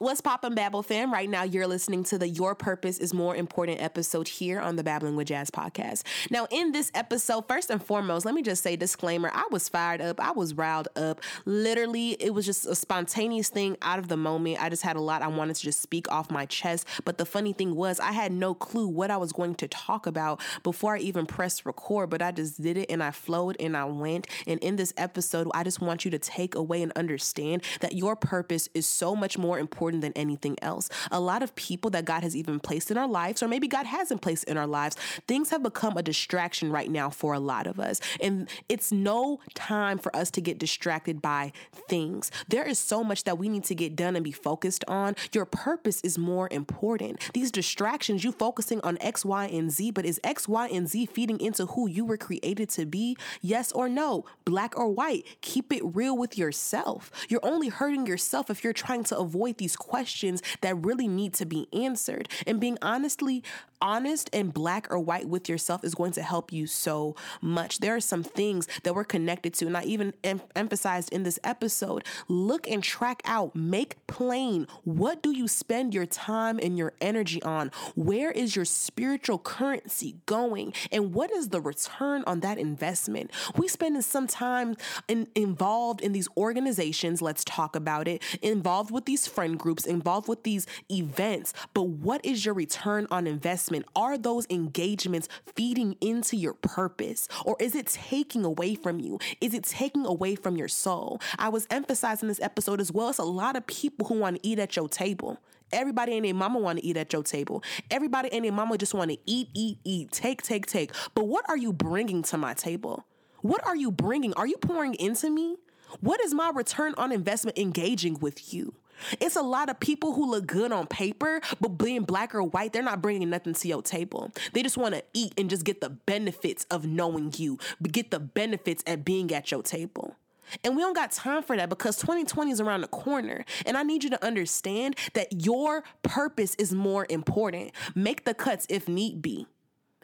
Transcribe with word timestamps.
What's 0.00 0.22
poppin' 0.22 0.54
Babble 0.54 0.82
fam? 0.82 1.12
Right 1.12 1.28
now, 1.28 1.42
you're 1.42 1.66
listening 1.66 2.04
to 2.04 2.16
the 2.16 2.26
Your 2.26 2.54
Purpose 2.54 2.96
is 2.96 3.12
More 3.12 3.36
Important 3.36 3.82
episode 3.82 4.28
here 4.28 4.58
on 4.58 4.76
the 4.76 4.82
Babbling 4.82 5.14
with 5.14 5.28
Jazz 5.28 5.50
podcast. 5.50 6.04
Now, 6.30 6.46
in 6.50 6.72
this 6.72 6.90
episode, 6.94 7.46
first 7.46 7.68
and 7.68 7.84
foremost, 7.84 8.24
let 8.24 8.34
me 8.34 8.40
just 8.40 8.62
say 8.62 8.76
disclaimer 8.76 9.30
I 9.30 9.46
was 9.50 9.68
fired 9.68 10.00
up, 10.00 10.18
I 10.18 10.30
was 10.30 10.54
riled 10.54 10.88
up. 10.96 11.20
Literally, 11.44 12.12
it 12.12 12.32
was 12.32 12.46
just 12.46 12.64
a 12.64 12.74
spontaneous 12.74 13.50
thing 13.50 13.76
out 13.82 13.98
of 13.98 14.08
the 14.08 14.16
moment. 14.16 14.62
I 14.62 14.70
just 14.70 14.80
had 14.80 14.96
a 14.96 15.02
lot 15.02 15.20
I 15.20 15.28
wanted 15.28 15.56
to 15.56 15.62
just 15.62 15.82
speak 15.82 16.10
off 16.10 16.30
my 16.30 16.46
chest. 16.46 16.86
But 17.04 17.18
the 17.18 17.26
funny 17.26 17.52
thing 17.52 17.74
was, 17.74 18.00
I 18.00 18.12
had 18.12 18.32
no 18.32 18.54
clue 18.54 18.88
what 18.88 19.10
I 19.10 19.18
was 19.18 19.32
going 19.32 19.54
to 19.56 19.68
talk 19.68 20.06
about 20.06 20.40
before 20.62 20.96
I 20.96 21.00
even 21.00 21.26
pressed 21.26 21.66
record, 21.66 22.08
but 22.08 22.22
I 22.22 22.32
just 22.32 22.58
did 22.62 22.78
it 22.78 22.90
and 22.90 23.02
I 23.02 23.10
flowed 23.10 23.54
and 23.60 23.76
I 23.76 23.84
went. 23.84 24.28
And 24.46 24.58
in 24.60 24.76
this 24.76 24.94
episode, 24.96 25.48
I 25.52 25.62
just 25.62 25.82
want 25.82 26.06
you 26.06 26.10
to 26.12 26.18
take 26.18 26.54
away 26.54 26.82
and 26.82 26.90
understand 26.92 27.64
that 27.80 27.92
your 27.92 28.16
purpose 28.16 28.70
is 28.72 28.86
so 28.86 29.14
much 29.14 29.36
more 29.36 29.58
important 29.58 29.89
important 29.90 30.02
than 30.14 30.22
anything 30.22 30.56
else. 30.62 30.88
A 31.10 31.20
lot 31.20 31.42
of 31.42 31.54
people 31.56 31.90
that 31.90 32.04
God 32.04 32.22
has 32.22 32.36
even 32.36 32.60
placed 32.60 32.90
in 32.90 32.96
our 32.96 33.08
lives, 33.08 33.42
or 33.42 33.48
maybe 33.48 33.66
God 33.66 33.86
hasn't 33.86 34.22
placed 34.22 34.44
in 34.44 34.56
our 34.56 34.66
lives, 34.66 34.96
things 35.26 35.50
have 35.50 35.62
become 35.62 35.96
a 35.96 36.02
distraction 36.02 36.70
right 36.70 36.90
now 36.90 37.10
for 37.10 37.34
a 37.34 37.40
lot 37.40 37.66
of 37.66 37.80
us. 37.80 38.00
And 38.20 38.48
it's 38.68 38.92
no 38.92 39.40
time 39.54 39.98
for 39.98 40.14
us 40.14 40.30
to 40.32 40.40
get 40.40 40.58
distracted 40.58 41.20
by 41.20 41.52
things. 41.88 42.30
There 42.48 42.66
is 42.66 42.78
so 42.78 43.02
much 43.02 43.24
that 43.24 43.38
we 43.38 43.48
need 43.48 43.64
to 43.64 43.74
get 43.74 43.96
done 43.96 44.14
and 44.16 44.24
be 44.24 44.32
focused 44.32 44.84
on. 44.86 45.16
Your 45.32 45.44
purpose 45.44 46.00
is 46.02 46.16
more 46.16 46.48
important. 46.50 47.18
These 47.34 47.50
distractions, 47.50 48.22
you 48.22 48.32
focusing 48.32 48.80
on 48.82 48.96
X, 49.00 49.24
Y, 49.24 49.46
and 49.46 49.70
Z, 49.70 49.90
but 49.90 50.04
is 50.04 50.20
X, 50.22 50.46
Y, 50.46 50.68
and 50.68 50.88
Z 50.88 51.06
feeding 51.06 51.40
into 51.40 51.66
who 51.66 51.88
you 51.88 52.04
were 52.04 52.16
created 52.16 52.68
to 52.70 52.86
be? 52.86 53.16
Yes 53.40 53.72
or 53.72 53.88
no? 53.88 54.24
Black 54.44 54.78
or 54.78 54.88
white? 54.88 55.24
Keep 55.40 55.72
it 55.72 55.82
real 55.84 56.16
with 56.16 56.38
yourself. 56.38 57.10
You're 57.28 57.44
only 57.44 57.68
hurting 57.68 58.06
yourself 58.06 58.50
if 58.50 58.62
you're 58.62 58.72
trying 58.72 59.04
to 59.04 59.18
avoid 59.18 59.58
these 59.58 59.76
questions 59.80 60.42
that 60.60 60.76
really 60.76 61.08
need 61.08 61.34
to 61.34 61.44
be 61.44 61.66
answered. 61.72 62.28
And 62.46 62.60
being 62.60 62.78
honestly 62.80 63.42
honest 63.82 64.28
and 64.32 64.52
black 64.52 64.86
or 64.90 64.98
white 64.98 65.28
with 65.28 65.48
yourself 65.48 65.84
is 65.84 65.94
going 65.94 66.12
to 66.12 66.22
help 66.22 66.52
you 66.52 66.66
so 66.66 67.16
much. 67.40 67.78
There 67.78 67.96
are 67.96 68.00
some 68.00 68.22
things 68.22 68.68
that 68.82 68.94
we're 68.94 69.04
connected 69.04 69.54
to, 69.54 69.66
and 69.66 69.76
I 69.76 69.82
even 69.84 70.12
em- 70.22 70.42
emphasized 70.54 71.12
in 71.12 71.22
this 71.22 71.38
episode. 71.42 72.04
Look 72.28 72.68
and 72.68 72.82
track 72.82 73.22
out, 73.24 73.54
make 73.56 74.06
plain 74.06 74.66
what 74.84 75.22
do 75.22 75.30
you 75.30 75.48
spend 75.48 75.94
your 75.94 76.06
time 76.06 76.58
and 76.62 76.76
your 76.76 76.92
energy 77.00 77.42
on? 77.42 77.70
Where 77.94 78.30
is 78.30 78.54
your 78.54 78.64
spiritual 78.64 79.38
currency 79.38 80.16
going? 80.26 80.74
And 80.92 81.14
what 81.14 81.30
is 81.30 81.48
the 81.48 81.60
return 81.60 82.22
on 82.26 82.40
that 82.40 82.58
investment? 82.58 83.30
We 83.56 83.68
spend 83.68 84.04
some 84.04 84.26
time 84.26 84.76
in, 85.08 85.28
involved 85.34 86.00
in 86.00 86.12
these 86.12 86.28
organizations, 86.36 87.22
let's 87.22 87.44
talk 87.44 87.74
about 87.74 88.08
it, 88.08 88.22
involved 88.42 88.90
with 88.90 89.04
these 89.04 89.26
friend 89.26 89.58
groups 89.58 89.69
groups, 89.70 89.86
involved 89.86 90.26
with 90.26 90.42
these 90.42 90.66
events, 90.90 91.52
but 91.74 91.84
what 91.84 92.24
is 92.24 92.44
your 92.44 92.54
return 92.54 93.06
on 93.08 93.28
investment? 93.28 93.86
Are 93.94 94.18
those 94.18 94.44
engagements 94.50 95.28
feeding 95.54 95.96
into 96.00 96.36
your 96.36 96.54
purpose 96.54 97.28
or 97.44 97.56
is 97.60 97.76
it 97.76 97.86
taking 97.86 98.44
away 98.44 98.74
from 98.74 98.98
you? 98.98 99.20
Is 99.40 99.54
it 99.54 99.62
taking 99.62 100.04
away 100.04 100.34
from 100.34 100.56
your 100.56 100.66
soul? 100.66 101.20
I 101.38 101.50
was 101.50 101.68
emphasizing 101.70 102.26
this 102.28 102.40
episode 102.40 102.80
as 102.80 102.90
well. 102.90 103.10
It's 103.10 103.18
a 103.18 103.24
lot 103.24 103.54
of 103.54 103.64
people 103.68 104.08
who 104.08 104.18
want 104.18 104.42
to 104.42 104.48
eat 104.48 104.58
at 104.58 104.74
your 104.74 104.88
table. 104.88 105.38
Everybody 105.70 106.16
and 106.16 106.26
their 106.26 106.34
mama 106.34 106.58
want 106.58 106.80
to 106.80 106.84
eat 106.84 106.96
at 106.96 107.12
your 107.12 107.22
table. 107.22 107.62
Everybody 107.92 108.32
and 108.32 108.44
their 108.44 108.50
mama 108.50 108.76
just 108.76 108.92
want 108.92 109.12
to 109.12 109.18
eat, 109.24 109.50
eat, 109.54 109.78
eat, 109.84 110.10
take, 110.10 110.42
take, 110.42 110.66
take. 110.66 110.90
But 111.14 111.28
what 111.28 111.48
are 111.48 111.56
you 111.56 111.72
bringing 111.72 112.24
to 112.24 112.36
my 112.36 112.54
table? 112.54 113.06
What 113.40 113.64
are 113.64 113.76
you 113.76 113.92
bringing? 113.92 114.34
Are 114.34 114.48
you 114.48 114.56
pouring 114.56 114.94
into 114.94 115.30
me? 115.30 115.58
What 116.00 116.20
is 116.20 116.34
my 116.34 116.50
return 116.52 116.94
on 116.96 117.12
investment 117.12 117.56
engaging 117.56 118.18
with 118.18 118.52
you? 118.52 118.74
It's 119.20 119.36
a 119.36 119.42
lot 119.42 119.68
of 119.68 119.80
people 119.80 120.12
who 120.12 120.30
look 120.30 120.46
good 120.46 120.72
on 120.72 120.86
paper, 120.86 121.40
but 121.60 121.70
being 121.70 122.02
black 122.02 122.34
or 122.34 122.42
white, 122.42 122.72
they're 122.72 122.82
not 122.82 123.02
bringing 123.02 123.30
nothing 123.30 123.54
to 123.54 123.68
your 123.68 123.82
table. 123.82 124.32
They 124.52 124.62
just 124.62 124.76
want 124.76 124.94
to 124.94 125.02
eat 125.14 125.34
and 125.38 125.50
just 125.50 125.64
get 125.64 125.80
the 125.80 125.90
benefits 125.90 126.64
of 126.70 126.86
knowing 126.86 127.32
you, 127.36 127.58
but 127.80 127.92
get 127.92 128.10
the 128.10 128.20
benefits 128.20 128.82
at 128.86 129.04
being 129.04 129.32
at 129.32 129.50
your 129.50 129.62
table. 129.62 130.16
And 130.64 130.76
we 130.76 130.82
don't 130.82 130.94
got 130.94 131.12
time 131.12 131.42
for 131.42 131.56
that 131.56 131.68
because 131.68 131.96
2020 131.98 132.50
is 132.50 132.60
around 132.60 132.80
the 132.80 132.88
corner. 132.88 133.44
And 133.66 133.76
I 133.76 133.82
need 133.82 134.04
you 134.04 134.10
to 134.10 134.24
understand 134.24 134.96
that 135.14 135.44
your 135.44 135.84
purpose 136.02 136.54
is 136.56 136.72
more 136.72 137.06
important. 137.08 137.72
Make 137.94 138.24
the 138.24 138.34
cuts 138.34 138.66
if 138.68 138.88
need 138.88 139.22
be. 139.22 139.46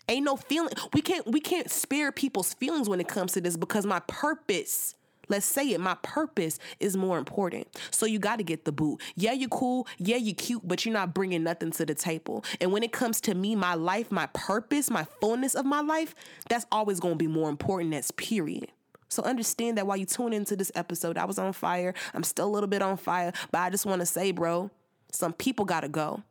Ain't 0.09 0.25
no 0.25 0.37
feeling. 0.37 0.73
We 0.93 1.03
can't 1.03 1.27
we 1.27 1.41
can't 1.41 1.69
spare 1.69 2.13
people's 2.13 2.55
feelings 2.55 2.89
when 2.89 3.01
it 3.01 3.09
comes 3.09 3.33
to 3.33 3.41
this 3.41 3.57
because 3.57 3.85
my 3.85 3.99
purpose 4.07 4.95
Let's 5.29 5.47
say 5.47 5.71
it. 5.71 5.81
My 5.81 5.97
purpose 6.03 6.59
is 6.81 6.97
more 6.97 7.19
important. 7.19 7.69
So 7.91 8.07
you 8.07 8.19
got 8.19 8.37
to 8.37 8.45
get 8.45 8.65
the 8.65 8.73
boot. 8.73 9.01
Yeah, 9.15 9.33
you 9.33 9.49
cool. 9.49 9.87
Yeah, 9.99 10.17
you 10.17 10.35
cute, 10.35 10.67
but 10.67 10.85
you're 10.85 10.93
not 10.93 11.15
bringing 11.15 11.43
nothing 11.43 11.71
to 11.73 11.87
the 11.87 11.95
table. 11.95 12.45
And 12.61 12.73
when 12.73 12.83
it 12.83 12.93
comes 12.93 13.21
to 13.23 13.35
me, 13.35 13.57
my 13.57 13.75
life, 13.75 14.13
my 14.13 14.27
purpose, 14.27 14.91
my 14.91 15.07
fullness 15.21 15.55
of 15.55 15.67
my 15.67 15.81
life, 15.81 16.15
that's 16.49 16.67
always 16.71 17.01
going 17.01 17.15
to 17.15 17.19
be 17.19 17.27
more 17.27 17.51
important. 17.51 17.91
That's 17.91 18.11
period. 18.13 18.69
So 19.09 19.23
understand 19.23 19.79
that 19.79 19.87
while 19.87 19.97
you 19.97 20.07
tune 20.07 20.33
into 20.33 20.57
this 20.57 20.73
episode, 20.75 21.17
I 21.17 21.25
was 21.25 21.39
on 21.39 21.53
fire. 21.53 21.95
I'm 22.15 22.25
still 22.25 22.47
a 22.47 22.51
little 22.51 22.69
bit 22.69 22.83
on 22.83 22.97
fire, 22.97 23.33
but 23.53 23.59
I 23.59 23.71
just 23.71 23.87
want 23.87 24.01
to 24.01 24.07
say, 24.07 24.33
bro, 24.33 24.71
some 25.11 25.33
people 25.33 25.65
got 25.65 25.81
to 25.81 25.89
go. 25.89 26.23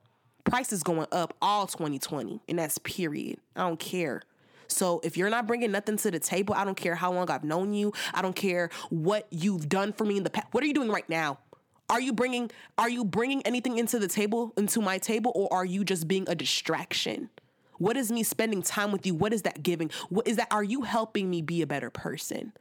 Price 0.43 0.71
is 0.71 0.83
going 0.83 1.07
up 1.11 1.33
all 1.41 1.65
2020, 1.67 2.41
and 2.47 2.59
that's 2.59 2.77
period. 2.79 3.39
I 3.55 3.61
don't 3.61 3.79
care. 3.79 4.21
So 4.67 5.01
if 5.03 5.17
you're 5.17 5.29
not 5.29 5.47
bringing 5.47 5.71
nothing 5.71 5.97
to 5.97 6.11
the 6.11 6.19
table, 6.19 6.55
I 6.55 6.63
don't 6.63 6.75
care 6.75 6.95
how 6.95 7.11
long 7.11 7.29
I've 7.29 7.43
known 7.43 7.73
you. 7.73 7.93
I 8.13 8.21
don't 8.21 8.35
care 8.35 8.69
what 8.89 9.27
you've 9.29 9.69
done 9.69 9.93
for 9.93 10.05
me 10.05 10.17
in 10.17 10.23
the 10.23 10.29
past. 10.29 10.47
What 10.51 10.63
are 10.63 10.67
you 10.67 10.73
doing 10.73 10.89
right 10.89 11.07
now? 11.09 11.39
Are 11.89 12.01
you 12.01 12.13
bringing 12.13 12.49
are 12.77 12.89
you 12.89 13.05
bringing 13.05 13.43
anything 13.43 13.77
into 13.77 13.99
the 13.99 14.07
table 14.07 14.53
into 14.57 14.81
my 14.81 14.97
table 14.97 15.31
or 15.35 15.53
are 15.53 15.65
you 15.65 15.83
just 15.83 16.07
being 16.07 16.27
a 16.27 16.33
distraction? 16.33 17.29
What 17.77 17.97
is 17.97 18.11
me 18.11 18.23
spending 18.23 18.61
time 18.61 18.91
with 18.91 19.05
you? 19.05 19.13
What 19.13 19.33
is 19.33 19.43
that 19.43 19.61
giving? 19.61 19.91
What 20.09 20.27
is 20.27 20.37
that 20.37 20.47
are 20.51 20.63
you 20.63 20.81
helping 20.81 21.29
me 21.29 21.41
be 21.41 21.61
a 21.61 21.67
better 21.67 21.89
person? 21.89 22.53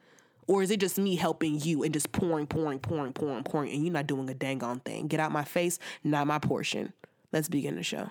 Or 0.47 0.63
is 0.63 0.71
it 0.71 0.81
just 0.81 0.99
me 0.99 1.17
helping 1.17 1.59
you 1.59 1.85
and 1.85 1.95
just 1.95 2.13
pouring, 2.13 2.47
pouring, 2.47 2.79
pouring, 2.79 3.15
pouring, 3.15 3.45
pouring, 3.45 3.73
and 3.73 3.83
you're 3.83 3.95
not 3.95 4.07
doing 4.07 4.29
a 4.29 4.35
dang 4.35 4.63
on 4.63 4.81
thing? 4.81 5.07
Get 5.07 5.21
out 5.21 5.33
my 5.33 5.45
face, 5.45 5.79
not 6.03 6.27
my 6.27 6.39
portion. 6.39 6.93
Let's 7.33 7.49
begin 7.49 7.77
the 7.77 7.83
show. 7.83 8.11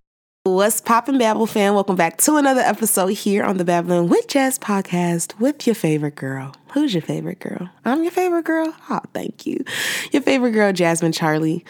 What's 0.61 0.79
poppin', 0.79 1.17
Babble 1.17 1.47
fan? 1.47 1.73
Welcome 1.73 1.95
back 1.95 2.17
to 2.17 2.35
another 2.35 2.61
episode 2.61 3.07
here 3.07 3.43
on 3.43 3.57
the 3.57 3.65
Babbling 3.65 4.09
with 4.09 4.27
Jazz 4.27 4.59
podcast 4.59 5.39
with 5.39 5.65
your 5.65 5.73
favorite 5.73 6.13
girl. 6.13 6.53
Who's 6.73 6.93
your 6.93 7.01
favorite 7.01 7.39
girl? 7.39 7.71
I'm 7.83 8.03
your 8.03 8.11
favorite 8.11 8.45
girl. 8.45 8.71
Oh, 8.87 8.99
thank 9.11 9.47
you. 9.47 9.65
Your 10.11 10.21
favorite 10.21 10.51
girl, 10.51 10.71
Jasmine 10.71 11.13
Charlie. 11.13 11.65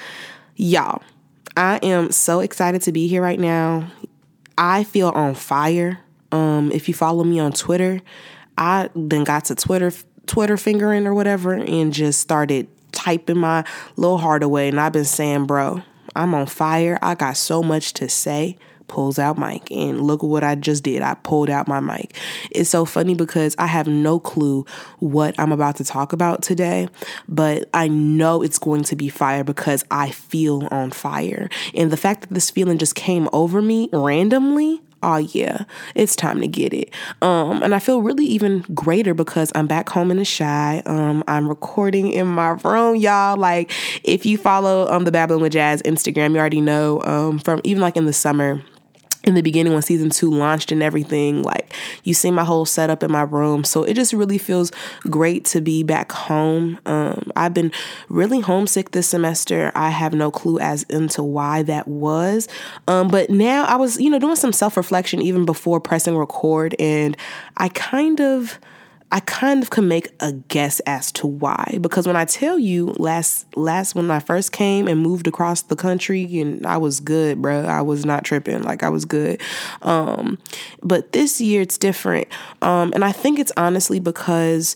Y'all, 0.58 1.02
I 1.56 1.78
am 1.78 2.12
so 2.12 2.42
excited 2.42 2.82
to 2.82 2.92
be 2.92 3.08
here 3.08 3.22
right 3.22 3.40
now. 3.40 3.88
I 4.58 4.84
feel 4.84 5.08
on 5.08 5.36
fire. 5.36 6.00
Um, 6.34 6.70
if 6.74 6.90
you 6.90 6.94
follow 6.94 7.24
me 7.24 7.40
on 7.40 7.54
Twitter, 7.54 8.02
I 8.58 8.90
then 8.94 9.24
got 9.24 9.46
to 9.46 9.56
Twitter 9.56 9.94
Twitter 10.26 10.58
fingering 10.58 11.08
or 11.08 11.14
whatever 11.14 11.54
and 11.54 11.94
just 11.94 12.20
started 12.20 12.68
typing 12.92 13.38
my 13.38 13.64
little 13.96 14.18
heart 14.18 14.44
away. 14.44 14.68
And 14.68 14.82
I've 14.82 14.92
been 14.92 15.06
saying, 15.06 15.46
bro, 15.46 15.82
I'm 16.14 16.34
on 16.34 16.46
fire. 16.46 17.00
I 17.02 17.16
got 17.16 17.38
so 17.38 17.64
much 17.64 17.94
to 17.94 18.10
say. 18.10 18.58
Pulls 18.88 19.20
out 19.20 19.38
mic. 19.38 19.72
And 19.72 20.02
look 20.02 20.24
what 20.24 20.44
I 20.44 20.56
just 20.56 20.84
did. 20.84 21.02
I 21.02 21.16
pulled 21.16 21.50
out 21.50 21.68
my 21.68 21.80
mic. 21.80 22.16
It's 22.52 22.70
so 22.70 22.86
funny 22.86 23.16
because 23.16 23.56
I 23.58 23.68
have 23.68 23.88
no 23.88 24.20
clue 24.20 24.66
what 25.00 25.36
I'm 25.40 25.52
about 25.52 25.78
to 25.78 25.84
talk 25.84 26.14
about 26.14 26.42
today, 26.42 26.88
but 27.28 27.70
I 27.74 27.88
know 27.88 28.42
it's 28.42 28.60
going 28.60 28.84
to 28.84 28.96
be 28.96 29.10
fire 29.10 29.44
because 29.44 29.84
I 29.92 30.12
feel 30.12 30.68
on 30.72 30.92
fire. 30.92 31.50
And 31.74 31.92
the 31.92 31.98
fact 31.98 32.22
that 32.22 32.34
this 32.34 32.50
feeling 32.50 32.78
just 32.78 32.96
came 32.96 33.30
over 33.34 33.62
me 33.62 33.90
randomly 33.94 34.82
oh 35.04 35.18
yeah, 35.18 35.66
it's 35.96 36.16
time 36.16 36.42
to 36.42 36.48
get 36.48 36.74
it. 36.74 36.94
Um, 37.22 37.64
and 37.64 37.74
I 37.74 37.80
feel 37.80 38.02
really 38.02 38.26
even 38.26 38.62
greater 38.74 39.14
because 39.14 39.52
I'm 39.56 39.68
back 39.68 39.90
home 39.90 40.12
in 40.12 40.18
the 40.18 40.26
Chi. 40.26 40.82
Um, 40.86 41.24
I'm 41.28 41.48
recording 41.48 42.12
in 42.12 42.28
my 42.28 42.50
room, 42.64 42.96
y'all. 42.96 43.38
Like 43.38 43.72
if 44.04 44.26
you 44.26 44.38
follow 44.38 44.88
um 44.92 45.06
the 45.06 45.12
Babbling 45.12 45.42
with 45.42 45.54
Jazz 45.54 45.82
Instagram, 45.84 46.34
you 46.34 46.40
already 46.40 46.62
know 46.62 47.02
um 47.04 47.40
from 47.40 47.62
even 47.64 47.82
like 47.82 47.98
in 47.98 48.06
the 48.06 48.14
summer 48.14 48.62
in 49.32 49.36
the 49.36 49.42
beginning 49.42 49.74
when 49.74 49.82
season 49.82 50.10
two 50.10 50.30
launched 50.30 50.72
and 50.72 50.84
everything 50.84 51.42
like 51.42 51.74
you 52.04 52.14
see 52.14 52.32
my 52.32 52.44
whole 52.44 52.66
setup 52.66 53.02
in 53.02 53.12
my 53.12 53.24
room. 53.24 53.64
So 53.64 53.84
it 53.84 53.94
just 53.94 54.14
really 54.14 54.38
feels 54.38 54.72
great 55.10 55.46
to 55.46 55.62
be 55.62 55.84
back 55.84 56.12
home. 56.12 56.80
Um, 56.86 57.32
i've 57.36 57.54
been 57.54 57.72
really 58.10 58.42
homesick 58.42 58.92
this 58.92 59.08
semester. 59.08 59.72
I 59.74 59.90
have 59.90 60.14
no 60.14 60.32
clue 60.32 60.60
as 60.60 60.84
into 60.84 61.24
why 61.24 61.64
that 61.64 61.88
was. 61.88 62.48
Um, 62.88 63.08
but 63.08 63.30
now 63.30 63.66
i 63.66 63.76
was 63.76 64.00
you 64.00 64.10
know 64.10 64.20
doing 64.20 64.36
some 64.36 64.54
self-reflection 64.54 65.22
even 65.22 65.46
before 65.46 65.80
pressing 65.80 66.18
record 66.18 66.76
and 66.80 67.16
i 67.58 67.70
kind 67.70 68.20
of 68.20 68.60
I 69.12 69.20
kind 69.20 69.62
of 69.62 69.70
can 69.70 69.88
make 69.88 70.10
a 70.22 70.32
guess 70.32 70.80
as 70.82 71.12
to 71.14 71.28
why. 71.28 71.78
Because 71.82 72.08
when 72.08 72.16
I 72.16 72.26
tell 72.26 72.58
you 72.58 72.96
last 72.98 73.46
last 73.58 73.94
when 73.94 74.10
I 74.10 74.20
first 74.20 74.52
came 74.52 74.88
and 74.88 75.02
moved 75.02 75.28
across 75.28 75.64
the 75.64 75.76
country 75.76 76.40
and 76.40 76.66
I 76.66 76.78
was 76.78 77.00
good, 77.00 77.42
bro. 77.42 77.66
I 77.66 77.82
was 77.82 78.06
not 78.06 78.24
tripping. 78.24 78.64
Like 78.64 78.84
I 78.84 78.90
was 78.90 79.04
good. 79.06 79.42
Um, 79.82 80.38
but 80.82 81.12
this 81.12 81.42
year 81.42 81.62
it's 81.62 81.78
different. 81.78 82.28
Um, 82.62 82.92
and 82.94 83.04
I 83.04 83.12
think 83.12 83.38
it's 83.38 83.52
honestly 83.58 84.00
because 84.00 84.76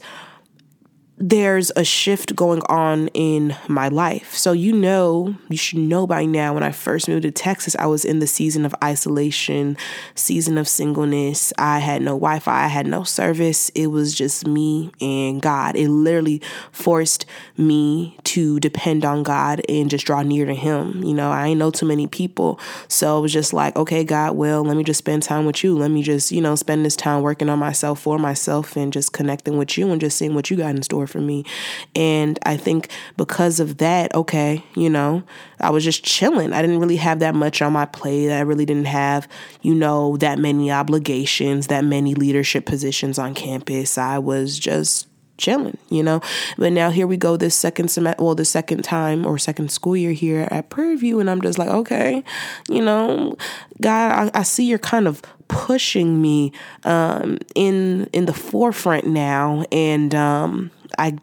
there's 1.18 1.72
a 1.78 1.84
shift 1.84 2.36
going 2.36 2.62
on 2.68 3.08
in 3.10 3.56
my 3.70 3.88
life. 3.88 4.34
So, 4.36 4.52
you 4.52 4.74
know, 4.74 5.36
you 5.48 5.56
should 5.56 5.80
know 5.80 6.06
by 6.06 6.26
now 6.26 6.54
when 6.54 6.64
I 6.64 6.72
first 6.72 7.08
moved 7.08 7.24
to 7.24 7.32
Texas, 7.32 7.76
I 7.80 7.86
was 7.86 8.04
in 8.04 8.20
the 8.20 8.28
season 8.28 8.66
of 8.66 8.76
isolation, 8.84 9.78
season 10.14 10.58
of 10.58 10.68
singleness. 10.68 11.54
I 11.58 11.80
had 11.80 12.02
no 12.02 12.12
Wi 12.12 12.40
Fi, 12.40 12.66
I 12.66 12.68
had 12.68 12.86
no 12.86 13.04
service. 13.04 13.70
It 13.70 13.88
was 13.88 14.14
just 14.14 14.46
me 14.46 14.92
and 15.00 15.42
God. 15.42 15.78
It 15.78 15.90
literally 15.90 16.42
forced 16.74 17.26
me 17.56 18.18
to 18.26 18.60
depend 18.60 19.06
on 19.06 19.24
God 19.24 19.62
and 19.70 19.90
just 19.90 20.06
draw 20.06 20.22
near 20.22 20.46
to 20.46 20.54
Him. 20.56 21.02
You 21.02 21.14
know, 21.14 21.32
I 21.32 21.48
ain't 21.48 21.60
know 21.60 21.72
too 21.72 21.86
many 21.86 22.08
people. 22.08 22.60
So 22.90 23.20
it 23.20 23.22
was 23.22 23.34
just 23.34 23.54
like, 23.54 23.78
okay, 23.78 24.04
God, 24.04 24.36
well, 24.36 24.64
let 24.64 24.76
me 24.76 24.84
just 24.84 24.98
spend 24.98 25.24
time 25.24 25.46
with 25.46 25.64
you. 25.64 25.78
Let 25.78 25.92
me 25.92 26.04
just, 26.04 26.34
you 26.34 26.42
know, 26.42 26.56
spend 26.56 26.84
this 26.84 26.98
time 26.98 27.22
working 27.22 27.48
on 27.48 27.60
myself 27.60 28.02
for 28.02 28.20
myself 28.20 28.76
and 28.76 28.92
just 28.92 29.14
connecting 29.14 29.58
with 29.58 29.78
you 29.78 29.92
and 29.92 30.02
just 30.02 30.18
seeing 30.18 30.36
what 30.36 30.52
you 30.52 30.58
got 30.58 30.76
in 30.76 30.84
store 30.84 31.05
for 31.08 31.20
me. 31.20 31.46
And 31.96 32.40
I 32.46 32.58
think 32.58 32.90
because 33.18 33.60
of 33.60 33.78
that, 33.78 34.14
okay, 34.14 34.64
you 34.76 34.90
know, 34.90 35.24
I 35.60 35.70
was 35.70 35.84
just 35.84 36.04
chilling. 36.04 36.54
I 36.54 36.62
didn't 36.62 36.80
really 36.80 36.98
have 36.98 37.20
that 37.20 37.36
much 37.36 37.62
on 37.62 37.74
my 37.74 37.86
plate. 37.86 38.32
I 38.32 38.42
really 38.42 38.66
didn't 38.66 38.86
have, 38.86 39.28
you 39.62 39.76
know, 39.76 40.18
that 40.18 40.40
many 40.40 40.72
obligations, 40.72 41.68
that 41.68 41.84
many 41.84 42.16
leadership 42.16 42.66
positions 42.66 43.18
on 43.20 43.34
campus. 43.34 43.98
I 43.98 44.20
was 44.20 44.60
just 44.60 45.08
chilling, 45.38 45.78
you 45.90 46.04
know. 46.04 46.22
But 46.58 46.72
now 46.72 46.90
here 46.90 47.08
we 47.08 47.18
go 47.18 47.38
this 47.38 47.56
second 47.56 47.90
semester, 47.90 48.24
well, 48.24 48.36
the 48.36 48.46
second 48.46 48.84
time 48.84 49.26
or 49.26 49.38
second 49.38 49.72
school 49.72 49.96
year 49.96 50.12
here 50.12 50.48
at 50.52 50.70
Prairie 50.70 50.96
View, 50.96 51.20
and 51.20 51.30
I'm 51.30 51.42
just 51.42 51.58
like, 51.58 51.70
okay, 51.70 52.24
you 52.70 52.84
know, 52.84 53.38
God, 53.82 54.32
I, 54.34 54.40
I 54.40 54.44
see 54.44 54.66
you're 54.66 54.80
kind 54.80 55.08
of 55.08 55.22
pushing 55.48 56.22
me 56.22 56.52
um, 56.84 57.38
in 57.54 58.10
in 58.14 58.26
the 58.26 58.34
forefront 58.34 59.08
now, 59.08 59.66
and 59.72 60.14
um, 60.16 60.72
I 60.98 61.18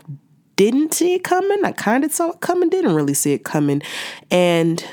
didn't 0.56 0.94
see 0.94 1.14
it 1.14 1.24
coming. 1.24 1.64
I 1.64 1.72
kind 1.72 2.04
of 2.04 2.12
saw 2.12 2.30
it 2.30 2.40
coming, 2.40 2.68
didn't 2.68 2.94
really 2.94 3.14
see 3.14 3.32
it 3.32 3.44
coming. 3.44 3.82
And 4.30 4.84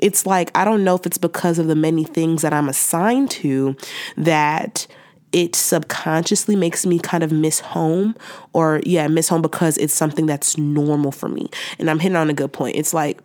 it's 0.00 0.26
like, 0.26 0.50
I 0.54 0.64
don't 0.64 0.84
know 0.84 0.96
if 0.96 1.06
it's 1.06 1.18
because 1.18 1.58
of 1.58 1.66
the 1.66 1.76
many 1.76 2.04
things 2.04 2.42
that 2.42 2.52
I'm 2.52 2.68
assigned 2.68 3.30
to 3.32 3.76
that 4.16 4.86
it 5.32 5.56
subconsciously 5.56 6.54
makes 6.54 6.86
me 6.86 6.98
kind 6.98 7.24
of 7.24 7.32
miss 7.32 7.58
home 7.58 8.14
or, 8.52 8.80
yeah, 8.84 9.08
miss 9.08 9.28
home 9.28 9.42
because 9.42 9.76
it's 9.78 9.94
something 9.94 10.26
that's 10.26 10.56
normal 10.56 11.10
for 11.10 11.28
me. 11.28 11.48
And 11.78 11.90
I'm 11.90 11.98
hitting 11.98 12.16
on 12.16 12.30
a 12.30 12.34
good 12.34 12.52
point. 12.52 12.76
It's 12.76 12.94
like, 12.94 13.20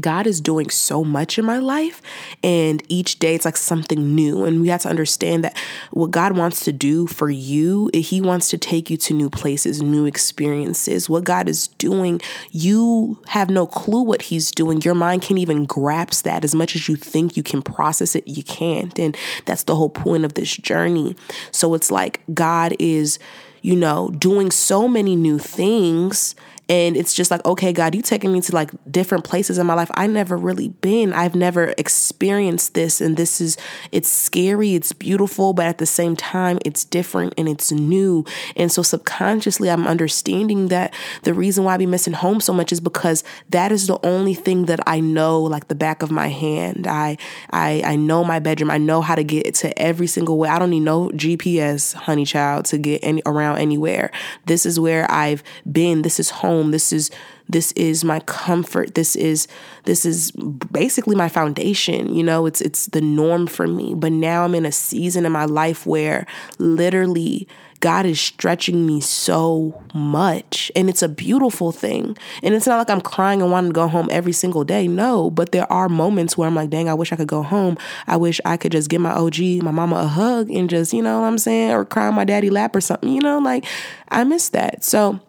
God 0.00 0.26
is 0.26 0.40
doing 0.40 0.70
so 0.70 1.04
much 1.04 1.38
in 1.38 1.44
my 1.44 1.58
life, 1.58 2.02
and 2.42 2.82
each 2.88 3.18
day 3.18 3.34
it's 3.34 3.44
like 3.44 3.56
something 3.56 4.14
new. 4.14 4.44
And 4.44 4.60
we 4.60 4.68
have 4.68 4.82
to 4.82 4.88
understand 4.88 5.44
that 5.44 5.56
what 5.92 6.10
God 6.10 6.36
wants 6.36 6.64
to 6.64 6.72
do 6.72 7.06
for 7.06 7.30
you, 7.30 7.90
He 7.94 8.20
wants 8.20 8.50
to 8.50 8.58
take 8.58 8.90
you 8.90 8.96
to 8.98 9.14
new 9.14 9.30
places, 9.30 9.82
new 9.82 10.06
experiences. 10.06 11.08
What 11.08 11.24
God 11.24 11.48
is 11.48 11.68
doing, 11.68 12.20
you 12.50 13.18
have 13.28 13.50
no 13.50 13.66
clue 13.66 14.02
what 14.02 14.22
He's 14.22 14.50
doing. 14.50 14.82
Your 14.82 14.94
mind 14.94 15.22
can't 15.22 15.38
even 15.38 15.64
grasp 15.64 16.24
that. 16.24 16.44
As 16.44 16.54
much 16.54 16.74
as 16.74 16.88
you 16.88 16.96
think 16.96 17.36
you 17.36 17.42
can 17.42 17.62
process 17.62 18.14
it, 18.14 18.26
you 18.26 18.42
can't. 18.42 18.98
And 18.98 19.16
that's 19.44 19.64
the 19.64 19.76
whole 19.76 19.90
point 19.90 20.24
of 20.24 20.34
this 20.34 20.56
journey. 20.56 21.16
So 21.50 21.74
it's 21.74 21.90
like 21.90 22.20
God 22.32 22.74
is, 22.78 23.18
you 23.62 23.76
know, 23.76 24.10
doing 24.10 24.50
so 24.50 24.88
many 24.88 25.16
new 25.16 25.38
things 25.38 26.34
and 26.68 26.96
it's 26.96 27.12
just 27.12 27.30
like, 27.30 27.44
okay, 27.44 27.72
God, 27.72 27.94
you 27.94 28.00
taking 28.00 28.32
me 28.32 28.40
to 28.40 28.54
like 28.54 28.70
different 28.90 29.24
places 29.24 29.58
in 29.58 29.66
my 29.66 29.74
life 29.74 29.90
I 29.94 30.06
never 30.06 30.36
really 30.36 30.68
been. 30.68 31.12
I've 31.12 31.34
never 31.34 31.74
experienced 31.76 32.74
this. 32.74 33.00
And 33.00 33.16
this 33.16 33.40
is, 33.40 33.58
it's 33.92 34.08
scary, 34.08 34.74
it's 34.74 34.92
beautiful, 34.92 35.52
but 35.52 35.66
at 35.66 35.78
the 35.78 35.86
same 35.86 36.16
time, 36.16 36.58
it's 36.64 36.84
different 36.84 37.34
and 37.36 37.48
it's 37.48 37.70
new. 37.70 38.24
And 38.56 38.72
so 38.72 38.82
subconsciously, 38.82 39.70
I'm 39.70 39.86
understanding 39.86 40.68
that 40.68 40.94
the 41.24 41.34
reason 41.34 41.64
why 41.64 41.74
I 41.74 41.76
be 41.76 41.86
missing 41.86 42.14
home 42.14 42.40
so 42.40 42.54
much 42.54 42.72
is 42.72 42.80
because 42.80 43.24
that 43.50 43.70
is 43.70 43.86
the 43.86 44.04
only 44.04 44.34
thing 44.34 44.64
that 44.66 44.80
I 44.86 45.00
know, 45.00 45.42
like 45.42 45.68
the 45.68 45.74
back 45.74 46.02
of 46.02 46.10
my 46.10 46.28
hand. 46.28 46.86
I, 46.86 47.18
I, 47.50 47.82
I 47.84 47.96
know 47.96 48.24
my 48.24 48.38
bedroom. 48.38 48.70
I 48.70 48.78
know 48.78 49.02
how 49.02 49.14
to 49.14 49.24
get 49.24 49.54
to 49.56 49.78
every 49.78 50.06
single 50.06 50.38
way. 50.38 50.48
I 50.48 50.58
don't 50.58 50.70
need 50.70 50.80
no 50.80 51.10
GPS, 51.10 51.92
honey 51.92 52.24
child, 52.24 52.64
to 52.66 52.78
get 52.78 53.00
any 53.02 53.22
around 53.26 53.58
anywhere. 53.58 54.10
This 54.46 54.64
is 54.64 54.80
where 54.80 55.10
I've 55.10 55.42
been. 55.70 56.02
This 56.02 56.18
is 56.18 56.30
home 56.30 56.53
home. 56.54 56.70
This 56.70 56.92
is 56.92 57.10
this 57.48 57.72
is 57.72 58.04
my 58.04 58.20
comfort. 58.20 58.94
This 58.94 59.16
is 59.16 59.46
this 59.84 60.06
is 60.06 60.30
basically 60.30 61.16
my 61.16 61.28
foundation. 61.28 62.14
You 62.14 62.22
know, 62.22 62.46
it's 62.46 62.60
it's 62.60 62.86
the 62.86 63.00
norm 63.00 63.46
for 63.46 63.66
me. 63.66 63.94
But 63.94 64.12
now 64.12 64.44
I'm 64.44 64.54
in 64.54 64.66
a 64.66 64.72
season 64.72 65.26
in 65.26 65.32
my 65.32 65.44
life 65.44 65.86
where 65.86 66.26
literally 66.58 67.46
God 67.80 68.06
is 68.06 68.18
stretching 68.18 68.86
me 68.86 69.02
so 69.02 69.82
much. 69.92 70.72
And 70.74 70.88
it's 70.88 71.02
a 71.02 71.08
beautiful 71.08 71.70
thing. 71.70 72.16
And 72.42 72.54
it's 72.54 72.66
not 72.66 72.78
like 72.78 72.88
I'm 72.88 73.02
crying 73.02 73.42
and 73.42 73.52
wanting 73.52 73.70
to 73.70 73.74
go 73.74 73.88
home 73.88 74.08
every 74.10 74.32
single 74.32 74.64
day. 74.64 74.88
No, 74.88 75.30
but 75.30 75.52
there 75.52 75.70
are 75.70 75.90
moments 75.90 76.38
where 76.38 76.48
I'm 76.48 76.54
like, 76.54 76.70
dang, 76.70 76.88
I 76.88 76.94
wish 76.94 77.12
I 77.12 77.16
could 77.16 77.28
go 77.28 77.42
home. 77.42 77.76
I 78.06 78.16
wish 78.16 78.40
I 78.46 78.56
could 78.56 78.72
just 78.72 78.88
give 78.88 79.02
my 79.02 79.12
OG, 79.12 79.38
my 79.62 79.70
mama 79.70 79.96
a 79.96 80.06
hug 80.06 80.50
and 80.50 80.70
just, 80.70 80.94
you 80.94 81.02
know 81.02 81.20
what 81.20 81.26
I'm 81.26 81.36
saying? 81.36 81.72
Or 81.72 81.84
cry 81.84 82.06
on 82.06 82.14
my 82.14 82.24
daddy 82.24 82.48
lap 82.48 82.74
or 82.74 82.80
something, 82.80 83.10
you 83.10 83.20
know, 83.20 83.38
like 83.38 83.66
I 84.08 84.24
miss 84.24 84.48
that. 84.50 84.82
So 84.82 85.20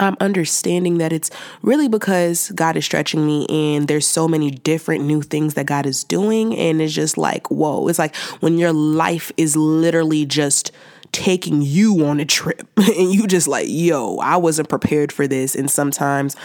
I'm 0.00 0.16
understanding 0.20 0.98
that 0.98 1.12
it's 1.12 1.30
really 1.62 1.88
because 1.88 2.50
God 2.54 2.76
is 2.76 2.84
stretching 2.84 3.26
me 3.26 3.46
and 3.48 3.88
there's 3.88 4.06
so 4.06 4.28
many 4.28 4.50
different 4.50 5.04
new 5.04 5.22
things 5.22 5.54
that 5.54 5.66
God 5.66 5.86
is 5.86 6.04
doing. 6.04 6.56
And 6.56 6.80
it's 6.80 6.92
just 6.92 7.18
like, 7.18 7.50
whoa, 7.50 7.88
it's 7.88 7.98
like 7.98 8.14
when 8.40 8.58
your 8.58 8.72
life 8.72 9.32
is 9.36 9.56
literally 9.56 10.26
just 10.26 10.72
taking 11.12 11.62
you 11.62 12.04
on 12.04 12.20
a 12.20 12.24
trip 12.24 12.66
and 12.76 13.12
you 13.12 13.26
just 13.26 13.48
like, 13.48 13.66
yo, 13.68 14.18
I 14.18 14.36
wasn't 14.36 14.68
prepared 14.68 15.12
for 15.12 15.26
this. 15.26 15.54
And 15.54 15.70
sometimes 15.70 16.36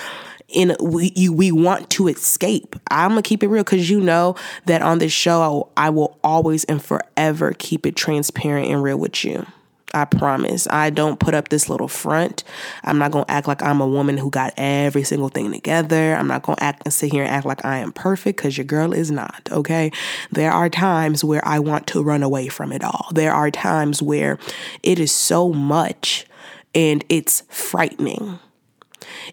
in 0.48 0.76
we 0.82 1.12
you, 1.16 1.34
we 1.34 1.52
want 1.52 1.90
to 1.92 2.08
escape. 2.08 2.76
I'm 2.90 3.12
gonna 3.12 3.22
keep 3.22 3.44
it 3.44 3.48
real 3.48 3.64
because 3.64 3.90
you 3.90 4.00
know 4.00 4.36
that 4.66 4.82
on 4.82 5.00
this 5.00 5.12
show 5.12 5.70
I 5.78 5.90
will 5.90 6.20
always 6.24 6.64
and 6.66 6.84
forever 6.84 7.54
keep 7.58 7.86
it 7.86 7.96
transparent 7.96 8.70
and 8.70 8.84
real 8.84 8.98
with 8.98 9.24
you. 9.24 9.46
I 9.94 10.06
promise. 10.06 10.68
I 10.70 10.90
don't 10.90 11.20
put 11.20 11.34
up 11.34 11.50
this 11.50 11.70
little 11.70 11.88
front. 11.88 12.44
I'm 12.84 12.98
not 12.98 13.12
going 13.12 13.26
to 13.26 13.32
act 13.32 13.48
like 13.48 13.62
I'm 13.62 13.82
a 13.82 13.88
woman 13.88 14.18
who 14.18 14.30
got 14.30 14.54
every 14.58 15.04
single 15.04 15.30
thing 15.30 15.52
together. 15.52 16.16
I'm 16.16 16.28
not 16.28 16.44
going 16.44 16.58
to 16.58 16.64
act 16.64 16.84
and 16.86 16.94
sit 16.94 17.12
here 17.12 17.24
and 17.24 17.32
act 17.32 17.46
like 17.46 17.66
I 17.66 17.78
am 17.78 17.92
perfect 17.92 18.38
because 18.38 18.58
your 18.58 18.66
girl 18.66 18.94
is 18.94 19.12
not, 19.12 19.50
okay? 19.52 19.92
There 20.32 20.52
are 20.52 20.70
times 20.70 21.24
where 21.24 21.46
I 21.48 21.60
want 21.60 21.88
to 21.88 22.04
run 22.04 22.24
away 22.24 22.48
from 22.48 22.72
it 22.72 22.84
all. 22.84 23.08
There 23.14 23.34
are 23.34 23.52
times 23.52 24.02
where 24.02 24.40
it 24.84 25.00
is 25.00 25.12
so 25.12 25.52
much 25.52 26.26
and 26.74 27.04
it's 27.10 27.44
frightening. 27.50 28.40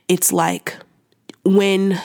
It's 0.08 0.32
like 0.32 0.76
when 1.44 2.00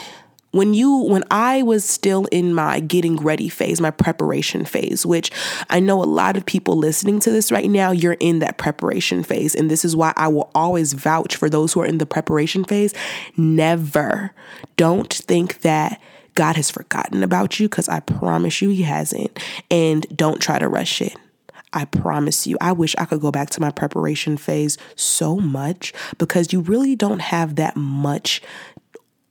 when 0.53 0.75
you 0.75 0.97
when 0.97 1.23
I 1.31 1.63
was 1.63 1.83
still 1.83 2.25
in 2.25 2.53
my 2.53 2.79
getting 2.79 3.17
ready 3.17 3.49
phase, 3.49 3.81
my 3.81 3.89
preparation 3.89 4.65
phase, 4.65 5.03
which 5.03 5.31
I 5.69 5.79
know 5.79 6.01
a 6.01 6.05
lot 6.05 6.37
of 6.37 6.45
people 6.45 6.77
listening 6.77 7.19
to 7.21 7.31
this 7.31 7.51
right 7.51 7.69
now, 7.69 7.91
you're 7.91 8.17
in 8.19 8.39
that 8.39 8.59
preparation 8.59 9.23
phase. 9.23 9.55
And 9.55 9.69
this 9.69 9.83
is 9.83 9.95
why 9.95 10.13
I 10.15 10.27
will 10.27 10.51
always 10.53 10.93
vouch 10.93 11.35
for 11.35 11.49
those 11.49 11.73
who 11.73 11.81
are 11.81 11.87
in 11.87 11.97
the 11.97 12.05
preparation 12.05 12.63
phase. 12.63 12.93
Never 13.35 14.31
don't 14.77 15.11
think 15.11 15.61
that 15.61 15.99
God 16.35 16.55
has 16.55 16.69
forgotten 16.69 17.23
about 17.23 17.59
you 17.59 17.67
because 17.67 17.89
I 17.89 17.99
promise 18.01 18.61
you 18.61 18.69
he 18.69 18.83
hasn't. 18.83 19.39
And 19.71 20.05
don't 20.15 20.39
try 20.39 20.59
to 20.59 20.67
rush 20.67 21.01
it. 21.01 21.15
I 21.73 21.85
promise 21.85 22.45
you, 22.45 22.55
I 22.61 22.71
wish 22.71 22.95
I 22.97 23.05
could 23.05 23.19
go 23.19 23.31
back 23.31 23.49
to 23.51 23.61
my 23.61 23.71
preparation 23.71 24.37
phase 24.37 24.77
so 24.95 25.37
much 25.37 25.91
because 26.19 26.53
you 26.53 26.61
really 26.61 26.95
don't 26.95 27.19
have 27.19 27.55
that 27.55 27.75
much 27.75 28.41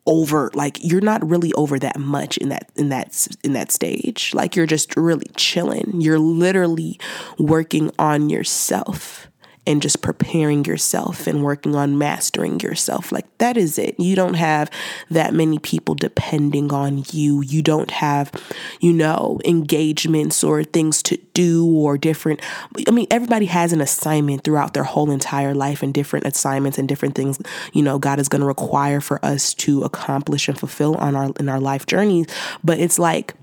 over 0.07 0.51
like 0.55 0.83
you're 0.83 1.01
not 1.01 1.29
really 1.29 1.53
over 1.53 1.79
that 1.79 1.99
much 1.99 2.37
in 2.39 2.49
that 2.49 2.71
in 2.77 2.89
that 2.89 3.27
in 3.45 3.53
that 3.53 3.71
stage. 3.71 4.33
Like 4.35 4.57
you're 4.57 4.67
just 4.67 4.97
really 4.97 5.31
chilling. 5.37 6.01
You're 6.01 6.19
literally 6.19 6.99
working 7.39 7.91
on 7.99 8.29
yourself 8.29 9.29
and 9.65 9.81
just 9.81 10.03
preparing 10.03 10.65
yourself 10.65 11.27
and 11.29 11.45
working 11.45 11.77
on 11.77 11.97
mastering 11.97 12.59
yourself. 12.61 13.13
Like 13.13 13.27
that 13.39 13.57
is 13.57 13.79
it. 13.79 13.99
You 13.99 14.17
don't 14.17 14.35
have 14.35 14.71
that 15.09 15.35
many 15.35 15.59
people 15.61 15.95
depending 15.95 16.73
on 16.73 17.05
you. 17.13 17.43
You 17.43 17.63
don't 17.63 17.91
have, 17.93 18.33
you 18.81 18.93
know, 18.93 19.39
engagements 19.45 20.43
or 20.43 20.65
things 20.65 21.01
to 21.05 21.17
do 21.33 21.65
or 21.67 21.97
different. 21.97 22.41
I 22.89 22.91
mean, 22.91 23.07
everybody 23.11 23.47
has 23.47 23.73
an 23.73 23.81
assignment 23.81 24.43
throughout 24.43 24.75
their 24.75 24.85
whole 24.85 25.11
entire 25.13 25.55
life 25.55 25.83
and 25.83 25.95
different 25.95 26.27
assignments 26.27 26.77
and 26.77 26.89
different 26.89 27.15
things, 27.15 27.39
you 27.73 27.83
know, 27.83 28.01
God 28.01 28.19
is 28.19 28.29
going 28.29 28.41
to 28.41 28.47
require 28.47 29.01
for 29.01 29.25
us 29.25 29.55
to 29.55 29.83
accomplish 29.85 30.49
and 30.49 30.59
fulfill 30.59 30.97
on 30.97 31.15
our 31.15 31.31
in 31.39 31.49
our 31.49 31.61
life 31.61 31.87
journeys. 31.87 32.27
But 32.65 32.81
it's 32.81 32.99
like 32.99 33.35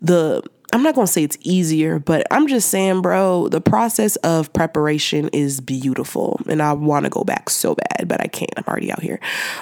the 0.00 0.42
I'm 0.72 0.82
not 0.82 0.94
gonna 0.94 1.06
say 1.06 1.22
it's 1.22 1.38
easier, 1.42 1.98
but 1.98 2.26
I'm 2.30 2.48
just 2.48 2.68
saying, 2.70 3.02
bro, 3.02 3.48
the 3.48 3.60
process 3.60 4.16
of 4.16 4.52
preparation 4.52 5.28
is 5.28 5.60
beautiful. 5.60 6.40
And 6.48 6.62
I 6.62 6.72
wanna 6.72 7.10
go 7.10 7.24
back 7.24 7.50
so 7.50 7.74
bad, 7.74 8.08
but 8.08 8.20
I 8.20 8.26
can't. 8.26 8.52
I'm 8.56 8.64
already 8.66 8.90
out 8.90 9.02
here. 9.02 9.20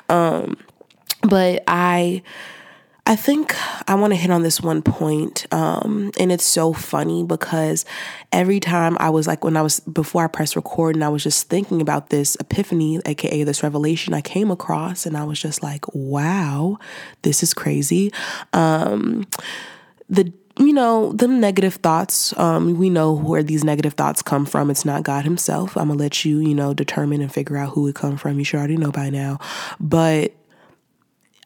Um, 0.09 0.57
but 1.23 1.63
I 1.67 2.23
I 3.07 3.17
think 3.17 3.57
I 3.89 3.97
want 3.97 4.13
to 4.13 4.17
hit 4.17 4.31
on 4.31 4.43
this 4.45 4.61
one 4.61 4.83
point, 4.83 5.47
um, 5.53 6.13
and 6.21 6.31
it's 6.31 6.45
so 6.45 6.73
funny 6.73 7.25
because 7.25 7.85
every 8.31 8.61
time 8.61 8.97
I 9.01 9.11
was 9.11 9.27
like, 9.27 9.43
when 9.43 9.57
I 9.57 9.63
was 9.63 9.81
before 9.81 10.23
I 10.23 10.29
pressed 10.29 10.55
record, 10.55 10.95
and 10.95 11.03
I 11.03 11.09
was 11.09 11.25
just 11.25 11.49
thinking 11.49 11.81
about 11.81 12.11
this 12.11 12.37
epiphany, 12.37 13.01
aka 13.07 13.43
this 13.43 13.65
revelation 13.65 14.15
I 14.15 14.21
came 14.21 14.51
across, 14.51 15.07
and 15.07 15.17
I 15.17 15.25
was 15.25 15.41
just 15.41 15.61
like, 15.63 15.93
wow, 15.93 16.79
this 17.23 17.43
is 17.43 17.53
crazy. 17.53 18.13
Um, 18.53 19.27
the 20.09 20.33
you 20.61 20.75
know, 20.75 21.13
the 21.13 21.27
negative 21.27 21.77
thoughts, 21.77 22.37
um, 22.39 22.77
we 22.79 22.91
know 22.91 23.13
where 23.13 23.43
these 23.43 23.65
negative 23.65 23.95
thoughts 23.95 24.21
come 24.21 24.45
from. 24.45 24.71
It's 24.71 24.85
not 24.85 25.03
God 25.03 25.25
Himself. 25.25 25.77
I'm 25.77 25.89
gonna 25.89 25.99
let 25.99 26.25
you, 26.25 26.39
you 26.39 26.55
know, 26.55 26.75
determine 26.75 27.23
and 27.23 27.33
figure 27.33 27.57
out 27.57 27.71
who 27.71 27.89
it 27.89 27.95
come 27.95 28.17
from. 28.19 28.39
You 28.39 28.45
should 28.45 28.59
already 28.59 28.77
know 28.77 28.93
by 28.93 29.09
now. 29.09 29.39
But 29.81 30.35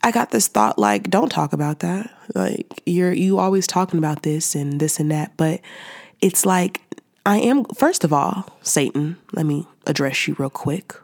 I 0.03 0.11
got 0.11 0.33
this 0.33 0.49
thought 0.49 0.79
like, 0.79 1.11
don't 1.11 1.31
talk 1.31 1.53
about 1.53 1.79
that. 1.79 2.11
Like 2.35 2.83
you're 2.87 3.13
you 3.13 3.39
always 3.39 3.67
talking 3.67 3.99
about 3.99 4.23
this 4.23 4.55
and 4.55 4.81
this 4.81 4.99
and 4.99 5.11
that. 5.13 5.37
But 5.37 5.61
it's 6.21 6.45
like 6.45 6.81
I 7.25 7.39
am 7.39 7.65
first 7.67 8.03
of 8.05 8.13
all, 8.13 8.49
Satan, 8.63 9.17
let 9.33 9.47
me 9.47 9.67
address 9.87 10.27
you 10.27 10.35
real 10.39 10.51
quick. 10.51 10.95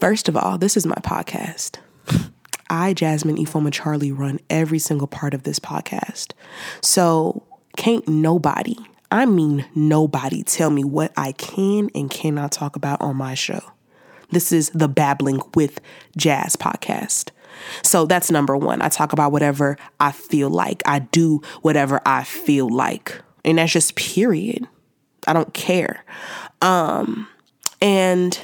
First 0.00 0.28
of 0.28 0.36
all, 0.36 0.58
this 0.58 0.76
is 0.76 0.86
my 0.86 0.96
podcast. 0.96 1.76
I, 2.70 2.94
Jasmine 2.94 3.36
Ifeoma 3.36 3.72
Charlie, 3.72 4.12
run 4.12 4.40
every 4.50 4.78
single 4.78 5.06
part 5.06 5.34
of 5.34 5.42
this 5.42 5.58
podcast. 5.58 6.32
So 6.80 7.42
can't 7.76 8.06
nobody, 8.08 8.76
I 9.10 9.26
mean 9.26 9.66
nobody, 9.74 10.42
tell 10.42 10.70
me 10.70 10.84
what 10.84 11.12
I 11.16 11.32
can 11.32 11.90
and 11.94 12.10
cannot 12.10 12.52
talk 12.52 12.76
about 12.76 13.00
on 13.00 13.16
my 13.16 13.34
show. 13.34 13.60
This 14.30 14.52
is 14.52 14.70
the 14.70 14.88
Babbling 14.88 15.40
with 15.54 15.80
Jazz 16.16 16.56
podcast. 16.56 17.30
So 17.82 18.04
that's 18.06 18.30
number 18.30 18.56
one. 18.56 18.82
I 18.82 18.88
talk 18.88 19.12
about 19.12 19.32
whatever 19.32 19.76
I 20.00 20.12
feel 20.12 20.50
like. 20.50 20.82
I 20.86 20.98
do 21.00 21.40
whatever 21.62 22.00
I 22.04 22.24
feel 22.24 22.68
like. 22.68 23.20
And 23.44 23.58
that's 23.58 23.72
just 23.72 23.94
period. 23.94 24.66
I 25.26 25.32
don't 25.32 25.54
care. 25.54 26.04
Um, 26.62 27.28
and 27.80 28.38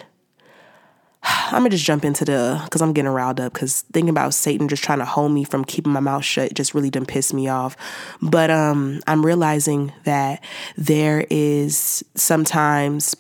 I'm 1.53 1.63
gonna 1.63 1.71
just 1.71 1.85
jump 1.85 2.05
into 2.05 2.25
the 2.25 2.61
because 2.65 2.83
I'm 2.83 2.93
getting 2.93 3.11
riled 3.11 3.41
up 3.41 3.53
because 3.53 3.83
thinking 3.93 4.11
about 4.11 4.35
Satan 4.35 4.69
just 4.69 4.85
trying 4.85 4.99
to 4.99 5.05
hold 5.05 5.33
me 5.33 5.45
from 5.45 5.65
keeping 5.65 5.93
my 5.93 6.01
mouth 6.01 6.25
shut 6.25 6.55
just 6.55 6.75
really 6.75 6.91
didn't 6.91 7.09
piss 7.09 7.33
me 7.33 7.49
off. 7.49 7.77
But 8.21 8.51
um, 8.51 9.01
I'm 9.07 9.25
realizing 9.25 9.93
that 10.05 10.43
there 10.77 11.27
is 11.31 12.05
sometimes 12.15 13.17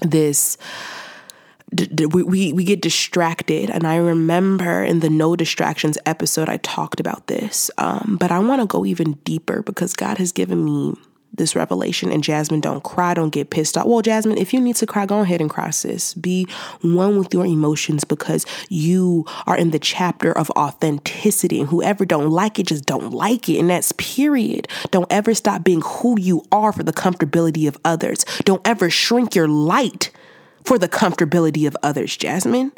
this 0.00 0.58
we, 1.72 2.22
we, 2.22 2.52
we 2.52 2.64
get 2.64 2.80
distracted. 2.80 3.70
And 3.70 3.86
I 3.86 3.96
remember 3.96 4.84
in 4.84 5.00
the 5.00 5.10
no 5.10 5.34
distractions 5.34 5.98
episode, 6.06 6.48
I 6.48 6.58
talked 6.58 7.00
about 7.00 7.26
this. 7.26 7.70
Um, 7.78 8.16
but 8.20 8.30
I 8.30 8.38
want 8.38 8.60
to 8.60 8.66
go 8.66 8.84
even 8.84 9.14
deeper 9.24 9.62
because 9.62 9.92
God 9.92 10.18
has 10.18 10.30
given 10.30 10.64
me 10.64 10.94
this 11.36 11.56
revelation. 11.56 12.10
And 12.12 12.22
Jasmine, 12.22 12.60
don't 12.60 12.82
cry, 12.82 13.14
don't 13.14 13.30
get 13.30 13.50
pissed 13.50 13.76
off. 13.76 13.86
Well, 13.86 14.02
Jasmine, 14.02 14.38
if 14.38 14.52
you 14.52 14.60
need 14.60 14.76
to 14.76 14.86
cry, 14.86 15.06
go 15.06 15.20
ahead 15.20 15.40
and 15.40 15.50
cry, 15.50 15.70
sis. 15.70 16.14
Be 16.14 16.46
one 16.82 17.18
with 17.18 17.34
your 17.34 17.46
emotions 17.46 18.04
because 18.04 18.46
you 18.68 19.24
are 19.46 19.56
in 19.56 19.70
the 19.70 19.78
chapter 19.78 20.32
of 20.32 20.50
authenticity. 20.50 21.60
And 21.60 21.68
whoever 21.68 22.04
don't 22.04 22.30
like 22.30 22.58
it, 22.58 22.66
just 22.68 22.86
don't 22.86 23.12
like 23.12 23.48
it. 23.48 23.58
And 23.58 23.70
that's 23.70 23.92
period. 23.92 24.68
Don't 24.90 25.10
ever 25.10 25.34
stop 25.34 25.64
being 25.64 25.82
who 25.82 26.18
you 26.18 26.44
are 26.52 26.72
for 26.72 26.82
the 26.82 26.92
comfortability 26.92 27.66
of 27.68 27.76
others. 27.84 28.24
Don't 28.44 28.66
ever 28.66 28.90
shrink 28.90 29.34
your 29.34 29.48
light 29.48 30.10
for 30.64 30.78
the 30.78 30.88
comfortability 30.88 31.66
of 31.66 31.76
others, 31.82 32.16
Jasmine. 32.16 32.72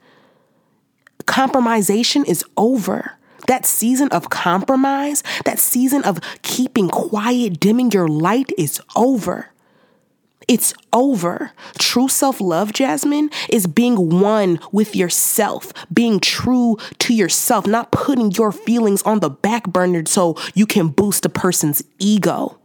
Compromisation 1.24 2.26
is 2.26 2.44
over. 2.56 3.12
That 3.46 3.66
season 3.66 4.08
of 4.08 4.30
compromise, 4.30 5.22
that 5.44 5.58
season 5.58 6.02
of 6.04 6.20
keeping 6.42 6.88
quiet, 6.88 7.60
dimming 7.60 7.90
your 7.92 8.08
light 8.08 8.52
is 8.58 8.80
over. 8.94 9.50
It's 10.48 10.74
over. 10.92 11.52
True 11.78 12.08
self 12.08 12.40
love, 12.40 12.72
Jasmine, 12.72 13.30
is 13.48 13.66
being 13.66 14.20
one 14.20 14.60
with 14.70 14.94
yourself, 14.94 15.72
being 15.92 16.20
true 16.20 16.76
to 17.00 17.14
yourself, 17.14 17.66
not 17.66 17.90
putting 17.90 18.30
your 18.30 18.52
feelings 18.52 19.02
on 19.02 19.20
the 19.20 19.30
back 19.30 19.66
burner 19.66 20.04
so 20.06 20.36
you 20.54 20.66
can 20.66 20.88
boost 20.88 21.26
a 21.26 21.28
person's 21.28 21.82
ego 21.98 22.58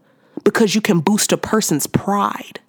because 0.44 0.76
you 0.76 0.82
can 0.82 1.00
boost 1.00 1.32
a 1.32 1.38
person's 1.38 1.88
pride. 1.88 2.60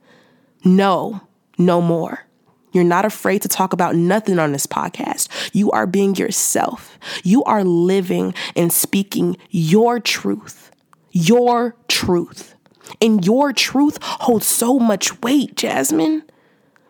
No, 0.64 1.20
no 1.58 1.82
more. 1.82 2.26
You're 2.72 2.84
not 2.84 3.04
afraid 3.04 3.42
to 3.42 3.48
talk 3.48 3.72
about 3.72 3.94
nothing 3.94 4.38
on 4.38 4.52
this 4.52 4.66
podcast. 4.66 5.28
You 5.52 5.70
are 5.70 5.86
being 5.86 6.16
yourself. 6.16 6.98
You 7.22 7.44
are 7.44 7.64
living 7.64 8.34
and 8.56 8.72
speaking 8.72 9.36
your 9.50 10.00
truth. 10.00 10.70
Your 11.12 11.76
truth. 11.88 12.54
And 13.00 13.24
your 13.24 13.52
truth 13.52 13.98
holds 14.02 14.46
so 14.46 14.78
much 14.78 15.20
weight, 15.22 15.56
Jasmine. 15.56 16.24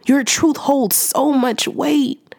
Your 0.07 0.25
truth 0.25 0.57
holds 0.57 0.97
so 0.97 1.33
much 1.33 1.69
weight. 1.69 2.35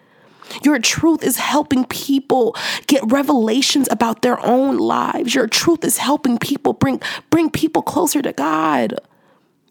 Your 0.63 0.79
truth 0.79 1.23
is 1.23 1.37
helping 1.37 1.85
people 1.85 2.55
get 2.87 3.01
revelations 3.05 3.87
about 3.89 4.21
their 4.21 4.39
own 4.45 4.77
lives. 4.77 5.33
Your 5.33 5.47
truth 5.47 5.83
is 5.83 5.97
helping 5.97 6.37
people 6.37 6.73
bring 6.73 7.01
bring 7.29 7.49
people 7.49 7.81
closer 7.81 8.21
to 8.21 8.33
God. 8.33 8.99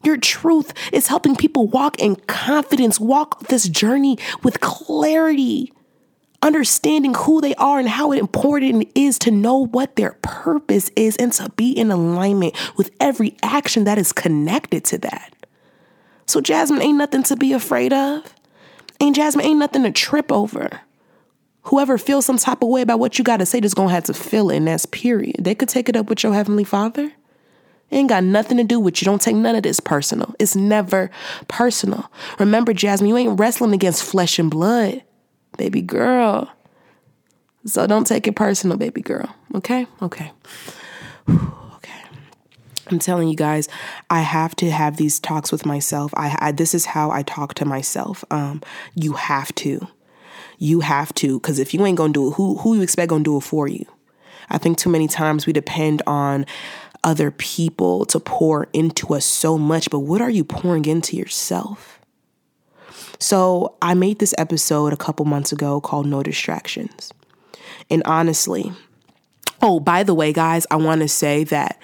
Your 0.02 0.16
truth 0.16 0.73
is 0.92 1.06
helping 1.06 1.37
people 1.37 1.66
walk 1.66 2.00
in 2.00 2.16
confidence, 2.16 2.99
walk 2.99 3.47
this 3.49 3.68
journey 3.68 4.18
with 4.42 4.61
clarity, 4.61 5.73
understanding 6.42 7.14
who 7.14 7.40
they 7.40 7.54
are 7.54 7.78
and 7.78 7.88
how 7.88 8.12
important 8.12 8.82
it 8.82 9.00
is 9.00 9.18
to 9.21 9.30
know 9.30 9.66
what 9.66 9.97
their 9.97 10.18
purpose 10.23 10.90
is 10.97 11.16
and 11.16 11.32
to 11.35 11.49
be 11.50 11.71
in 11.71 11.90
alignment 11.90 12.54
with 12.76 12.90
every 13.00 13.37
action 13.42 13.85
that 13.85 13.99
is 13.99 14.12
connected 14.12 14.85
to 14.85 14.99
that. 14.99 15.35
So, 16.26 16.40
Jasmine 16.40 16.82
ain't 16.82 16.99
nothing 16.99 17.23
to 17.25 17.37
be 17.37 17.52
afraid 17.52 17.92
of. 17.92 18.35
Ain't 19.00 19.16
Jasmine 19.16 19.44
ain't 19.44 19.59
nothing 19.59 19.82
to 19.85 19.92
trip 19.92 20.32
over. 20.32 20.80
Whoever 21.64 21.97
feels 21.97 22.26
some 22.26 22.38
type 22.38 22.62
of 22.62 22.68
way 22.68 22.82
about 22.82 22.99
what 22.99 23.18
you 23.18 23.25
got 23.25 23.37
to 23.37 23.47
say 23.47 23.61
just 23.61 23.76
gonna 23.76 23.90
have 23.90 24.04
to 24.04 24.14
feel 24.14 24.50
it, 24.50 24.56
and 24.56 24.66
that's 24.66 24.87
period. 24.87 25.37
They 25.40 25.54
could 25.54 25.68
take 25.68 25.88
it 25.88 25.97
up 25.97 26.09
with 26.09 26.23
your 26.23 26.35
Heavenly 26.35 26.64
Father. 26.64 27.12
It 27.92 27.96
ain't 27.96 28.08
got 28.08 28.25
nothing 28.25 28.56
to 28.56 28.64
do 28.64 28.80
with 28.80 29.02
you. 29.02 29.04
Don't 29.04 29.20
take 29.20 29.37
none 29.37 29.54
of 29.54 29.64
this 29.64 29.78
personal. 29.78 30.34
It's 30.38 30.56
never 30.56 31.11
personal. 31.49 32.11
Remember, 32.38 32.72
Jasmine, 32.72 33.11
you 33.11 33.18
ain't 33.18 33.38
wrestling 33.38 33.75
against 33.75 34.02
flesh 34.02 34.38
and 34.38 34.50
blood, 34.50 35.02
baby 35.58 35.82
girl. 35.82 36.50
So 37.66 37.87
don't 37.87 38.06
take 38.06 38.26
it 38.26 38.34
personal, 38.34 38.78
baby 38.78 39.02
girl. 39.02 39.34
Okay? 39.54 39.87
Okay. 40.00 40.32
okay. 41.28 42.02
I'm 42.90 42.99
telling 42.99 43.28
you 43.28 43.37
guys, 43.37 43.68
I 44.08 44.22
have 44.22 44.56
to 44.56 44.70
have 44.70 44.96
these 44.96 45.20
talks 45.20 45.52
with 45.52 45.66
myself. 45.66 46.14
I, 46.16 46.34
I 46.40 46.52
this 46.52 46.75
is 46.75 46.87
how 46.87 47.11
I 47.11 47.22
talk 47.22 47.52
to 47.54 47.66
myself. 47.66 48.25
Um, 48.30 48.62
you 48.94 49.12
have 49.12 49.54
to. 49.56 49.87
You 50.58 50.80
have 50.80 51.12
to, 51.14 51.38
because 51.40 51.58
if 51.58 51.75
you 51.75 51.84
ain't 51.84 51.99
gonna 51.99 52.12
do 52.14 52.28
it, 52.28 52.34
who 52.34 52.56
who 52.56 52.75
you 52.75 52.82
expect 52.82 53.11
gonna 53.11 53.22
do 53.22 53.37
it 53.37 53.42
for 53.42 53.68
you? 53.68 53.84
I 54.49 54.58
think 54.58 54.78
too 54.78 54.90
many 54.90 55.08
times 55.08 55.46
we 55.46 55.52
depend 55.52 56.02
on 56.06 56.46
other 57.04 57.30
people 57.30 58.04
to 58.06 58.21
pour 58.21 58.68
into 58.73 59.14
us 59.14 59.25
so 59.25 59.59
much, 59.59 59.90
but 59.90 60.00
what 60.00 60.21
are 60.21 60.30
you 60.30 60.44
pouring 60.44 60.85
into 60.85 61.16
yourself? 61.16 62.00
So, 63.18 63.76
I 63.80 63.94
made 63.94 64.18
this 64.18 64.35
episode 64.37 64.92
a 64.92 64.97
couple 64.97 65.25
months 65.25 65.52
ago 65.52 65.80
called 65.80 66.06
No 66.06 66.23
Distractions. 66.23 67.12
And 67.88 68.02
honestly, 68.04 68.73
oh, 69.61 69.78
by 69.78 70.02
the 70.02 70.14
way, 70.14 70.32
guys, 70.32 70.66
I 70.71 70.76
want 70.76 71.02
to 71.02 71.09
say 71.09 71.44
that 71.44 71.80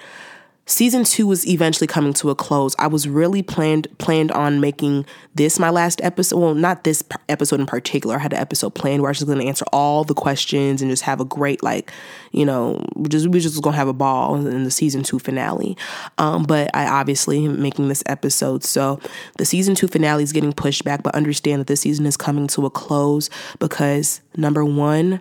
season 0.69 1.03
two 1.03 1.25
was 1.25 1.47
eventually 1.47 1.87
coming 1.87 2.13
to 2.13 2.29
a 2.29 2.35
close. 2.35 2.75
I 2.77 2.87
was 2.87 3.07
really 3.07 3.41
planned 3.41 3.87
planned 3.97 4.31
on 4.31 4.61
making 4.61 5.05
this 5.35 5.59
my 5.59 5.69
last 5.69 5.99
episode. 6.03 6.39
Well, 6.39 6.53
not 6.53 6.83
this 6.83 7.03
episode 7.27 7.59
in 7.59 7.65
particular. 7.65 8.15
I 8.15 8.19
had 8.19 8.33
an 8.33 8.39
episode 8.39 8.75
planned 8.75 9.01
where 9.01 9.09
I 9.09 9.11
was 9.11 9.23
going 9.23 9.39
to 9.39 9.47
answer 9.47 9.65
all 9.73 10.03
the 10.03 10.13
questions 10.13 10.81
and 10.81 10.91
just 10.91 11.03
have 11.03 11.19
a 11.19 11.25
great 11.25 11.63
like, 11.63 11.91
you 12.31 12.45
know, 12.45 12.85
just 13.07 13.27
we 13.27 13.39
just 13.39 13.61
going 13.61 13.73
to 13.73 13.77
have 13.77 13.87
a 13.87 13.93
ball 13.93 14.35
in 14.35 14.63
the 14.63 14.71
season 14.71 15.03
two 15.03 15.19
finale. 15.19 15.75
Um, 16.17 16.43
but 16.43 16.69
I 16.75 16.87
obviously 16.87 17.45
am 17.45 17.61
making 17.61 17.87
this 17.89 18.03
episode, 18.05 18.63
so 18.63 18.99
the 19.37 19.45
season 19.45 19.75
two 19.75 19.87
finale 19.87 20.23
is 20.23 20.33
getting 20.33 20.53
pushed 20.53 20.83
back. 20.83 21.03
But 21.03 21.15
understand 21.15 21.61
that 21.61 21.67
this 21.67 21.81
season 21.81 22.05
is 22.05 22.15
coming 22.15 22.47
to 22.47 22.65
a 22.65 22.69
close 22.69 23.29
because 23.59 24.21
number 24.37 24.63
one 24.63 25.19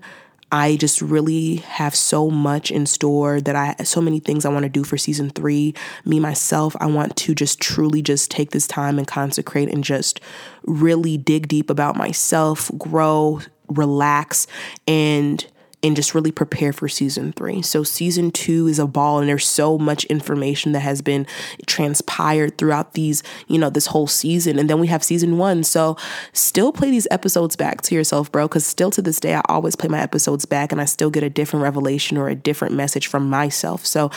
I 0.50 0.76
just 0.76 1.02
really 1.02 1.56
have 1.56 1.94
so 1.94 2.30
much 2.30 2.70
in 2.70 2.86
store 2.86 3.40
that 3.40 3.54
I 3.54 3.82
so 3.84 4.00
many 4.00 4.18
things 4.18 4.44
I 4.44 4.48
want 4.48 4.62
to 4.62 4.70
do 4.70 4.84
for 4.84 4.96
season 4.96 5.30
3. 5.30 5.74
Me 6.04 6.20
myself, 6.20 6.74
I 6.80 6.86
want 6.86 7.16
to 7.16 7.34
just 7.34 7.60
truly 7.60 8.00
just 8.02 8.30
take 8.30 8.50
this 8.50 8.66
time 8.66 8.98
and 8.98 9.06
consecrate 9.06 9.68
and 9.68 9.84
just 9.84 10.20
really 10.64 11.18
dig 11.18 11.48
deep 11.48 11.68
about 11.68 11.96
myself, 11.96 12.70
grow, 12.78 13.40
relax 13.68 14.46
and 14.86 15.46
and 15.82 15.94
just 15.94 16.14
really 16.14 16.32
prepare 16.32 16.72
for 16.72 16.88
season 16.88 17.32
three. 17.32 17.62
So, 17.62 17.84
season 17.84 18.32
two 18.32 18.66
is 18.66 18.80
a 18.80 18.86
ball, 18.86 19.20
and 19.20 19.28
there's 19.28 19.46
so 19.46 19.78
much 19.78 20.04
information 20.06 20.72
that 20.72 20.80
has 20.80 21.02
been 21.02 21.26
transpired 21.66 22.58
throughout 22.58 22.94
these, 22.94 23.22
you 23.46 23.58
know, 23.58 23.70
this 23.70 23.86
whole 23.86 24.08
season. 24.08 24.58
And 24.58 24.68
then 24.68 24.80
we 24.80 24.88
have 24.88 25.04
season 25.04 25.38
one. 25.38 25.62
So, 25.62 25.96
still 26.32 26.72
play 26.72 26.90
these 26.90 27.06
episodes 27.12 27.54
back 27.54 27.82
to 27.82 27.94
yourself, 27.94 28.32
bro, 28.32 28.48
because 28.48 28.66
still 28.66 28.90
to 28.90 29.02
this 29.02 29.20
day, 29.20 29.34
I 29.34 29.42
always 29.48 29.76
play 29.76 29.88
my 29.88 30.00
episodes 30.00 30.44
back 30.44 30.72
and 30.72 30.80
I 30.80 30.84
still 30.84 31.10
get 31.10 31.22
a 31.22 31.30
different 31.30 31.62
revelation 31.62 32.16
or 32.16 32.28
a 32.28 32.34
different 32.34 32.74
message 32.74 33.06
from 33.06 33.30
myself. 33.30 33.86
So, 33.86 34.10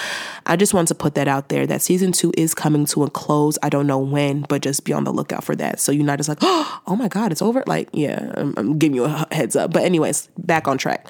I 0.48 0.56
just 0.56 0.74
want 0.74 0.88
to 0.88 0.96
put 0.96 1.13
that 1.15 1.27
out 1.27 1.50
there 1.50 1.68
that 1.68 1.84
season 1.84 2.12
two 2.12 2.34
is 2.38 2.56
coming 2.56 2.86
to 2.88 3.03
a 3.03 3.10
close. 3.10 3.60
I 3.62 3.70
don't 3.70 3.86
know 3.86 4.00
when, 4.00 4.41
but 4.50 4.63
just 4.63 4.84
be 4.84 4.94
on 4.94 5.03
the 5.03 5.13
lookout 5.13 5.44
for 5.44 5.56
that. 5.58 5.80
So, 5.80 5.91
you're 5.91 6.06
not 6.06 6.18
just 6.18 6.30
like, 6.30 6.39
oh 6.41 6.96
my 6.98 7.08
God, 7.08 7.32
it's 7.32 7.41
over. 7.41 7.63
Like, 7.68 7.89
yeah, 7.94 8.34
I'm, 8.36 8.56
I'm 8.58 8.80
giving 8.80 8.96
you 8.96 9.03
a 9.06 9.27
heads 9.32 9.56
up. 9.56 9.72
But, 9.72 9.84
anyways, 9.84 10.27
back 10.39 10.68
on 10.68 10.80
track. 10.80 11.08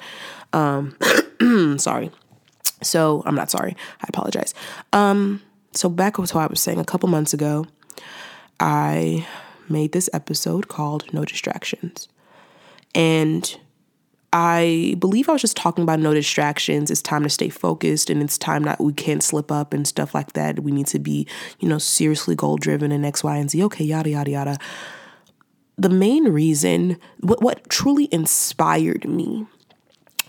Um, 0.52 0.96
sorry. 1.78 2.10
So 2.82 3.22
I'm 3.26 3.34
not 3.34 3.50
sorry. 3.50 3.76
I 4.00 4.06
apologize. 4.08 4.54
Um, 4.92 5.42
so 5.72 5.88
back 5.88 6.14
to 6.14 6.20
what 6.20 6.36
I 6.36 6.46
was 6.46 6.60
saying 6.60 6.78
a 6.78 6.84
couple 6.84 7.08
months 7.08 7.32
ago, 7.32 7.66
I 8.60 9.26
made 9.68 9.92
this 9.92 10.10
episode 10.12 10.68
called 10.68 11.12
No 11.12 11.24
Distractions. 11.24 12.08
And 12.94 13.56
I 14.32 14.96
believe 14.98 15.28
I 15.28 15.32
was 15.32 15.42
just 15.42 15.56
talking 15.56 15.82
about 15.82 16.00
no 16.00 16.14
distractions. 16.14 16.90
It's 16.90 17.02
time 17.02 17.22
to 17.22 17.28
stay 17.28 17.50
focused 17.50 18.08
and 18.08 18.22
it's 18.22 18.38
time 18.38 18.62
that 18.62 18.80
we 18.80 18.92
can't 18.94 19.22
slip 19.22 19.52
up 19.52 19.74
and 19.74 19.86
stuff 19.86 20.14
like 20.14 20.32
that. 20.32 20.60
We 20.60 20.72
need 20.72 20.86
to 20.88 20.98
be, 20.98 21.26
you 21.60 21.68
know, 21.68 21.78
seriously 21.78 22.34
goal 22.34 22.56
driven 22.56 22.92
and 22.92 23.04
X, 23.04 23.22
Y, 23.22 23.36
and 23.36 23.50
Z. 23.50 23.62
Okay, 23.64 23.84
yada, 23.84 24.08
yada, 24.08 24.30
yada. 24.30 24.58
The 25.76 25.90
main 25.90 26.24
reason, 26.24 26.98
what, 27.20 27.42
what 27.42 27.68
truly 27.68 28.08
inspired 28.10 29.06
me 29.06 29.46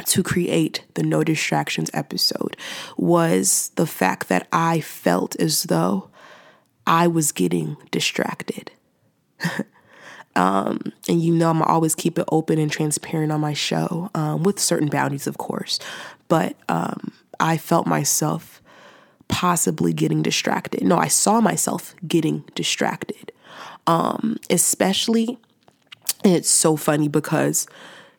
to 0.05 0.23
create 0.23 0.83
the 0.95 1.03
No 1.03 1.23
Distractions 1.23 1.89
episode 1.93 2.57
was 2.97 3.71
the 3.75 3.85
fact 3.85 4.27
that 4.29 4.47
I 4.51 4.81
felt 4.81 5.35
as 5.39 5.63
though 5.63 6.09
I 6.85 7.07
was 7.07 7.31
getting 7.31 7.77
distracted. 7.91 8.71
um, 10.35 10.91
and 11.07 11.21
you 11.21 11.33
know, 11.33 11.49
I'm 11.49 11.61
always 11.61 11.95
keep 11.95 12.17
it 12.17 12.25
open 12.31 12.59
and 12.59 12.71
transparent 12.71 13.31
on 13.31 13.41
my 13.41 13.53
show 13.53 14.09
um, 14.15 14.43
with 14.43 14.59
certain 14.59 14.89
boundaries, 14.89 15.27
of 15.27 15.37
course. 15.37 15.79
But 16.27 16.55
um, 16.69 17.13
I 17.39 17.57
felt 17.57 17.87
myself 17.87 18.61
possibly 19.27 19.93
getting 19.93 20.21
distracted. 20.21 20.83
No, 20.83 20.97
I 20.97 21.07
saw 21.07 21.41
myself 21.41 21.95
getting 22.07 22.43
distracted. 22.55 23.31
Um, 23.85 24.37
especially, 24.49 25.37
and 26.23 26.33
it's 26.33 26.49
so 26.49 26.77
funny 26.77 27.07
because 27.07 27.67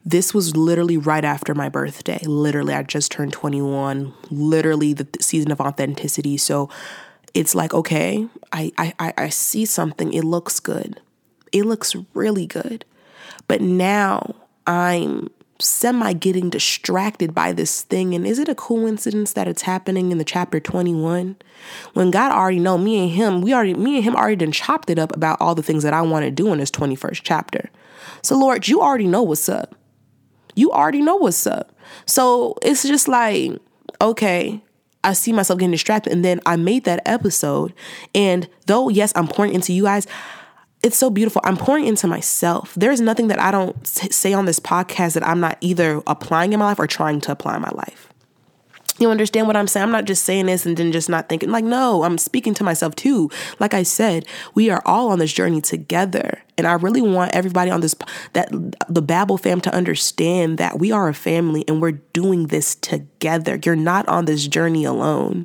this 0.04 0.34
was 0.34 0.54
literally 0.54 0.98
right 0.98 1.24
after 1.24 1.54
my 1.54 1.68
birthday. 1.68 2.20
Literally, 2.24 2.74
I 2.74 2.82
just 2.82 3.10
turned 3.10 3.32
21, 3.32 4.12
literally 4.30 4.92
the 4.92 5.08
season 5.20 5.50
of 5.50 5.60
authenticity. 5.60 6.36
So 6.36 6.68
it's 7.32 7.54
like, 7.54 7.72
okay, 7.72 8.28
I, 8.52 8.70
I, 8.76 9.14
I 9.16 9.28
see 9.30 9.64
something, 9.64 10.12
it 10.12 10.24
looks 10.24 10.60
good. 10.60 11.00
It 11.52 11.64
looks 11.64 11.96
really 12.12 12.46
good. 12.46 12.84
But 13.48 13.62
now 13.62 14.34
I'm 14.66 15.30
semi 15.58 16.12
getting 16.12 16.50
distracted 16.50 17.34
by 17.34 17.52
this 17.52 17.82
thing. 17.82 18.14
And 18.14 18.26
is 18.26 18.38
it 18.38 18.48
a 18.48 18.54
coincidence 18.54 19.32
that 19.32 19.48
it's 19.48 19.62
happening 19.62 20.12
in 20.12 20.18
the 20.18 20.24
chapter 20.24 20.60
21? 20.60 21.36
When 21.94 22.10
God 22.10 22.30
already 22.30 22.58
know 22.58 22.76
me 22.76 23.04
and 23.04 23.10
him, 23.10 23.40
we 23.40 23.54
already 23.54 23.72
me 23.72 23.96
and 23.96 24.04
him 24.04 24.16
already 24.16 24.36
done 24.36 24.52
chopped 24.52 24.90
it 24.90 24.98
up 24.98 25.16
about 25.16 25.40
all 25.40 25.54
the 25.54 25.62
things 25.62 25.82
that 25.82 25.94
I 25.94 26.02
want 26.02 26.24
to 26.24 26.30
do 26.30 26.52
in 26.52 26.58
this 26.58 26.70
21st 26.70 27.20
chapter. 27.22 27.70
So 28.22 28.36
Lord, 28.36 28.68
you 28.68 28.82
already 28.82 29.06
know 29.06 29.22
what's 29.22 29.48
up 29.48 29.74
you 30.54 30.70
already 30.70 31.02
know 31.02 31.16
what's 31.16 31.46
up. 31.46 31.72
So 32.06 32.56
it's 32.62 32.82
just 32.82 33.08
like, 33.08 33.52
okay, 34.00 34.62
I 35.02 35.12
see 35.12 35.32
myself 35.32 35.58
getting 35.58 35.72
distracted. 35.72 36.12
And 36.12 36.24
then 36.24 36.40
I 36.46 36.56
made 36.56 36.84
that 36.84 37.02
episode. 37.06 37.74
And 38.14 38.48
though, 38.66 38.88
yes, 38.88 39.12
I'm 39.14 39.28
pouring 39.28 39.54
into 39.54 39.72
you 39.72 39.84
guys, 39.84 40.06
it's 40.82 40.96
so 40.96 41.10
beautiful. 41.10 41.40
I'm 41.44 41.56
pouring 41.56 41.86
into 41.86 42.06
myself. 42.06 42.74
There's 42.74 43.00
nothing 43.00 43.28
that 43.28 43.38
I 43.38 43.50
don't 43.50 43.86
say 43.86 44.32
on 44.32 44.44
this 44.44 44.60
podcast 44.60 45.14
that 45.14 45.26
I'm 45.26 45.40
not 45.40 45.56
either 45.60 46.02
applying 46.06 46.52
in 46.52 46.58
my 46.58 46.66
life 46.66 46.78
or 46.78 46.86
trying 46.86 47.20
to 47.22 47.32
apply 47.32 47.56
in 47.56 47.62
my 47.62 47.70
life. 47.70 48.12
You 49.04 49.10
understand 49.10 49.46
what 49.46 49.54
I'm 49.54 49.66
saying? 49.66 49.84
I'm 49.84 49.92
not 49.92 50.06
just 50.06 50.24
saying 50.24 50.46
this 50.46 50.64
and 50.64 50.78
then 50.78 50.90
just 50.90 51.10
not 51.10 51.28
thinking, 51.28 51.50
like, 51.50 51.62
no, 51.62 52.04
I'm 52.04 52.16
speaking 52.16 52.54
to 52.54 52.64
myself 52.64 52.96
too. 52.96 53.28
Like 53.60 53.74
I 53.74 53.82
said, 53.82 54.26
we 54.54 54.70
are 54.70 54.80
all 54.86 55.10
on 55.10 55.18
this 55.18 55.30
journey 55.30 55.60
together. 55.60 56.42
And 56.56 56.66
I 56.66 56.72
really 56.72 57.02
want 57.02 57.34
everybody 57.34 57.70
on 57.70 57.82
this, 57.82 57.94
that 58.32 58.48
the 58.88 59.02
Babble 59.02 59.36
fam 59.36 59.60
to 59.60 59.74
understand 59.74 60.56
that 60.56 60.78
we 60.78 60.90
are 60.90 61.06
a 61.10 61.12
family 61.12 61.66
and 61.68 61.82
we're 61.82 62.00
doing 62.14 62.46
this 62.46 62.76
together. 62.76 63.60
You're 63.62 63.76
not 63.76 64.08
on 64.08 64.24
this 64.24 64.48
journey 64.48 64.86
alone. 64.86 65.44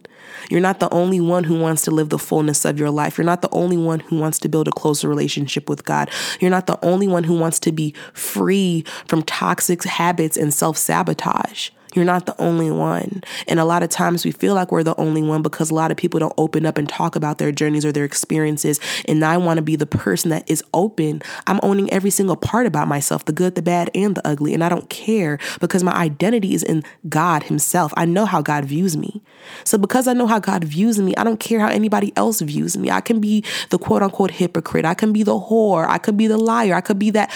You're 0.50 0.62
not 0.62 0.80
the 0.80 0.89
only 0.93 1.19
one 1.19 1.43
who 1.43 1.60
wants 1.60 1.82
to 1.82 1.91
live 1.91 2.08
the 2.08 2.17
fullness 2.17 2.63
of 2.63 2.80
your 2.80 2.91
life. 2.91 3.17
You're 3.17 3.26
not 3.26 3.41
the 3.41 3.52
only 3.52 3.76
one 3.76 4.00
who 4.00 4.17
wants 4.19 4.39
to 4.39 4.48
build 4.48 4.69
a 4.69 4.72
closer 4.72 5.10
relationship 5.10 5.67
with 5.67 5.84
God. 5.84 6.10
You're 6.39 6.50
not 6.50 6.65
the 6.65 6.80
only 6.82 7.10
one 7.10 7.26
who 7.26 7.38
wants 7.38 7.60
to 7.60 7.74
be 7.74 7.93
free 8.13 8.86
from 9.06 9.22
toxic 9.24 9.84
habits 9.84 10.38
and 10.38 10.54
self 10.54 10.78
sabotage. 10.78 11.72
You're 11.95 12.06
not 12.06 12.25
the 12.25 12.39
only 12.39 12.69
one. 12.69 13.23
And 13.47 13.60
a 13.60 13.65
lot 13.65 13.82
of 13.82 13.89
times 13.89 14.23
we 14.23 14.32
feel 14.32 14.54
like 14.54 14.71
we're 14.71 14.84
the 14.84 14.95
only 14.97 15.23
one 15.23 15.41
because 15.41 15.71
a 15.71 15.75
lot 15.75 15.91
of 15.91 15.97
people 15.97 16.19
don't 16.19 16.34
open 16.38 16.65
up 16.65 16.78
and 16.78 16.88
talk 16.88 17.15
about 17.15 17.39
their 17.39 17.52
journeys 17.52 17.84
or 17.84 17.91
their 17.91 18.06
experiences. 18.06 18.80
And 19.06 19.23
I 19.23 19.38
want 19.38 19.58
to 19.58 19.63
be 19.63 19.75
the 19.75 19.88
person 19.88 20.30
that 20.30 20.49
is 20.49 20.63
open. 20.73 21.21
I'm 21.47 21.60
owning 21.63 21.91
every 21.91 22.12
single 22.12 22.36
part 22.36 22.67
about 22.67 22.88
myself 22.88 23.25
the 23.25 23.32
good, 23.32 23.56
the 23.56 23.62
bad, 23.62 23.89
and 23.95 24.15
the 24.15 24.28
ugly. 24.28 24.54
And 24.54 24.63
I 24.63 24.69
don't 24.69 24.89
care 24.89 25.39
because 25.60 25.84
my 25.84 25.93
identity 25.93 26.54
is 26.54 26.63
in 26.63 26.84
God 27.08 27.43
Himself. 27.43 27.91
I 27.97 28.06
know 28.06 28.25
how 28.25 28.41
God 28.41 28.65
views 28.65 28.95
me. 28.95 29.21
So 29.63 29.78
because 29.78 30.08
I 30.08 30.13
know 30.13 30.28
how 30.28 30.39
God 30.39 30.63
views 30.63 30.99
me, 30.99 31.15
I 31.15 31.23
don't 31.23 31.39
care 31.39 31.60
how 31.60 31.69
anybody 31.69 32.13
else 32.15 32.41
views 32.41 32.78
me. 32.78 32.91
I 32.91 33.02
can 33.02 33.19
be 33.19 33.43
the 33.71 33.80
quote 33.80 34.04
unquote 34.04 34.32
hypocrite. 34.32 34.86
I 34.86 34.93
can 34.93 35.12
be 35.12 35.23
the 35.23 35.39
whore. 35.39 35.88
I 35.88 35.97
could 35.97 36.17
be 36.17 36.28
the 36.28 36.38
liar. 36.38 36.75
I 36.75 36.82
could 36.82 36.99
be 36.99 37.10
that 37.12 37.32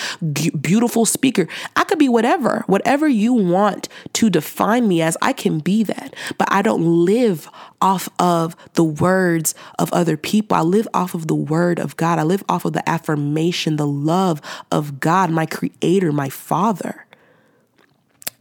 beautiful 0.62 1.06
speaker. 1.06 1.48
I 1.76 1.86
could 1.86 2.00
be 2.00 2.10
whatever, 2.10 2.63
whatever 2.68 3.08
you 3.08 3.34
want 3.34 3.89
to 4.13 4.30
define 4.30 4.43
define 4.44 4.88
me 4.88 5.02
as, 5.02 5.18
I 5.22 5.34
can 5.34 5.60
be 5.60 5.84
that. 5.84 6.14
But 6.38 6.48
I 6.52 6.62
don't 6.62 7.06
live 7.06 7.50
off 7.82 8.10
of 8.20 8.56
the 8.74 8.84
words 8.84 9.56
of 9.80 9.92
other 9.94 10.18
people. 10.18 10.58
I 10.58 10.62
live 10.62 10.88
off 10.94 11.16
of 11.16 11.28
the 11.28 11.36
word 11.36 11.80
of 11.80 11.96
God. 11.96 12.20
I 12.20 12.24
live 12.24 12.44
off 12.50 12.66
of 12.66 12.74
the 12.74 12.88
affirmation, 12.88 13.78
the 13.78 13.88
love 13.88 14.42
of 14.70 15.00
God, 15.00 15.32
my 15.32 15.46
creator, 15.46 16.12
my 16.12 16.30
father. 16.30 17.06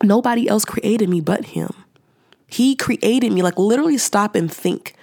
Nobody 0.02 0.48
else 0.48 0.64
created 0.64 1.08
me 1.08 1.20
but 1.20 1.46
him. 1.46 1.72
He 2.48 2.74
created 2.74 3.32
me. 3.32 3.40
Like, 3.42 3.58
literally, 3.58 3.98
stop 3.98 4.34
and 4.34 4.52
think. 4.52 4.94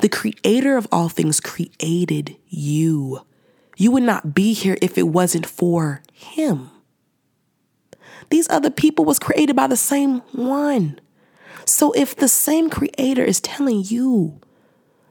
The 0.00 0.08
creator 0.08 0.76
of 0.76 0.88
all 0.90 1.08
things 1.08 1.38
created 1.38 2.36
you. 2.48 3.20
You 3.76 3.92
would 3.92 4.02
not 4.02 4.34
be 4.34 4.52
here 4.52 4.76
if 4.82 4.98
it 4.98 5.08
wasn't 5.08 5.46
for 5.46 6.02
him. 6.12 6.70
These 8.34 8.50
other 8.50 8.68
people 8.68 9.04
was 9.04 9.20
created 9.20 9.54
by 9.54 9.68
the 9.68 9.76
same 9.76 10.18
one. 10.32 10.98
So 11.66 11.92
if 11.92 12.16
the 12.16 12.26
same 12.26 12.68
creator 12.68 13.22
is 13.22 13.40
telling 13.40 13.84
you 13.84 14.40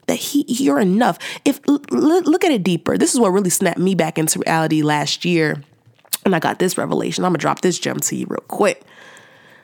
that 0.07 0.15
he 0.15 0.43
you're 0.49 0.81
enough, 0.81 1.17
if 1.45 1.61
look 1.65 2.43
at 2.43 2.51
it 2.51 2.63
deeper. 2.63 2.97
This 2.97 3.13
is 3.13 3.21
what 3.21 3.29
really 3.29 3.49
snapped 3.49 3.79
me 3.79 3.95
back 3.95 4.17
into 4.17 4.39
reality 4.39 4.81
last 4.81 5.23
year. 5.23 5.63
And 6.25 6.35
I 6.35 6.39
got 6.39 6.59
this 6.59 6.77
revelation. 6.77 7.23
I'm 7.23 7.29
gonna 7.29 7.37
drop 7.37 7.61
this 7.61 7.79
gem 7.79 8.01
to 8.01 8.13
you 8.17 8.25
real 8.27 8.43
quick. 8.49 8.83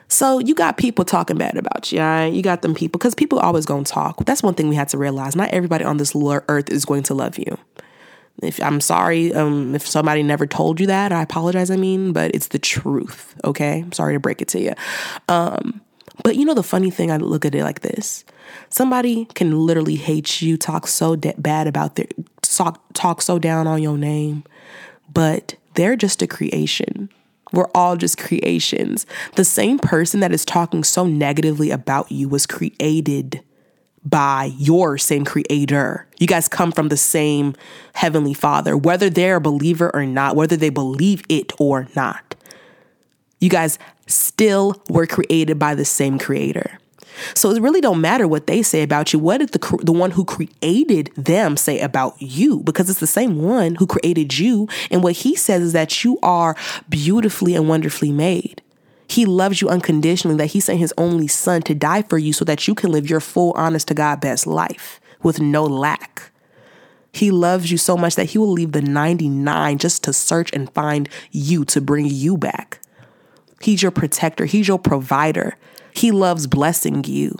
So 0.08 0.40
you 0.40 0.56
got 0.56 0.78
people 0.78 1.04
talking 1.04 1.38
bad 1.38 1.58
about 1.58 1.92
you, 1.92 2.00
right? 2.00 2.28
You 2.28 2.42
got 2.42 2.62
them 2.62 2.74
people 2.74 2.98
because 2.98 3.14
people 3.14 3.40
always 3.40 3.66
gonna 3.66 3.84
talk. 3.84 4.24
That's 4.24 4.42
one 4.42 4.54
thing 4.54 4.70
we 4.70 4.78
had 4.78 4.88
to 4.88 4.98
realize. 4.98 5.36
Not 5.36 5.50
everybody 5.50 5.84
on 5.84 5.98
this 5.98 6.16
earth 6.16 6.70
is 6.70 6.86
going 6.86 7.04
to 7.04 7.14
love 7.14 7.38
you. 7.38 7.58
If 8.42 8.62
I'm 8.62 8.82
sorry, 8.82 9.34
um, 9.34 9.76
if 9.76 9.86
somebody 9.86 10.24
never 10.24 10.48
told 10.48 10.80
you 10.80 10.88
that, 10.88 11.12
I 11.12 11.22
apologize. 11.22 11.70
I 11.70 11.76
mean, 11.76 12.14
but 12.14 12.34
it's 12.34 12.48
the 12.48 12.60
truth. 12.60 13.36
Okay, 13.44 13.80
I'm 13.82 13.92
sorry 13.92 14.14
to 14.14 14.20
break 14.20 14.42
it 14.42 14.48
to 14.50 14.62
you. 14.62 14.74
Um, 15.28 15.82
but 16.24 16.36
you 16.36 16.46
know 16.46 16.54
the 16.54 16.64
funny 16.64 16.90
thing, 16.90 17.12
I 17.12 17.18
look 17.18 17.46
at 17.46 17.56
it 17.56 17.64
like 17.64 17.82
this: 17.82 18.24
somebody 18.70 19.26
can 19.34 19.66
literally 19.66 19.96
hate 19.96 20.42
you, 20.42 20.58
talk 20.58 20.88
so 20.88 21.16
de- 21.16 21.36
bad 21.38 21.68
about 21.68 21.96
their 21.96 22.08
talk, 22.42 22.82
talk 22.94 23.22
so 23.22 23.40
down 23.40 23.68
on 23.68 23.82
your 23.82 23.98
name, 23.98 24.44
but 25.12 25.56
they're 25.76 25.96
just 25.96 26.22
a 26.22 26.28
creation. 26.28 27.10
We're 27.52 27.70
all 27.74 27.98
just 27.98 28.18
creations. 28.18 29.06
The 29.36 29.46
same 29.46 29.80
person 29.80 30.20
that 30.20 30.32
is 30.32 30.46
talking 30.46 30.84
so 30.84 31.08
negatively 31.08 31.72
about 31.72 32.12
you 32.12 32.30
was 32.30 32.46
created 32.46 33.44
by 34.04 34.52
your 34.58 34.98
same 34.98 35.26
creator. 35.26 36.08
You 36.20 36.28
guys 36.28 36.48
come 36.48 36.72
from 36.72 36.90
the 36.90 36.98
same 36.98 37.56
heavenly 37.94 38.34
father, 38.34 38.78
whether 38.78 39.10
they're 39.10 39.38
a 39.38 39.42
believer 39.42 39.92
or 39.94 40.06
not, 40.06 40.36
whether 40.36 40.56
they 40.56 40.70
believe 40.70 41.24
it 41.30 41.52
or 41.60 41.88
not. 41.96 42.36
You 43.40 43.50
guys 43.50 43.80
still 44.08 44.82
were 44.90 45.06
created 45.06 45.60
by 45.60 45.76
the 45.76 45.86
same 45.86 46.18
creator. 46.20 46.80
So 47.36 47.52
it 47.52 47.62
really 47.62 47.82
don't 47.82 48.02
matter 48.02 48.28
what 48.28 48.48
they 48.48 48.62
say 48.62 48.82
about 48.82 49.12
you. 49.12 49.20
What 49.20 49.40
did 49.40 49.50
the 49.50 49.80
the 49.84 49.92
one 49.92 50.12
who 50.12 50.24
created 50.26 51.12
them 51.16 51.58
say 51.58 51.80
about 51.80 52.22
you? 52.22 52.62
Because 52.62 52.90
it's 52.90 53.00
the 53.00 53.08
same 53.08 53.42
one 53.42 53.76
who 53.76 53.88
created 53.88 54.38
you, 54.38 54.68
and 54.90 55.04
what 55.04 55.14
he 55.14 55.36
says 55.36 55.62
is 55.62 55.74
that 55.74 56.04
you 56.04 56.18
are 56.24 56.56
beautifully 56.88 57.56
and 57.56 57.68
wonderfully 57.68 58.12
made. 58.12 58.59
He 59.10 59.26
loves 59.26 59.60
you 59.60 59.70
unconditionally, 59.70 60.38
that 60.38 60.48
He 60.48 60.60
sent 60.60 60.80
His 60.80 60.94
only 60.98 61.28
Son 61.28 61.62
to 61.64 61.74
die 61.74 62.04
for 62.04 62.18
you 62.18 62.32
so 62.32 62.46
that 62.46 62.68
you 62.68 62.76
can 62.76 62.92
live 62.92 63.10
your 63.10 63.20
full, 63.20 63.54
honest 63.58 63.88
to 63.88 63.94
God 63.96 64.22
best 64.22 64.46
life 64.46 65.02
with 65.24 65.42
no 65.42 65.64
lack. 65.64 66.32
He 67.12 67.32
loves 67.32 67.72
you 67.72 67.78
so 67.78 67.98
much 67.98 68.16
that 68.16 68.30
He 68.30 68.38
will 68.38 68.52
leave 68.52 68.72
the 68.72 68.84
99 68.84 69.80
just 69.80 70.04
to 70.04 70.14
search 70.14 70.52
and 70.54 70.72
find 70.74 71.10
you 71.32 71.66
to 71.66 71.82
bring 71.82 72.06
you 72.06 72.38
back. 72.38 72.80
He's 73.62 73.82
your 73.82 73.92
protector, 73.92 74.46
He's 74.46 74.68
your 74.68 74.80
provider. 74.80 75.58
He 75.92 76.12
loves 76.12 76.46
blessing 76.46 77.04
you. 77.06 77.36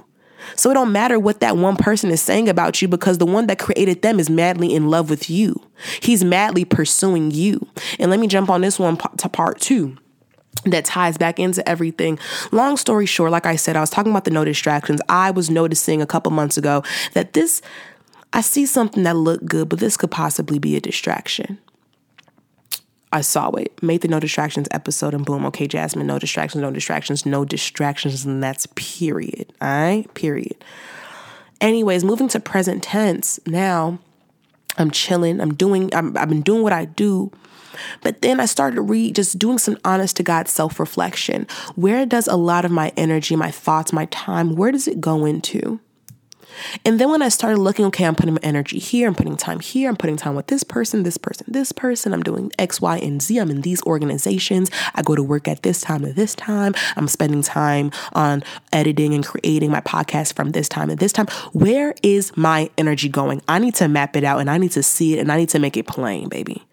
So 0.56 0.72
it 0.72 0.74
don't 0.74 0.92
matter 0.92 1.20
what 1.20 1.40
that 1.42 1.56
one 1.56 1.76
person 1.76 2.10
is 2.10 2.22
saying 2.22 2.50
about 2.50 2.82
you 2.82 2.88
because 2.88 3.20
the 3.20 3.26
one 3.26 3.46
that 3.46 3.60
created 3.60 4.02
them 4.02 4.20
is 4.20 4.30
madly 4.30 4.74
in 4.74 4.90
love 4.90 5.10
with 5.10 5.30
you. 5.30 5.62
He's 6.02 6.24
madly 6.24 6.66
pursuing 6.66 7.30
you. 7.30 7.68
And 8.00 8.10
let 8.10 8.20
me 8.20 8.26
jump 8.26 8.50
on 8.50 8.62
this 8.62 8.80
one 8.80 8.98
to 9.18 9.30
part 9.30 9.62
two 9.62 9.98
that 10.66 10.86
ties 10.86 11.18
back 11.18 11.40
into 11.40 11.68
everything. 11.68 12.20
Long 12.52 12.78
story 12.78 13.06
short, 13.06 13.32
like 13.32 13.46
I 13.46 13.56
said, 13.56 13.76
I 13.76 13.82
was 13.82 13.90
talking 13.90 14.12
about 14.12 14.26
the 14.26 14.32
no 14.32 14.44
distractions. 14.44 15.02
I 15.08 15.32
was 15.32 15.50
noticing 15.50 16.02
a 16.02 16.06
couple 16.06 16.32
months 16.32 16.58
ago 16.58 16.84
that 17.14 17.34
this, 17.34 17.62
I 18.34 18.42
see 18.42 18.66
something 18.66 19.04
that 19.04 19.16
looked 19.16 19.46
good, 19.46 19.70
but 19.70 19.80
this 19.80 19.98
could 19.98 20.12
possibly 20.12 20.60
be 20.60 20.76
a 20.76 20.82
distraction. 20.82 21.60
I 23.12 23.22
saw 23.22 23.50
it, 23.52 23.82
made 23.82 24.02
the 24.02 24.08
no 24.08 24.20
distractions 24.20 24.68
episode, 24.70 25.16
and 25.16 25.26
boom, 25.26 25.46
okay, 25.48 25.68
Jasmine, 25.68 26.06
no 26.06 26.20
distractions, 26.20 26.62
no 26.62 26.72
distractions, 26.72 27.26
no 27.26 27.44
distractions, 27.44 28.24
and 28.24 28.44
that's 28.44 28.68
period. 28.76 29.52
All 29.62 29.68
right, 29.68 30.14
period. 30.14 30.64
Anyways, 31.60 32.04
moving 32.04 32.28
to 32.30 32.40
present 32.40 32.84
tense 32.84 33.40
now, 33.48 33.98
I'm 34.78 34.92
chilling. 34.92 35.42
I'm 35.42 35.54
doing. 35.56 35.94
I'm, 35.94 36.16
I've 36.18 36.30
been 36.30 36.42
doing 36.42 36.62
what 36.62 36.72
I 36.72 36.86
do, 36.86 37.32
but 38.02 38.22
then 38.22 38.40
I 38.40 38.46
started 38.46 38.76
to 38.76 38.82
read, 38.82 39.16
just 39.16 39.40
doing 39.40 39.58
some 39.58 39.78
honest 39.84 40.18
to 40.18 40.24
God 40.24 40.48
self 40.48 40.80
reflection. 40.80 41.48
Where 41.76 42.06
does 42.06 42.28
a 42.28 42.36
lot 42.36 42.66
of 42.66 42.72
my 42.72 42.92
energy, 42.98 43.36
my 43.36 43.52
thoughts, 43.52 43.94
my 43.94 44.06
time, 44.06 44.56
where 44.56 44.72
does 44.72 44.88
it 44.88 45.02
go 45.02 45.26
into? 45.26 45.80
And 46.86 47.00
then 47.00 47.10
when 47.10 47.22
I 47.22 47.30
started 47.30 47.60
looking, 47.60 47.86
okay, 47.86 48.06
I'm 48.06 48.16
putting 48.16 48.34
my 48.34 48.40
energy 48.44 48.80
here, 48.80 49.08
I'm 49.08 49.16
putting 49.16 49.38
time 49.38 49.60
here, 49.60 49.90
I'm 49.90 49.96
putting 49.96 50.18
time 50.18 50.36
with 50.36 50.48
this 50.48 50.64
person, 50.64 51.04
this 51.04 51.18
person, 51.18 51.46
this 51.50 51.72
person, 51.72 52.14
I'm 52.14 52.24
doing 52.24 52.52
X, 52.60 52.82
Y, 52.82 52.98
and 52.98 53.22
Z. 53.22 53.38
I'm 53.38 53.50
in 53.50 53.62
these 53.62 53.82
organizations. 53.84 54.70
I 54.96 55.02
go 55.02 55.16
to 55.16 55.24
work 55.24 55.48
at 55.48 55.64
this 55.64 55.82
time 55.82 56.02
to 56.02 56.14
this 56.14 56.36
time. 56.36 56.74
I'm 56.96 57.08
spending 57.08 57.42
time 57.42 57.92
on 58.14 58.44
editing 58.74 59.14
and 59.14 59.26
creating 59.26 59.72
my 59.72 59.82
podcast 59.82 60.34
from 60.34 60.52
this 60.52 60.70
time 60.70 60.90
to 60.90 60.96
this 60.96 61.14
time. 61.14 61.28
Where 61.54 61.96
is 62.04 62.36
my 62.36 62.70
energy 62.78 63.10
going? 63.10 63.42
I 63.48 63.60
need 63.60 63.76
to 63.76 63.88
map 63.88 64.16
it 64.16 64.24
out 64.24 64.40
and 64.40 64.50
I 64.50 64.58
need 64.58 64.72
to 64.72 64.84
see 64.84 65.18
it 65.18 65.20
and 65.20 65.32
I 65.32 65.38
need 65.38 65.50
to 65.50 65.60
make 65.60 65.78
it 65.78 65.88
plain, 65.88 66.30
baby. 66.30 66.66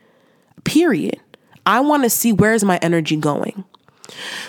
Period. 0.66 1.20
I 1.64 1.80
want 1.80 2.02
to 2.02 2.10
see 2.10 2.32
where 2.32 2.54
is 2.54 2.64
my 2.64 2.78
energy 2.82 3.16
going. 3.16 3.64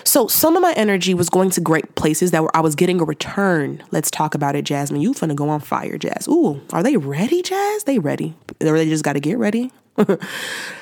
So 0.04 0.28
some 0.28 0.56
of 0.56 0.62
my 0.62 0.72
energy 0.74 1.14
was 1.14 1.28
going 1.28 1.50
to 1.50 1.60
great 1.60 1.94
places 1.94 2.30
that 2.30 2.42
were 2.42 2.56
I 2.56 2.60
was 2.60 2.74
getting 2.74 3.00
a 3.00 3.04
return. 3.04 3.82
Let's 3.90 4.10
talk 4.10 4.34
about 4.34 4.54
it, 4.54 4.64
Jasmine. 4.64 5.00
You 5.00 5.14
finna 5.14 5.34
go 5.34 5.48
on 5.48 5.60
fire, 5.60 5.98
Jazz. 5.98 6.28
Ooh, 6.28 6.60
are 6.72 6.82
they 6.82 6.96
ready, 6.96 7.42
Jazz? 7.42 7.84
They 7.84 7.98
ready. 7.98 8.34
Or 8.60 8.76
they 8.78 8.88
just 8.88 9.04
gotta 9.04 9.20
get 9.20 9.38
ready. 9.38 9.72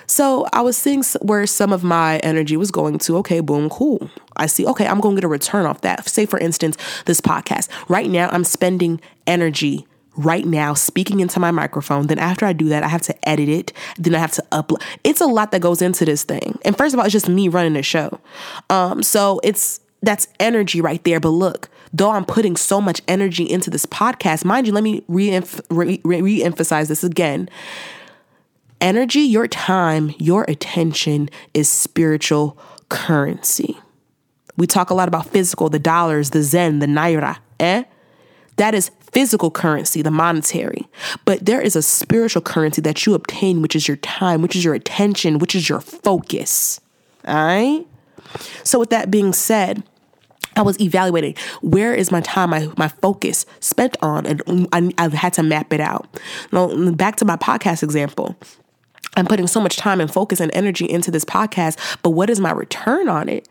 so 0.06 0.46
I 0.52 0.60
was 0.60 0.76
seeing 0.76 1.02
where 1.22 1.46
some 1.46 1.72
of 1.72 1.82
my 1.82 2.18
energy 2.18 2.56
was 2.56 2.70
going 2.70 2.98
to. 3.00 3.16
Okay, 3.18 3.40
boom, 3.40 3.70
cool. 3.70 4.10
I 4.36 4.46
see, 4.46 4.66
okay, 4.66 4.86
I'm 4.86 5.00
to 5.00 5.14
get 5.14 5.24
a 5.24 5.28
return 5.28 5.64
off 5.64 5.80
that. 5.82 6.06
Say, 6.08 6.26
for 6.26 6.38
instance, 6.38 6.76
this 7.06 7.20
podcast. 7.20 7.68
Right 7.88 8.10
now, 8.10 8.28
I'm 8.30 8.44
spending 8.44 9.00
energy 9.26 9.86
right 10.16 10.44
now 10.44 10.74
speaking 10.74 11.20
into 11.20 11.38
my 11.40 11.50
microphone. 11.50 12.06
Then 12.06 12.18
after 12.18 12.46
I 12.46 12.52
do 12.52 12.68
that, 12.68 12.82
I 12.82 12.88
have 12.88 13.02
to 13.02 13.28
edit 13.28 13.48
it. 13.48 13.72
Then 13.98 14.14
I 14.14 14.18
have 14.18 14.32
to 14.32 14.44
upload. 14.52 14.82
It's 15.04 15.20
a 15.20 15.26
lot 15.26 15.52
that 15.52 15.60
goes 15.60 15.82
into 15.82 16.04
this 16.04 16.24
thing. 16.24 16.58
And 16.64 16.76
first 16.76 16.94
of 16.94 16.98
all, 16.98 17.06
it's 17.06 17.12
just 17.12 17.28
me 17.28 17.48
running 17.48 17.74
the 17.74 17.82
show. 17.82 18.20
Um, 18.70 19.02
so 19.02 19.40
it's 19.44 19.80
that's 20.02 20.28
energy 20.40 20.80
right 20.80 21.02
there. 21.04 21.20
But 21.20 21.30
look, 21.30 21.68
though 21.92 22.10
I'm 22.10 22.24
putting 22.24 22.56
so 22.56 22.80
much 22.80 23.02
energy 23.08 23.44
into 23.44 23.70
this 23.70 23.86
podcast, 23.86 24.44
mind 24.44 24.66
you, 24.66 24.72
let 24.72 24.84
me 24.84 25.02
re-emphasize 25.08 26.88
re- 26.88 26.92
this 26.92 27.04
again. 27.04 27.48
Energy, 28.80 29.20
your 29.20 29.48
time, 29.48 30.14
your 30.18 30.44
attention 30.48 31.30
is 31.54 31.68
spiritual 31.68 32.58
currency. 32.88 33.78
We 34.58 34.66
talk 34.66 34.90
a 34.90 34.94
lot 34.94 35.08
about 35.08 35.26
physical, 35.26 35.68
the 35.68 35.78
dollars, 35.78 36.30
the 36.30 36.42
zen, 36.42 36.78
the 36.78 36.86
naira, 36.86 37.38
eh? 37.58 37.84
That 38.56 38.74
is 38.74 38.90
physical 39.12 39.50
currency, 39.50 40.02
the 40.02 40.10
monetary, 40.10 40.88
but 41.24 41.44
there 41.44 41.60
is 41.60 41.76
a 41.76 41.82
spiritual 41.82 42.42
currency 42.42 42.80
that 42.82 43.06
you 43.06 43.14
obtain, 43.14 43.62
which 43.62 43.76
is 43.76 43.86
your 43.86 43.96
time, 43.98 44.42
which 44.42 44.56
is 44.56 44.64
your 44.64 44.74
attention, 44.74 45.38
which 45.38 45.54
is 45.54 45.68
your 45.68 45.80
focus. 45.80 46.80
All 47.26 47.34
right. 47.34 47.86
So, 48.64 48.78
with 48.78 48.90
that 48.90 49.10
being 49.10 49.32
said, 49.32 49.82
I 50.56 50.62
was 50.62 50.80
evaluating 50.80 51.34
where 51.60 51.94
is 51.94 52.10
my 52.10 52.22
time, 52.22 52.50
my, 52.50 52.68
my 52.76 52.88
focus 52.88 53.44
spent 53.60 53.96
on, 54.00 54.26
and 54.26 54.68
I, 54.72 54.90
I 54.98 55.14
had 55.14 55.34
to 55.34 55.42
map 55.42 55.72
it 55.72 55.80
out. 55.80 56.08
Now, 56.50 56.92
back 56.92 57.16
to 57.16 57.24
my 57.24 57.36
podcast 57.36 57.82
example. 57.82 58.36
I'm 59.18 59.26
putting 59.26 59.46
so 59.46 59.60
much 59.60 59.76
time 59.76 60.00
and 60.00 60.12
focus 60.12 60.40
and 60.40 60.54
energy 60.54 60.84
into 60.84 61.10
this 61.10 61.24
podcast, 61.24 61.98
but 62.02 62.10
what 62.10 62.28
is 62.28 62.38
my 62.38 62.50
return 62.50 63.08
on 63.08 63.30
it? 63.30 63.48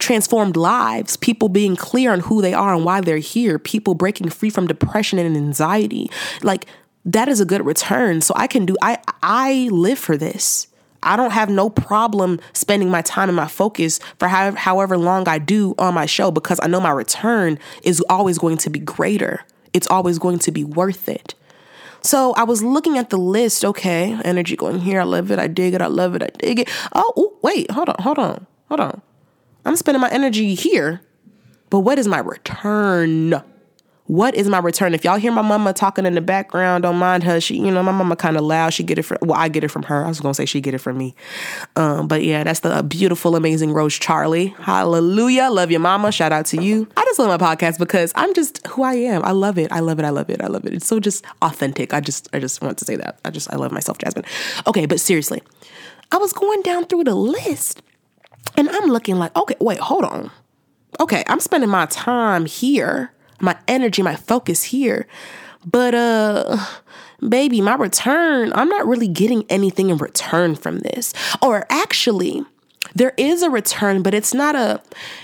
Transformed 0.00 0.56
lives, 0.56 1.16
people 1.16 1.48
being 1.48 1.76
clear 1.76 2.12
on 2.12 2.20
who 2.20 2.42
they 2.42 2.52
are 2.52 2.74
and 2.74 2.84
why 2.84 3.00
they're 3.00 3.18
here, 3.18 3.58
people 3.58 3.94
breaking 3.94 4.30
free 4.30 4.50
from 4.50 4.66
depression 4.66 5.18
and 5.18 5.36
anxiety. 5.36 6.10
Like 6.42 6.66
that 7.04 7.28
is 7.28 7.40
a 7.40 7.44
good 7.44 7.64
return. 7.64 8.20
So 8.20 8.34
I 8.36 8.46
can 8.46 8.66
do 8.66 8.76
I 8.82 8.98
I 9.22 9.68
live 9.70 9.98
for 9.98 10.16
this. 10.16 10.66
I 11.02 11.16
don't 11.16 11.30
have 11.30 11.48
no 11.48 11.70
problem 11.70 12.40
spending 12.52 12.90
my 12.90 13.02
time 13.02 13.28
and 13.30 13.36
my 13.36 13.48
focus 13.48 14.00
for 14.18 14.28
however, 14.28 14.98
long 14.98 15.28
I 15.28 15.38
do 15.38 15.74
on 15.78 15.94
my 15.94 16.06
show 16.06 16.30
because 16.30 16.60
I 16.62 16.66
know 16.66 16.80
my 16.80 16.90
return 16.90 17.58
is 17.82 18.02
always 18.10 18.38
going 18.38 18.58
to 18.58 18.70
be 18.70 18.80
greater. 18.80 19.40
It's 19.72 19.86
always 19.86 20.18
going 20.18 20.40
to 20.40 20.50
be 20.50 20.64
worth 20.64 21.08
it. 21.08 21.34
So 22.02 22.32
I 22.34 22.44
was 22.44 22.62
looking 22.62 22.98
at 22.98 23.10
the 23.10 23.18
list. 23.18 23.64
Okay, 23.64 24.18
energy 24.24 24.56
going 24.56 24.80
here. 24.80 25.00
I 25.00 25.04
love 25.04 25.30
it. 25.30 25.38
I 25.38 25.46
dig 25.46 25.74
it. 25.74 25.82
I 25.82 25.86
love 25.86 26.14
it. 26.14 26.22
I 26.22 26.28
dig 26.38 26.60
it. 26.60 26.68
Oh, 26.94 27.12
ooh, 27.18 27.38
wait, 27.42 27.70
hold 27.70 27.88
on, 27.88 27.96
hold 28.00 28.18
on, 28.18 28.46
hold 28.68 28.80
on. 28.80 29.02
I'm 29.64 29.76
spending 29.76 30.00
my 30.00 30.10
energy 30.10 30.54
here, 30.54 31.02
but 31.68 31.80
what 31.80 31.98
is 31.98 32.08
my 32.08 32.18
return? 32.18 33.42
What 34.10 34.34
is 34.34 34.48
my 34.48 34.58
return? 34.58 34.92
If 34.92 35.04
y'all 35.04 35.18
hear 35.18 35.30
my 35.30 35.40
mama 35.42 35.72
talking 35.72 36.04
in 36.04 36.16
the 36.16 36.20
background, 36.20 36.82
don't 36.82 36.96
mind 36.96 37.22
her. 37.22 37.40
She, 37.40 37.54
you 37.54 37.70
know, 37.70 37.80
my 37.80 37.92
mama 37.92 38.16
kind 38.16 38.36
of 38.36 38.42
loud. 38.42 38.74
She 38.74 38.82
get 38.82 38.98
it 38.98 39.02
from, 39.02 39.18
well, 39.22 39.38
I 39.38 39.48
get 39.48 39.62
it 39.62 39.68
from 39.68 39.84
her. 39.84 40.04
I 40.04 40.08
was 40.08 40.18
gonna 40.18 40.34
say 40.34 40.46
she 40.46 40.60
get 40.60 40.74
it 40.74 40.78
from 40.78 40.98
me. 40.98 41.14
Um, 41.76 42.08
but 42.08 42.24
yeah, 42.24 42.42
that's 42.42 42.58
the 42.58 42.82
beautiful, 42.82 43.36
amazing 43.36 43.72
Rose 43.72 43.96
Charlie. 43.96 44.48
Hallelujah. 44.58 45.48
Love 45.48 45.70
your 45.70 45.78
mama. 45.78 46.10
Shout 46.10 46.32
out 46.32 46.46
to 46.46 46.60
you. 46.60 46.88
I 46.96 47.02
just 47.02 47.20
love 47.20 47.40
my 47.40 47.56
podcast 47.56 47.78
because 47.78 48.12
I'm 48.16 48.34
just 48.34 48.66
who 48.66 48.82
I 48.82 48.94
am. 48.94 49.24
I 49.24 49.30
love 49.30 49.58
it. 49.58 49.70
I 49.70 49.78
love 49.78 50.00
it. 50.00 50.04
I 50.04 50.10
love 50.10 50.28
it. 50.28 50.42
I 50.42 50.48
love 50.48 50.66
it. 50.66 50.74
It's 50.74 50.88
so 50.88 50.98
just 50.98 51.24
authentic. 51.40 51.94
I 51.94 52.00
just, 52.00 52.28
I 52.32 52.40
just 52.40 52.60
want 52.60 52.78
to 52.78 52.84
say 52.84 52.96
that. 52.96 53.20
I 53.24 53.30
just, 53.30 53.52
I 53.52 53.56
love 53.58 53.70
myself, 53.70 53.98
Jasmine. 53.98 54.24
Okay, 54.66 54.86
but 54.86 54.98
seriously, 54.98 55.40
I 56.10 56.16
was 56.16 56.32
going 56.32 56.62
down 56.62 56.86
through 56.86 57.04
the 57.04 57.14
list 57.14 57.80
and 58.60 58.68
I'm 58.68 58.90
looking 58.90 59.18
like, 59.18 59.34
okay, 59.34 59.56
wait, 59.58 59.78
hold 59.78 60.04
on. 60.04 60.30
Okay, 61.00 61.24
I'm 61.28 61.40
spending 61.40 61.70
my 61.70 61.86
time 61.86 62.44
here, 62.44 63.10
my 63.40 63.56
energy, 63.66 64.02
my 64.02 64.14
focus 64.14 64.64
here. 64.64 65.06
But 65.64 65.94
uh 65.94 66.58
baby, 67.26 67.62
my 67.62 67.74
return, 67.74 68.52
I'm 68.54 68.68
not 68.68 68.86
really 68.86 69.08
getting 69.08 69.44
anything 69.48 69.88
in 69.88 69.96
return 69.96 70.56
from 70.56 70.80
this. 70.80 71.14
Or 71.40 71.64
actually, 71.70 72.44
there 72.94 73.12
is 73.16 73.42
a 73.42 73.50
return 73.50 74.02
but 74.02 74.14
it's 74.14 74.34
not 74.34 74.54
a 74.54 74.80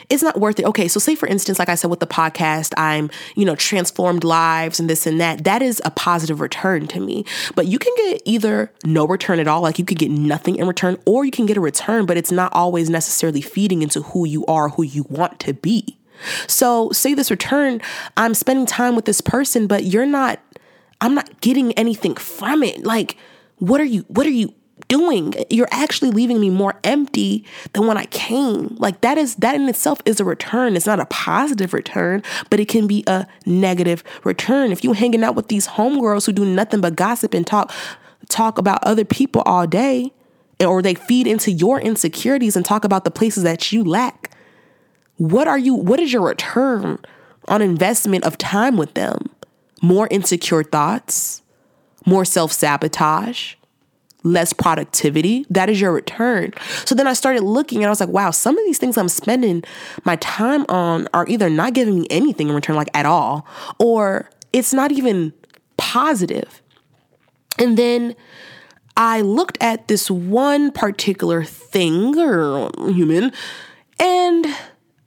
it's 0.09 0.23
not 0.23 0.39
worth 0.39 0.59
it. 0.59 0.65
Okay 0.67 0.89
so 0.89 1.01
say 1.01 1.15
for 1.15 1.27
instance 1.27 1.59
like 1.59 1.69
i 1.69 1.75
said 1.75 1.91
with 1.91 2.01
the 2.01 2.07
podcast 2.07 2.73
i'm 2.77 3.11
you 3.35 3.45
know 3.45 3.55
transformed 3.57 4.25
lives 4.25 4.79
and 4.81 4.89
this 4.89 5.07
and 5.07 5.21
that 5.21 5.45
that 5.45 5.63
is 5.63 5.81
a 5.85 5.91
positive 5.91 6.41
return 6.41 6.87
to 6.89 7.01
me. 7.01 7.25
But 7.55 7.67
you 7.67 7.79
can 7.79 7.93
get 7.97 8.23
either 8.25 8.73
no 8.85 9.07
return 9.07 9.39
at 9.39 9.49
all 9.49 9.61
like 9.63 9.79
you 9.79 9.85
could 9.85 9.99
get 9.99 10.11
nothing 10.11 10.57
in 10.57 10.67
return 10.67 10.99
or 11.07 11.25
you 11.25 11.31
can 11.31 11.47
get 11.47 11.57
a 11.57 11.61
return 11.61 12.07
but 12.07 12.17
it's 12.17 12.33
not 12.33 12.53
always 12.53 12.91
necessarily 12.91 13.41
feeding 13.41 13.83
into 13.83 14.03
who 14.03 14.27
you 14.27 14.45
are 14.47 14.69
who 14.71 14.83
you 14.83 15.05
want 15.09 15.41
to 15.41 15.55
be. 15.55 15.99
So 16.47 16.91
say 16.93 17.15
this 17.15 17.31
return 17.31 17.81
i'm 18.17 18.35
spending 18.35 18.67
time 18.67 18.97
with 18.97 19.05
this 19.05 19.21
person 19.21 19.67
but 19.67 19.85
you're 19.85 20.07
not 20.07 20.41
i'm 21.01 21.15
not 21.15 21.41
getting 21.41 21.73
anything 21.73 22.15
from 22.15 22.63
it. 22.63 22.85
Like 22.85 23.17
what 23.59 23.81
are 23.81 23.85
you 23.85 24.05
what 24.09 24.27
are 24.27 24.31
you 24.31 24.55
doing? 24.89 25.35
You're 25.51 25.69
actually 25.71 26.11
leaving 26.11 26.41
me 26.41 26.51
more 26.51 26.79
empty 26.85 27.45
than 27.73 27.87
when 27.87 27.97
I 27.97 28.07
came. 28.07 28.77
Like 28.79 29.01
that 29.01 29.19
is 29.19 29.37
that 29.37 29.55
in 29.55 29.69
itself 29.69 30.01
is 30.05 30.21
a 30.21 30.25
return. 30.25 30.77
It's 30.77 30.87
not 30.87 31.01
a 31.01 31.07
positive 31.07 31.73
return, 31.73 32.23
but 32.51 32.61
it 32.61 32.69
can 32.69 32.87
be 32.87 33.05
a 33.07 33.27
negative 33.45 34.03
return. 34.25 34.73
If 34.73 34.85
you 34.85 34.93
hanging 34.93 35.25
out 35.25 35.35
with 35.35 35.49
these 35.49 35.67
homegirls 35.69 36.27
who 36.27 36.33
do 36.33 36.45
nothing 36.45 36.81
but 36.81 36.97
gossip 36.97 37.35
and 37.35 37.47
talk 37.47 37.73
talk 38.29 38.59
about 38.59 38.83
other 38.83 39.05
people 39.05 39.43
all 39.47 39.67
day, 39.67 40.13
or 40.61 40.83
they 40.83 40.95
feed 40.95 41.27
into 41.27 41.53
your 41.53 41.81
insecurities 41.81 42.57
and 42.57 42.65
talk 42.65 42.85
about 42.85 43.05
the 43.05 43.11
places 43.11 43.43
that 43.43 43.73
you 43.73 43.85
lack. 43.85 44.31
What 45.17 45.49
are 45.49 45.59
you 45.59 45.75
what 45.75 46.01
is 46.01 46.13
your 46.13 46.23
return 46.23 46.99
on 47.49 47.63
investment 47.63 48.25
of 48.25 48.37
time 48.39 48.77
with 48.77 48.95
them? 48.95 49.31
More 49.83 50.09
insecure 50.11 50.65
thoughts, 50.65 51.43
more 52.05 52.25
self-sabotage, 52.25 53.55
less 54.27 54.53
productivity, 54.53 55.47
that 55.49 55.71
is 55.71 55.81
your 55.81 55.93
return. 55.93 56.53
So 56.85 56.95
then 56.95 57.07
I 57.07 57.13
started 57.13 57.43
looking 57.43 57.79
and 57.79 57.87
I 57.87 57.91
was 57.91 58.01
like, 58.01 58.09
wow, 58.09 58.31
some 58.31 58.59
of 58.59 58.65
these 58.67 58.79
things 58.79 58.99
I'm 58.99 59.09
spending 59.09 59.63
my 60.05 60.17
time 60.17 60.67
on 60.69 61.09
are 61.15 61.27
either 61.29 61.49
not 61.49 61.73
giving 61.73 62.01
me 62.01 62.07
anything 62.11 62.49
in 62.49 62.55
return, 62.55 62.77
like 62.77 62.91
at 62.93 63.07
all, 63.07 63.47
or 63.79 64.29
it's 64.53 64.73
not 64.73 64.93
even 64.93 65.33
positive. 65.77 66.61
And 67.59 67.79
then 67.79 68.17
I 68.97 69.21
looked 69.21 69.59
at 69.61 69.89
this 69.89 70.11
one 70.11 70.73
particular 70.73 71.45
thing 71.45 72.19
or 72.19 72.71
human 72.91 73.33
and 74.01 74.47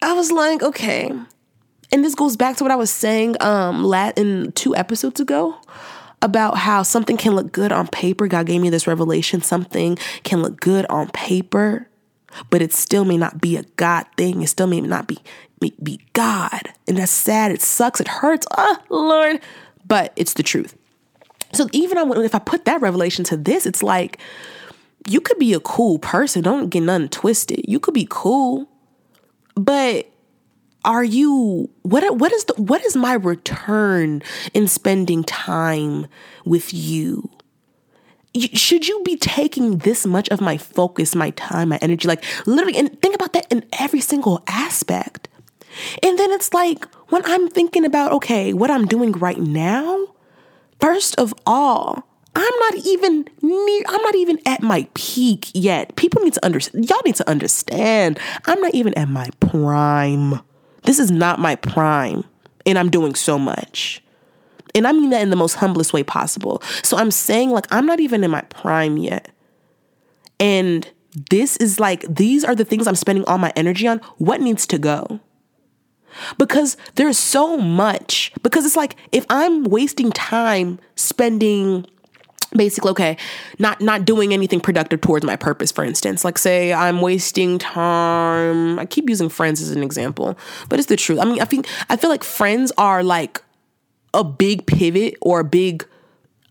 I 0.02 0.14
was 0.14 0.32
like, 0.32 0.64
okay. 0.64 1.12
And 1.92 2.06
this 2.06 2.16
goes 2.16 2.38
back 2.38 2.56
to 2.58 2.64
what 2.64 2.72
I 2.72 2.76
was 2.76 2.92
saying 2.92 3.36
um 3.42 3.92
in 4.16 4.52
two 4.54 4.76
episodes 4.76 5.20
ago 5.20 5.58
about 6.22 6.58
how 6.58 6.84
something 6.84 7.18
can 7.18 7.36
look 7.36 7.52
good 7.52 7.72
on 7.72 7.88
paper. 7.88 8.28
God 8.28 8.46
gave 8.46 8.62
me 8.62 8.70
this 8.70 8.88
revelation. 8.88 9.42
Something 9.42 9.98
can 10.24 10.42
look 10.42 10.60
good 10.60 10.86
on 10.88 11.10
paper, 11.10 11.88
but 12.50 12.62
it 12.62 12.74
still 12.74 13.06
may 13.06 13.18
not 13.18 13.40
be 13.40 13.56
a 13.56 13.64
God 13.78 14.06
thing. 14.18 14.42
It 14.42 14.48
still 14.48 14.68
may 14.68 14.82
not 14.82 15.08
be 15.08 15.20
be, 15.60 15.74
be 15.82 16.00
God. 16.14 16.70
And 16.88 16.98
that's 16.98 17.12
sad. 17.12 17.52
It 17.52 17.62
sucks. 17.62 18.00
It 18.00 18.08
hurts. 18.08 18.48
Oh, 18.58 18.78
Lord. 18.90 19.42
But 19.86 20.14
it's 20.16 20.34
the 20.34 20.44
truth. 20.44 20.76
So 21.54 21.68
even 21.74 21.98
if 21.98 22.36
I 22.36 22.40
put 22.40 22.66
that 22.66 22.82
revelation 22.82 23.26
to 23.26 23.38
this, 23.38 23.66
it's 23.66 23.84
like 23.84 24.20
you 25.08 25.20
could 25.20 25.40
be 25.40 25.54
a 25.54 25.60
cool 25.60 26.00
person. 26.00 26.44
Don't 26.44 26.70
get 26.70 26.82
nothing 26.82 27.10
twisted. 27.10 27.66
You 27.68 27.80
could 27.80 27.94
be 27.94 28.08
cool, 28.10 28.70
but 29.56 30.09
are 30.90 31.04
you 31.04 31.70
what 31.84 32.18
what 32.18 32.34
is 32.34 32.46
the 32.46 32.56
what 32.56 32.84
is 32.84 32.96
my 32.96 33.14
return 33.14 34.24
in 34.56 34.68
spending 34.68 35.24
time 35.24 36.08
with 36.46 36.74
you? 36.74 37.30
should 38.54 38.88
you 38.88 39.02
be 39.04 39.18
taking 39.18 39.80
this 39.80 40.06
much 40.06 40.30
of 40.30 40.40
my 40.40 40.56
focus, 40.56 41.16
my 41.16 41.32
time, 41.32 41.70
my 41.70 41.80
energy, 41.82 42.08
like 42.08 42.24
literally, 42.46 42.78
and 42.78 43.02
think 43.02 43.16
about 43.16 43.34
that 43.34 43.52
in 43.52 43.66
every 43.80 44.00
single 44.00 44.44
aspect. 44.48 45.28
And 46.04 46.18
then 46.18 46.32
it's 46.32 46.54
like 46.54 46.86
when 47.10 47.24
I'm 47.26 47.50
thinking 47.50 47.86
about, 47.86 48.12
okay, 48.14 48.54
what 48.54 48.70
I'm 48.70 48.86
doing 48.86 49.14
right 49.14 49.40
now, 49.40 50.08
first 50.80 51.16
of 51.20 51.34
all, 51.48 52.08
I'm 52.36 52.54
not 52.60 52.86
even 52.86 53.28
near, 53.42 53.84
I'm 53.88 54.02
not 54.04 54.16
even 54.16 54.40
at 54.46 54.62
my 54.62 54.88
peak 54.94 55.50
yet. 55.56 55.96
People 55.96 56.22
need 56.22 56.34
to 56.34 56.46
understand, 56.46 56.88
y'all 56.88 57.02
need 57.04 57.16
to 57.16 57.28
understand, 57.28 58.20
I'm 58.46 58.62
not 58.62 58.76
even 58.76 58.94
at 58.94 59.10
my 59.10 59.28
prime. 59.40 60.40
This 60.84 61.00
is 61.00 61.12
not 61.12 61.40
my 61.40 61.56
prime, 61.56 62.24
and 62.66 62.78
I'm 62.78 62.90
doing 62.90 63.16
so 63.16 63.38
much. 63.38 64.02
And 64.76 64.88
I 64.88 64.92
mean 64.92 65.10
that 65.10 65.22
in 65.22 65.30
the 65.30 65.36
most 65.36 65.56
humblest 65.56 65.94
way 65.94 66.04
possible. 66.04 66.62
So 66.84 66.98
I'm 66.98 67.12
saying, 67.12 67.50
like, 67.50 67.66
I'm 67.72 67.86
not 67.86 68.00
even 68.00 68.24
in 68.24 68.32
my 68.32 68.42
prime 68.42 68.98
yet. 68.98 69.30
And 70.40 70.88
this 71.32 71.58
is 71.58 71.80
like, 71.80 72.04
these 72.08 72.44
are 72.44 72.56
the 72.56 72.66
things 72.66 72.88
I'm 72.88 72.96
spending 72.96 73.26
all 73.26 73.38
my 73.38 73.52
energy 73.56 73.88
on. 73.88 74.00
What 74.18 74.42
needs 74.42 74.68
to 74.68 74.78
go? 74.78 75.20
Because 76.38 76.78
there's 76.96 77.18
so 77.18 77.58
much. 77.58 78.32
Because 78.44 78.66
it's 78.66 78.76
like, 78.76 78.96
if 79.12 79.26
I'm 79.30 79.64
wasting 79.64 80.12
time 80.12 80.80
spending 80.96 81.86
basically 82.56 82.92
okay 82.92 83.18
not 83.60 83.80
not 83.82 84.06
doing 84.06 84.34
anything 84.34 84.60
productive 84.60 85.02
towards 85.02 85.26
my 85.26 85.36
purpose 85.36 85.72
for 85.72 85.84
instance 85.84 86.26
like 86.26 86.38
say 86.38 86.74
i'm 86.74 87.02
wasting 87.02 87.60
time 87.60 88.80
i 88.80 88.86
keep 88.86 89.08
using 89.10 89.30
friends 89.30 89.62
as 89.62 89.72
an 89.72 89.84
example 89.84 90.38
but 90.68 90.80
it's 90.80 90.88
the 90.88 90.96
truth 90.96 91.20
i 91.20 91.26
mean 91.26 91.42
i 91.42 91.46
think 91.46 91.68
i 91.90 91.96
feel 91.96 92.10
like 92.10 92.24
friends 92.24 92.72
are 92.78 93.04
like 93.04 93.44
a 94.14 94.24
big 94.24 94.66
pivot 94.66 95.16
or 95.22 95.42
a 95.42 95.44
big 95.44 95.86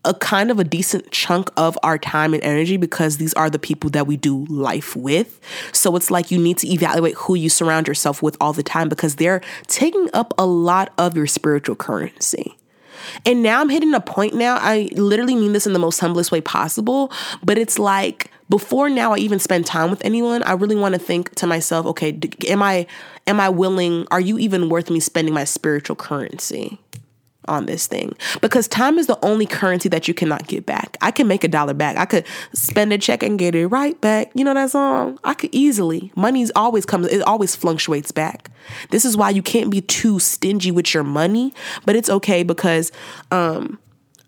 a 0.05 0.13
kind 0.13 0.49
of 0.49 0.59
a 0.59 0.63
decent 0.63 1.11
chunk 1.11 1.49
of 1.57 1.77
our 1.83 1.97
time 1.97 2.33
and 2.33 2.41
energy 2.43 2.77
because 2.77 3.17
these 3.17 3.33
are 3.33 3.49
the 3.49 3.59
people 3.59 3.89
that 3.89 4.07
we 4.07 4.15
do 4.15 4.45
life 4.45 4.95
with. 4.95 5.39
So 5.73 5.95
it's 5.95 6.09
like 6.09 6.31
you 6.31 6.39
need 6.39 6.57
to 6.59 6.71
evaluate 6.71 7.15
who 7.15 7.35
you 7.35 7.49
surround 7.49 7.87
yourself 7.87 8.23
with 8.23 8.37
all 8.39 8.53
the 8.53 8.63
time 8.63 8.87
because 8.87 9.17
they're 9.17 9.41
taking 9.67 10.09
up 10.13 10.33
a 10.37 10.45
lot 10.45 10.93
of 10.97 11.17
your 11.17 11.27
spiritual 11.27 11.75
currency. 11.75 12.55
And 13.25 13.43
now 13.43 13.61
I'm 13.61 13.69
hitting 13.69 13.93
a 13.93 13.99
point 13.99 14.33
now. 14.33 14.57
I 14.59 14.89
literally 14.93 15.35
mean 15.35 15.53
this 15.53 15.67
in 15.67 15.73
the 15.73 15.79
most 15.79 15.99
humblest 15.99 16.31
way 16.31 16.41
possible, 16.41 17.11
but 17.43 17.57
it's 17.57 17.79
like 17.79 18.31
before 18.49 18.89
now 18.89 19.13
I 19.13 19.17
even 19.17 19.39
spend 19.39 19.65
time 19.65 19.89
with 19.89 20.03
anyone, 20.03 20.41
I 20.43 20.53
really 20.53 20.75
want 20.75 20.93
to 20.93 20.99
think 20.99 21.35
to 21.35 21.47
myself, 21.47 21.85
okay, 21.85 22.17
am 22.47 22.63
I 22.63 22.87
am 23.27 23.39
I 23.39 23.49
willing, 23.49 24.07
are 24.09 24.19
you 24.19 24.39
even 24.39 24.69
worth 24.69 24.89
me 24.89 24.99
spending 24.99 25.33
my 25.33 25.43
spiritual 25.43 25.95
currency? 25.95 26.79
On 27.47 27.65
this 27.65 27.87
thing 27.87 28.13
because 28.41 28.67
time 28.67 28.99
is 28.99 29.07
the 29.07 29.17
only 29.25 29.45
currency 29.45 29.89
that 29.89 30.07
you 30.07 30.13
cannot 30.13 30.47
get 30.47 30.65
back. 30.65 30.97
I 31.01 31.11
can 31.11 31.27
make 31.27 31.43
a 31.43 31.47
dollar 31.47 31.73
back. 31.73 31.97
I 31.97 32.05
could 32.05 32.25
spend 32.53 32.93
a 32.93 32.97
check 32.97 33.23
and 33.23 33.39
get 33.39 33.55
it 33.55 33.67
right 33.67 33.99
back. 34.01 34.31
You 34.35 34.43
know 34.43 34.53
that 34.53 34.71
song? 34.71 35.19
I 35.23 35.33
could 35.33 35.49
easily. 35.51 36.11
Money's 36.15 36.51
always 36.55 36.85
comes 36.85 37.07
it 37.07 37.21
always 37.21 37.55
fluctuates 37.55 38.11
back. 38.11 38.51
This 38.91 39.05
is 39.05 39.17
why 39.17 39.29
you 39.31 39.41
can't 39.41 39.71
be 39.71 39.81
too 39.81 40.19
stingy 40.19 40.71
with 40.71 40.93
your 40.93 41.03
money, 41.03 41.53
but 41.85 41.95
it's 41.95 42.09
okay 42.09 42.43
because 42.43 42.91
um 43.31 43.79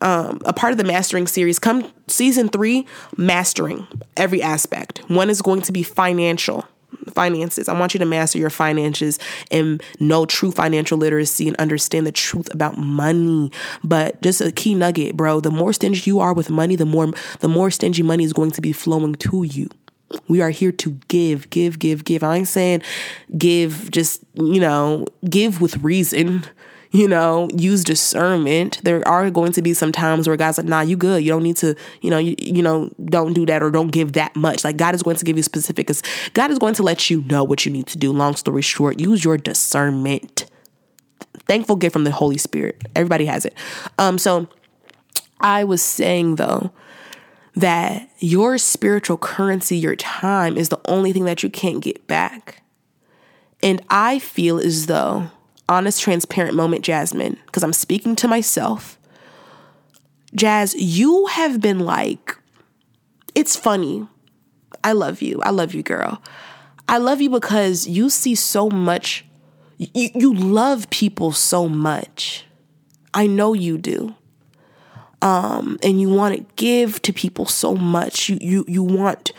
um, 0.01 0.39
a 0.45 0.53
part 0.53 0.71
of 0.71 0.77
the 0.77 0.83
mastering 0.83 1.27
series. 1.27 1.59
Come 1.59 1.91
season 2.07 2.49
three, 2.49 2.87
mastering 3.17 3.87
every 4.17 4.41
aspect. 4.41 5.07
One 5.09 5.29
is 5.29 5.43
going 5.43 5.61
to 5.61 5.71
be 5.71 5.83
financial 5.83 6.65
finances. 7.13 7.67
I 7.69 7.77
want 7.77 7.93
you 7.93 7.99
to 7.99 8.05
master 8.05 8.37
your 8.37 8.49
finances 8.49 9.19
and 9.49 9.81
know 9.99 10.25
true 10.25 10.51
financial 10.51 10.97
literacy 10.97 11.47
and 11.47 11.57
understand 11.57 12.07
the 12.07 12.11
truth 12.11 12.53
about 12.53 12.77
money. 12.77 13.51
But 13.83 14.21
just 14.21 14.41
a 14.41 14.51
key 14.51 14.75
nugget, 14.75 15.17
bro, 15.17 15.39
the 15.39 15.51
more 15.51 15.73
stingy 15.73 16.01
you 16.05 16.19
are 16.19 16.33
with 16.33 16.49
money, 16.49 16.75
the 16.75 16.85
more 16.85 17.11
the 17.39 17.47
more 17.47 17.71
stingy 17.71 18.03
money 18.03 18.23
is 18.23 18.33
going 18.33 18.51
to 18.51 18.61
be 18.61 18.71
flowing 18.71 19.15
to 19.15 19.43
you. 19.43 19.69
We 20.27 20.41
are 20.41 20.49
here 20.49 20.73
to 20.73 20.91
give, 21.07 21.49
give, 21.49 21.79
give, 21.79 22.03
give. 22.03 22.23
I 22.23 22.37
ain't 22.37 22.47
saying 22.47 22.81
give 23.37 23.89
just, 23.91 24.23
you 24.33 24.59
know, 24.59 25.05
give 25.29 25.61
with 25.61 25.77
reason 25.77 26.43
you 26.91 27.07
know, 27.07 27.47
use 27.55 27.83
discernment. 27.83 28.81
There 28.83 29.05
are 29.07 29.29
going 29.31 29.53
to 29.53 29.61
be 29.61 29.73
some 29.73 29.91
times 29.91 30.27
where 30.27 30.35
God's 30.35 30.57
like, 30.57 30.67
nah, 30.67 30.81
you 30.81 30.97
good. 30.97 31.23
You 31.23 31.31
don't 31.31 31.43
need 31.43 31.57
to, 31.57 31.75
you 32.01 32.09
know, 32.09 32.17
you, 32.17 32.35
you 32.37 32.61
know, 32.61 32.91
don't 33.05 33.33
do 33.33 33.45
that 33.45 33.63
or 33.63 33.71
don't 33.71 33.91
give 33.91 34.13
that 34.13 34.35
much. 34.35 34.63
Like 34.63 34.77
God 34.77 34.93
is 34.93 35.01
going 35.01 35.15
to 35.15 35.25
give 35.25 35.37
you 35.37 35.43
specifics. 35.43 36.03
God 36.33 36.51
is 36.51 36.59
going 36.59 36.73
to 36.75 36.83
let 36.83 37.09
you 37.09 37.23
know 37.23 37.43
what 37.43 37.65
you 37.65 37.71
need 37.71 37.87
to 37.87 37.97
do. 37.97 38.11
Long 38.11 38.35
story 38.35 38.61
short, 38.61 38.99
use 38.99 39.23
your 39.23 39.37
discernment. 39.37 40.45
Thankful 41.47 41.77
gift 41.77 41.93
from 41.93 42.03
the 42.03 42.11
Holy 42.11 42.37
Spirit. 42.37 42.81
Everybody 42.95 43.25
has 43.25 43.45
it. 43.45 43.53
Um, 43.97 44.17
so 44.17 44.47
I 45.39 45.63
was 45.63 45.81
saying 45.81 46.35
though, 46.35 46.71
that 47.53 48.09
your 48.19 48.57
spiritual 48.57 49.17
currency, 49.17 49.77
your 49.77 49.95
time, 49.95 50.57
is 50.57 50.69
the 50.69 50.79
only 50.85 51.11
thing 51.11 51.25
that 51.25 51.43
you 51.43 51.49
can't 51.49 51.81
get 51.81 52.07
back. 52.07 52.63
And 53.61 53.81
I 53.89 54.19
feel 54.19 54.57
as 54.57 54.85
though 54.85 55.29
honest, 55.69 56.01
transparent 56.01 56.55
moment, 56.55 56.83
Jasmine, 56.83 57.37
because 57.45 57.63
I'm 57.63 57.73
speaking 57.73 58.15
to 58.17 58.27
myself. 58.27 58.99
Jazz, 60.33 60.75
you 60.75 61.27
have 61.27 61.59
been 61.59 61.79
like, 61.79 62.37
it's 63.35 63.55
funny. 63.55 64.07
I 64.83 64.93
love 64.93 65.21
you. 65.21 65.41
I 65.43 65.49
love 65.49 65.73
you, 65.73 65.83
girl. 65.83 66.21
I 66.87 66.97
love 66.97 67.21
you 67.21 67.29
because 67.29 67.87
you 67.87 68.09
see 68.09 68.35
so 68.35 68.69
much. 68.69 69.25
You, 69.77 70.09
you 70.13 70.33
love 70.33 70.89
people 70.89 71.31
so 71.31 71.67
much. 71.67 72.45
I 73.13 73.27
know 73.27 73.53
you 73.53 73.77
do. 73.77 74.15
Um, 75.21 75.77
and 75.83 76.01
you 76.01 76.09
want 76.09 76.35
to 76.35 76.45
give 76.55 77.01
to 77.03 77.13
people 77.13 77.45
so 77.45 77.75
much. 77.75 78.27
You 78.27 78.37
you 78.41 78.65
you 78.67 78.83
want 78.83 79.31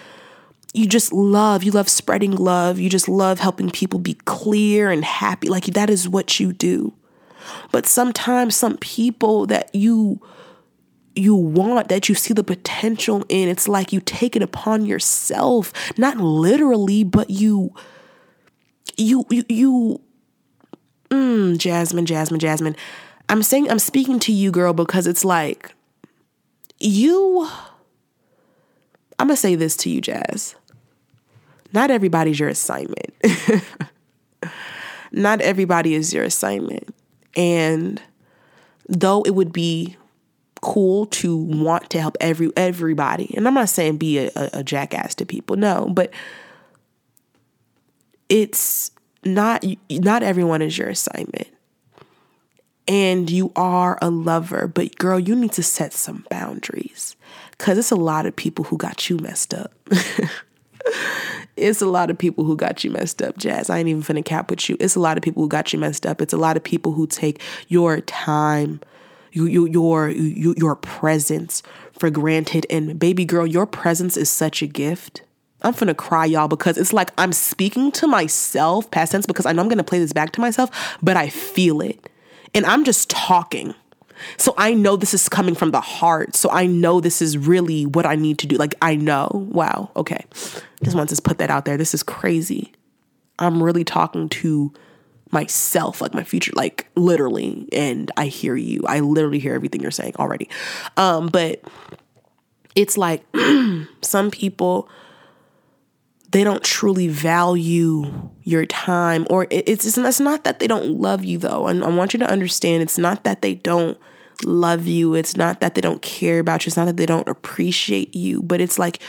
you 0.75 0.87
just 0.87 1.13
love, 1.13 1.63
you 1.63 1.71
love 1.71 1.89
spreading 1.89 2.33
love, 2.33 2.79
you 2.79 2.89
just 2.89 3.09
love 3.09 3.41
helping 3.41 3.71
people 3.71 3.99
be 3.99 4.15
clear 4.15 4.91
and 4.91 5.05
happy. 5.05 5.49
Like 5.49 5.67
that 5.67 5.91
is 5.91 6.09
what 6.09 6.41
you 6.41 6.53
do. 6.53 6.95
But 7.71 7.87
sometimes 7.87 8.57
some 8.57 8.77
people 8.79 9.47
that 9.47 9.75
you 9.75 10.21
you 11.15 11.35
want 11.35 11.89
that 11.89 12.09
you 12.09 12.15
see 12.15 12.33
the 12.33 12.45
potential 12.45 13.25
in 13.29 13.47
it's 13.49 13.69
like 13.69 13.93
you 13.93 14.01
take 14.01 14.35
it 14.35 14.41
upon 14.41 14.87
yourself 14.87 15.71
not 15.99 16.17
literally 16.17 17.05
but 17.05 17.29
you 17.29 17.71
you 18.97 19.25
you, 19.29 19.45
you 19.49 20.01
mm, 21.11 21.59
jasmine 21.59 22.07
jasmine 22.07 22.41
jasmine 22.41 22.75
i'm 23.29 23.43
saying 23.43 23.71
i'm 23.71 23.79
speaking 23.79 24.19
to 24.19 24.33
you 24.33 24.51
girl 24.51 24.73
because 24.73 25.07
it's 25.07 25.23
like 25.23 25.75
you 26.81 27.47
i'm 29.19 29.27
gonna 29.27 29.37
say 29.37 29.55
this 29.55 29.77
to 29.77 29.91
you 29.91 30.01
jazz 30.01 30.55
not 31.73 31.91
everybody's 31.91 32.39
your 32.39 32.49
assignment. 32.49 33.15
not 35.13 35.41
everybody 35.41 35.95
is 35.95 36.13
your 36.13 36.25
assignment. 36.25 36.95
And 37.37 38.01
though 38.89 39.23
it 39.23 39.35
would 39.35 39.53
be 39.53 39.97
cool 40.61 41.07
to 41.07 41.37
want 41.37 41.91
to 41.91 42.01
help 42.01 42.17
every 42.21 42.51
everybody, 42.57 43.35
and 43.37 43.47
I'm 43.49 43.55
not 43.55 43.69
saying 43.69 43.97
be 43.99 44.19
a, 44.19 44.31
a, 44.37 44.63
jackass 44.63 45.15
to 45.17 45.27
people, 45.27 45.57
no, 45.57 45.87
but 45.93 46.13
it's 48.29 48.91
not 49.25 49.65
not 49.91 50.23
everyone 50.23 50.63
is 50.63 50.79
your 50.79 50.89
assignment. 50.89 51.49
and 52.89 53.31
you 53.31 53.53
are 53.55 53.99
a 54.03 54.11
lover, 54.11 54.67
but 54.67 54.97
girl, 54.99 55.19
you 55.19 55.37
need 55.37 55.53
to 55.53 55.63
set 55.63 55.93
some 55.93 56.27
boundaries 56.31 57.17
because 57.53 57.79
it's 57.79 57.93
a 57.93 57.97
lot 57.97 58.27
of 58.27 58.35
people 58.35 58.65
who 58.67 58.77
got 58.77 59.09
you 59.09 59.17
messed 59.19 59.55
up. 59.55 59.73
it's 61.63 61.81
a 61.81 61.87
lot 61.87 62.11
of 62.11 62.19
people 62.19 62.45
who 62.45 62.57
got 62.57 62.85
you 62.85 62.91
messed 62.91 63.23
up, 63.23 63.39
Jazz. 63.39 63.71
I 63.71 63.79
ain't 63.79 63.89
even 63.89 64.03
finna 64.03 64.25
cap 64.25 64.51
with 64.51 64.69
you. 64.69 64.77
It's 64.81 64.97
a 64.97 65.01
lot 65.01 65.17
of 65.17 65.23
people 65.23 65.43
who 65.43 65.49
got 65.49 65.73
you 65.73 65.79
messed 65.79 66.05
up. 66.05 66.21
It's 66.21 66.33
a 66.33 66.39
lot 66.39 66.57
of 66.57 66.65
people 66.65 66.93
who 66.93 67.07
take 67.07 67.41
your 67.69 68.01
time, 68.01 68.81
you, 69.33 69.47
you, 69.47 69.67
your 69.69 70.09
you, 70.11 70.55
your 70.59 70.77
presence 70.77 71.63
for 71.99 72.11
granted. 72.11 72.67
And 72.69 72.99
baby 72.99 73.25
girl, 73.25 73.47
your 73.47 73.67
presence 73.67 74.17
is 74.17 74.29
such 74.29 74.63
a 74.63 74.67
gift. 74.67 75.23
I'm 75.63 75.75
gonna 75.75 75.95
cry, 75.95 76.25
y'all, 76.25 76.49
because 76.49 76.77
it's 76.77 76.93
like 76.93 77.13
I'm 77.17 77.33
speaking 77.33 77.93
to 77.93 78.09
myself, 78.09 78.91
past 78.91 79.13
tense, 79.13 79.27
because 79.27 79.47
I 79.47 79.53
know 79.53 79.63
I'm 79.63 79.69
gonna 79.69 79.85
play 79.85 80.01
this 80.01 80.13
back 80.13 80.33
to 80.33 80.41
myself, 80.41 80.99
but 81.03 81.17
I 81.17 81.29
feel 81.29 81.81
it. 81.81 82.09
And 82.55 82.67
I'm 82.67 82.85
just 82.85 83.09
talking. 83.09 83.75
So 84.37 84.55
I 84.57 84.75
know 84.75 84.97
this 84.97 85.15
is 85.15 85.29
coming 85.29 85.55
from 85.55 85.71
the 85.71 85.81
heart. 85.81 86.37
So 86.37 86.51
I 86.51 86.67
know 86.67 87.01
this 87.01 87.23
is 87.23 87.37
really 87.39 87.87
what 87.87 88.07
I 88.07 88.15
need 88.15 88.39
to 88.39 88.47
do. 88.47 88.57
Like, 88.57 88.75
I 88.83 88.97
know. 88.97 89.29
Wow. 89.51 89.91
Okay. 89.97 90.25
Just 90.83 90.97
want 90.97 91.11
to 91.11 91.23
put 91.23 91.39
that 91.39 91.51
out 91.51 91.65
there. 91.65 91.77
This 91.77 91.95
is 91.95 92.03
crazy. 92.03 92.73
I'm 93.39 93.63
really 93.63 93.85
talking 93.85 94.29
to 94.29 94.73
myself, 95.31 96.01
like 96.01 96.15
my 96.15 96.25
future, 96.25 96.53
like 96.55 96.87
literally. 96.95 97.69
And 97.73 98.11
I 98.17 98.27
hear 98.27 98.55
you. 98.55 98.83
I 98.87 99.01
literally 99.01 99.39
hear 99.39 99.55
everything 99.55 99.81
you're 99.81 99.91
saying 99.91 100.15
already. 100.19 100.49
Um, 100.97 101.29
but 101.29 101.63
it's 102.75 102.97
like 102.97 103.25
some 104.03 104.31
people 104.31 104.89
they 106.31 106.45
don't 106.45 106.65
truly 106.65 107.09
value 107.09 108.31
your 108.43 108.65
time 108.65 109.27
or 109.29 109.47
it's, 109.51 109.87
it's, 109.87 109.99
it's 109.99 110.21
not 110.21 110.45
that 110.45 110.59
they 110.59 110.67
don't 110.67 110.99
love 110.99 111.25
you 111.25 111.39
though 111.39 111.67
and 111.67 111.85
i 111.85 111.89
want 111.89 112.13
you 112.13 112.19
to 112.19 112.29
understand 112.29 112.83
it's 112.83 112.99
not 112.99 113.25
that 113.25 113.43
they 113.43 113.55
don't 113.55 113.99
love 114.45 114.87
you 114.87 115.15
it's 115.15 115.37
not 115.37 115.61
that 115.61 115.75
they 115.75 115.81
don't 115.81 116.03
care 116.03 116.39
about 116.39 116.65
you 116.65 116.69
it's 116.69 116.77
not 116.77 116.87
that 116.87 116.97
they 116.97 117.07
don't 117.07 117.29
appreciate 117.29 118.15
you 118.15 118.43
but 118.43 118.61
it's 118.61 118.79
like 118.79 119.01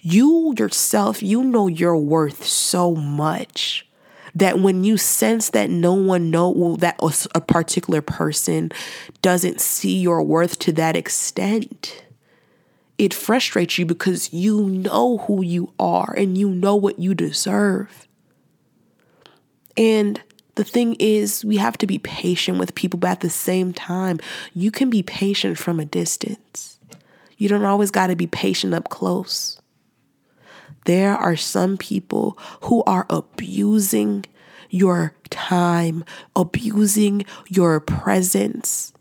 you 0.00 0.54
yourself 0.58 1.22
you 1.22 1.42
know 1.42 1.66
your 1.66 1.96
worth 1.96 2.44
so 2.44 2.94
much 2.94 3.86
that 4.34 4.58
when 4.58 4.82
you 4.82 4.96
sense 4.96 5.50
that 5.50 5.68
no 5.68 5.92
one 5.92 6.30
know 6.30 6.76
that 6.76 6.98
a 7.34 7.40
particular 7.40 8.00
person 8.00 8.70
doesn't 9.20 9.60
see 9.60 9.98
your 9.98 10.22
worth 10.22 10.58
to 10.58 10.72
that 10.72 10.96
extent 10.96 12.02
it 13.02 13.12
frustrates 13.12 13.78
you 13.78 13.84
because 13.86 14.32
you 14.32 14.68
know 14.68 15.18
who 15.18 15.42
you 15.42 15.72
are 15.76 16.14
and 16.16 16.38
you 16.38 16.48
know 16.48 16.76
what 16.76 17.00
you 17.00 17.14
deserve. 17.14 18.06
And 19.76 20.22
the 20.54 20.64
thing 20.64 20.96
is, 20.98 21.44
we 21.44 21.56
have 21.56 21.78
to 21.78 21.86
be 21.86 21.98
patient 21.98 22.58
with 22.58 22.74
people, 22.74 22.98
but 22.98 23.10
at 23.10 23.20
the 23.20 23.30
same 23.30 23.72
time, 23.72 24.20
you 24.54 24.70
can 24.70 24.90
be 24.90 25.02
patient 25.02 25.58
from 25.58 25.80
a 25.80 25.84
distance. 25.84 26.78
You 27.38 27.48
don't 27.48 27.64
always 27.64 27.90
got 27.90 28.08
to 28.08 28.16
be 28.16 28.26
patient 28.26 28.74
up 28.74 28.88
close. 28.90 29.60
There 30.84 31.16
are 31.16 31.36
some 31.36 31.76
people 31.76 32.38
who 32.62 32.82
are 32.84 33.06
abusing 33.08 34.24
your 34.68 35.14
time, 35.30 36.04
abusing 36.36 37.24
your 37.48 37.80
presence. 37.80 38.92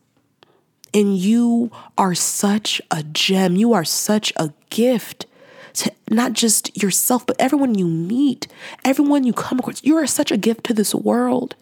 And 0.93 1.17
you 1.17 1.71
are 1.97 2.13
such 2.13 2.81
a 2.91 3.03
gem. 3.03 3.55
You 3.55 3.73
are 3.73 3.85
such 3.85 4.31
a 4.35 4.53
gift 4.69 5.25
to 5.73 5.91
not 6.09 6.33
just 6.33 6.81
yourself, 6.81 7.25
but 7.25 7.35
everyone 7.39 7.75
you 7.75 7.87
meet, 7.87 8.47
everyone 8.83 9.23
you 9.23 9.33
come 9.33 9.59
across. 9.59 9.83
You 9.83 9.97
are 9.97 10.07
such 10.07 10.31
a 10.31 10.37
gift 10.37 10.63
to 10.65 10.73
this 10.73 10.93
world. 10.93 11.55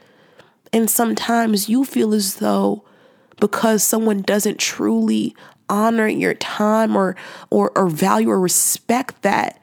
And 0.71 0.89
sometimes 0.89 1.69
you 1.69 1.83
feel 1.83 2.13
as 2.13 2.35
though 2.35 2.83
because 3.39 3.83
someone 3.83 4.21
doesn't 4.21 4.59
truly 4.59 5.35
honor 5.69 6.07
your 6.07 6.33
time 6.33 6.95
or 6.95 7.15
or 7.49 7.71
or 7.75 7.89
value 7.89 8.29
or 8.29 8.39
respect 8.39 9.21
that, 9.21 9.61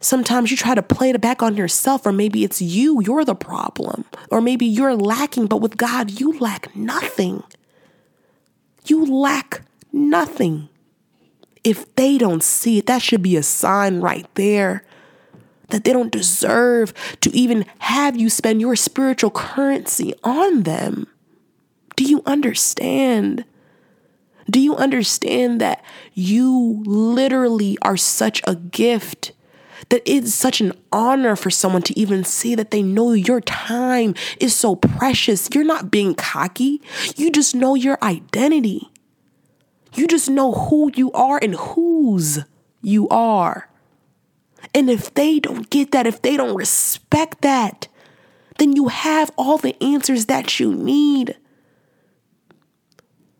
sometimes 0.00 0.50
you 0.50 0.56
try 0.56 0.74
to 0.74 0.82
play 0.82 1.10
it 1.10 1.20
back 1.20 1.42
on 1.42 1.56
yourself, 1.56 2.06
or 2.06 2.12
maybe 2.12 2.44
it's 2.44 2.60
you, 2.60 3.00
you're 3.02 3.24
the 3.24 3.34
problem, 3.34 4.04
or 4.30 4.40
maybe 4.40 4.66
you're 4.66 4.94
lacking, 4.94 5.46
but 5.46 5.60
with 5.60 5.76
God, 5.76 6.20
you 6.20 6.38
lack 6.38 6.74
nothing. 6.76 7.42
You 8.86 9.04
lack 9.06 9.62
nothing. 9.92 10.68
If 11.64 11.94
they 11.96 12.18
don't 12.18 12.42
see 12.42 12.78
it, 12.78 12.86
that 12.86 13.02
should 13.02 13.22
be 13.22 13.36
a 13.36 13.42
sign 13.42 14.00
right 14.00 14.26
there 14.34 14.84
that 15.68 15.84
they 15.84 15.92
don't 15.92 16.12
deserve 16.12 16.92
to 17.20 17.34
even 17.34 17.66
have 17.78 18.16
you 18.16 18.30
spend 18.30 18.60
your 18.60 18.76
spiritual 18.76 19.30
currency 19.30 20.14
on 20.22 20.62
them. 20.62 21.06
Do 21.96 22.04
you 22.04 22.22
understand? 22.26 23.44
Do 24.48 24.60
you 24.60 24.76
understand 24.76 25.60
that 25.60 25.82
you 26.12 26.82
literally 26.84 27.78
are 27.82 27.96
such 27.96 28.42
a 28.46 28.54
gift? 28.54 29.32
That 29.88 30.02
it's 30.06 30.32
such 30.32 30.60
an 30.60 30.72
honor 30.92 31.36
for 31.36 31.50
someone 31.50 31.82
to 31.82 31.98
even 31.98 32.24
see 32.24 32.54
that 32.54 32.70
they 32.70 32.82
know 32.82 33.12
your 33.12 33.40
time 33.40 34.14
is 34.40 34.54
so 34.54 34.76
precious. 34.76 35.48
You're 35.52 35.64
not 35.64 35.90
being 35.90 36.14
cocky, 36.14 36.80
you 37.16 37.30
just 37.30 37.54
know 37.54 37.74
your 37.74 37.98
identity. 38.02 38.90
You 39.94 40.06
just 40.06 40.28
know 40.28 40.52
who 40.52 40.90
you 40.94 41.12
are 41.12 41.38
and 41.40 41.54
whose 41.54 42.40
you 42.82 43.08
are. 43.08 43.68
And 44.74 44.90
if 44.90 45.14
they 45.14 45.38
don't 45.38 45.70
get 45.70 45.92
that, 45.92 46.06
if 46.06 46.22
they 46.22 46.36
don't 46.36 46.56
respect 46.56 47.42
that, 47.42 47.88
then 48.58 48.74
you 48.74 48.88
have 48.88 49.30
all 49.36 49.58
the 49.58 49.80
answers 49.82 50.26
that 50.26 50.58
you 50.58 50.74
need. 50.74 51.36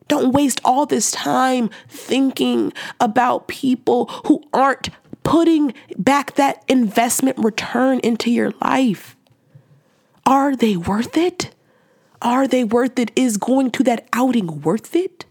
Don't 0.07 0.33
waste 0.33 0.61
all 0.65 0.87
this 0.87 1.11
time 1.11 1.71
thinking 1.89 2.73
about 3.01 3.49
people 3.49 4.07
who 4.27 4.43
aren't 4.53 4.91
putting 5.23 5.73
back 5.97 6.35
that 6.35 6.63
investment 6.69 7.39
return 7.39 7.99
into 8.01 8.31
your 8.31 8.53
life. 8.61 9.17
Are 10.27 10.55
they 10.55 10.77
worth 10.77 11.17
it? 11.17 11.55
Are 12.23 12.47
they 12.47 12.65
worth 12.65 12.99
it? 12.99 13.11
Is 13.17 13.37
going 13.39 13.71
to 13.73 13.83
that 13.85 14.09
outing 14.13 14.61
worth 14.61 14.95
it? 14.95 15.25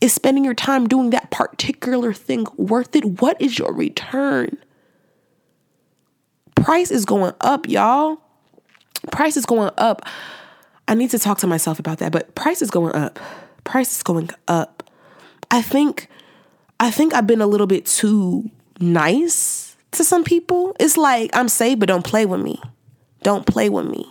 Is 0.00 0.12
spending 0.12 0.44
your 0.44 0.54
time 0.54 0.88
doing 0.88 1.10
that 1.10 1.30
particular 1.30 2.12
thing 2.12 2.46
worth 2.56 2.96
it? 2.96 3.04
What 3.20 3.40
is 3.40 3.58
your 3.58 3.72
return? 3.72 4.56
Price 6.54 6.90
is 6.90 7.04
going 7.04 7.34
up, 7.40 7.68
y'all. 7.68 8.20
Price 9.10 9.36
is 9.36 9.46
going 9.46 9.70
up. 9.78 10.02
I 10.88 10.94
need 10.94 11.10
to 11.10 11.18
talk 11.18 11.38
to 11.38 11.46
myself 11.46 11.78
about 11.78 11.98
that, 11.98 12.12
but 12.12 12.34
price 12.34 12.62
is 12.62 12.70
going 12.70 12.94
up. 12.94 13.18
Price 13.64 13.96
is 13.96 14.02
going 14.02 14.30
up. 14.48 14.90
I 15.50 15.62
think 15.62 16.08
I 16.78 16.90
think 16.90 17.12
I've 17.12 17.26
been 17.26 17.40
a 17.40 17.46
little 17.46 17.66
bit 17.66 17.86
too 17.86 18.50
nice 18.80 19.76
to 19.92 20.04
some 20.04 20.24
people. 20.24 20.74
It's 20.80 20.96
like 20.96 21.30
I'm 21.34 21.48
safe, 21.48 21.78
but 21.78 21.88
don't 21.88 22.04
play 22.04 22.26
with 22.26 22.40
me. 22.40 22.60
Don't 23.22 23.46
play 23.46 23.68
with 23.68 23.86
me. 23.86 24.06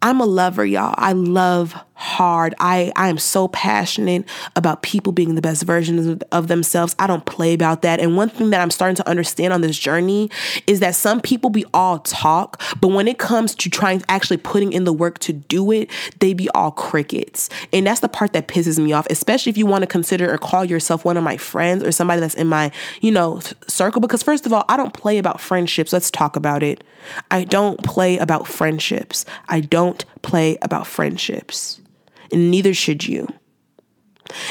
I'm 0.00 0.20
a 0.20 0.26
lover, 0.26 0.64
y'all. 0.64 0.94
I 0.96 1.12
love 1.12 1.74
hard. 1.98 2.54
I, 2.60 2.92
I 2.94 3.08
am 3.08 3.18
so 3.18 3.48
passionate 3.48 4.24
about 4.54 4.82
people 4.82 5.12
being 5.12 5.34
the 5.34 5.42
best 5.42 5.64
versions 5.64 6.22
of, 6.30 6.46
themselves. 6.46 6.94
I 6.98 7.08
don't 7.08 7.26
play 7.26 7.52
about 7.52 7.82
that. 7.82 7.98
And 7.98 8.16
one 8.16 8.28
thing 8.28 8.50
that 8.50 8.60
I'm 8.60 8.70
starting 8.70 8.94
to 8.96 9.08
understand 9.08 9.52
on 9.52 9.62
this 9.62 9.76
journey 9.76 10.30
is 10.68 10.78
that 10.78 10.94
some 10.94 11.20
people 11.20 11.50
be 11.50 11.64
all 11.74 11.98
talk, 11.98 12.62
but 12.80 12.88
when 12.88 13.08
it 13.08 13.18
comes 13.18 13.54
to 13.56 13.68
trying 13.68 14.02
actually 14.08 14.36
putting 14.36 14.72
in 14.72 14.84
the 14.84 14.92
work 14.92 15.18
to 15.18 15.32
do 15.32 15.72
it, 15.72 15.90
they 16.20 16.34
be 16.34 16.48
all 16.50 16.70
crickets. 16.70 17.50
And 17.72 17.86
that's 17.86 17.98
the 17.98 18.08
part 18.08 18.32
that 18.32 18.46
pisses 18.46 18.78
me 18.82 18.92
off, 18.92 19.08
especially 19.10 19.50
if 19.50 19.58
you 19.58 19.66
want 19.66 19.82
to 19.82 19.88
consider 19.88 20.32
or 20.32 20.38
call 20.38 20.64
yourself 20.64 21.04
one 21.04 21.16
of 21.16 21.24
my 21.24 21.36
friends 21.36 21.82
or 21.82 21.90
somebody 21.90 22.20
that's 22.20 22.34
in 22.34 22.46
my, 22.46 22.70
you 23.00 23.10
know, 23.10 23.40
circle. 23.66 24.00
Because 24.00 24.22
first 24.22 24.46
of 24.46 24.52
all, 24.52 24.64
I 24.68 24.76
don't 24.76 24.94
play 24.94 25.18
about 25.18 25.40
friendships. 25.40 25.92
Let's 25.92 26.12
talk 26.12 26.36
about 26.36 26.62
it. 26.62 26.84
I 27.32 27.42
don't 27.42 27.82
play 27.82 28.18
about 28.18 28.46
friendships. 28.46 29.24
I 29.48 29.60
don't 29.60 30.04
play 30.22 30.58
about 30.62 30.86
friendships 30.86 31.80
and 32.32 32.50
neither 32.50 32.74
should 32.74 33.06
you. 33.06 33.28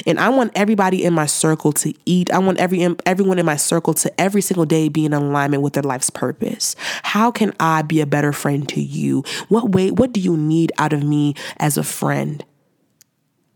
And 0.06 0.20
I 0.20 0.30
want 0.30 0.52
everybody 0.56 1.04
in 1.04 1.13
my 1.13 1.26
circle 1.26 1.72
to 1.74 1.94
eat. 2.06 2.32
I 2.32 2.40
want 2.40 2.60
every 2.60 2.96
everyone 3.06 3.40
in 3.40 3.46
my 3.46 3.58
circle 3.58 3.94
to 3.96 4.22
every 4.22 4.42
single 4.42 4.66
day 4.66 4.90
be 4.90 5.06
in 5.06 5.13
alignment 5.13 5.63
with 5.63 5.74
their 5.74 5.84
life's 5.84 6.10
purpose. 6.10 6.76
How 7.04 7.32
can 7.32 7.54
I 7.60 7.82
be 7.82 8.02
a 8.02 8.06
better 8.06 8.34
friend 8.34 8.68
to 8.70 8.82
you? 8.82 9.24
What 9.50 9.72
way 9.72 9.92
what 9.92 10.13
do 10.13 10.20
you 10.20 10.36
need 10.38 10.72
out 10.78 10.94
of 10.94 11.04
me 11.04 11.36
as 11.58 11.78
a 11.78 11.84
friend? 11.84 12.44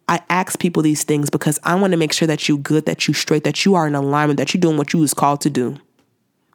I 0.08 0.22
ask 0.30 0.60
people 0.60 0.84
these 0.84 1.04
things 1.04 1.30
because 1.30 1.58
I 1.64 1.76
want 1.76 1.92
to 1.92 1.98
make 1.98 2.12
sure 2.12 2.28
that 2.28 2.50
you're 2.50 2.58
good, 2.58 2.86
that 2.86 3.08
you're 3.08 3.16
straight, 3.16 3.46
that 3.46 3.64
you 3.64 3.76
are 3.76 3.88
in 3.88 3.96
alignment, 3.96 4.38
that 4.38 4.54
you're 4.54 4.60
doing 4.60 4.78
what 4.78 4.92
you 4.92 5.00
was 5.00 5.14
called 5.14 5.42
to 5.42 5.50
do. 5.50 5.78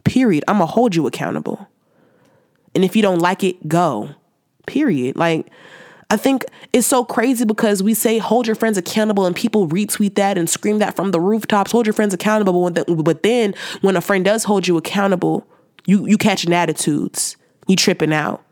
Period. 0.05 0.45
I'm 0.47 0.57
gonna 0.59 0.67
hold 0.67 0.95
you 0.95 1.07
accountable. 1.07 1.67
And 2.75 2.85
if 2.85 2.95
you 2.95 3.03
don't 3.03 3.21
like 3.21 3.43
it, 3.43 3.67
go. 3.67 4.11
Period. 4.67 5.17
Like 5.17 5.49
I 6.09 6.17
think 6.17 6.45
it's 6.73 6.87
so 6.87 7.05
crazy 7.05 7.45
because 7.45 7.83
we 7.83 7.93
say 7.93 8.19
hold 8.19 8.47
your 8.47 8.55
friends 8.55 8.79
accountable 8.79 9.27
and 9.27 9.35
people 9.35 9.69
retweet 9.69 10.15
that 10.15 10.39
and 10.39 10.49
scream 10.49 10.79
that 10.79 10.95
from 10.95 11.11
the 11.11 11.21
rooftops, 11.21 11.73
hold 11.73 11.87
your 11.87 11.93
friends 11.93 12.15
accountable. 12.15 12.71
But 12.71 13.23
then 13.25 13.55
when 13.81 13.97
a 13.97 14.01
friend 14.01 14.25
does 14.25 14.45
hold 14.45 14.69
you 14.69 14.77
accountable, 14.77 15.47
you, 15.85 16.07
you 16.07 16.17
catching 16.17 16.53
attitudes, 16.53 17.37
you 17.67 17.75
tripping 17.75 18.13
out. 18.13 18.43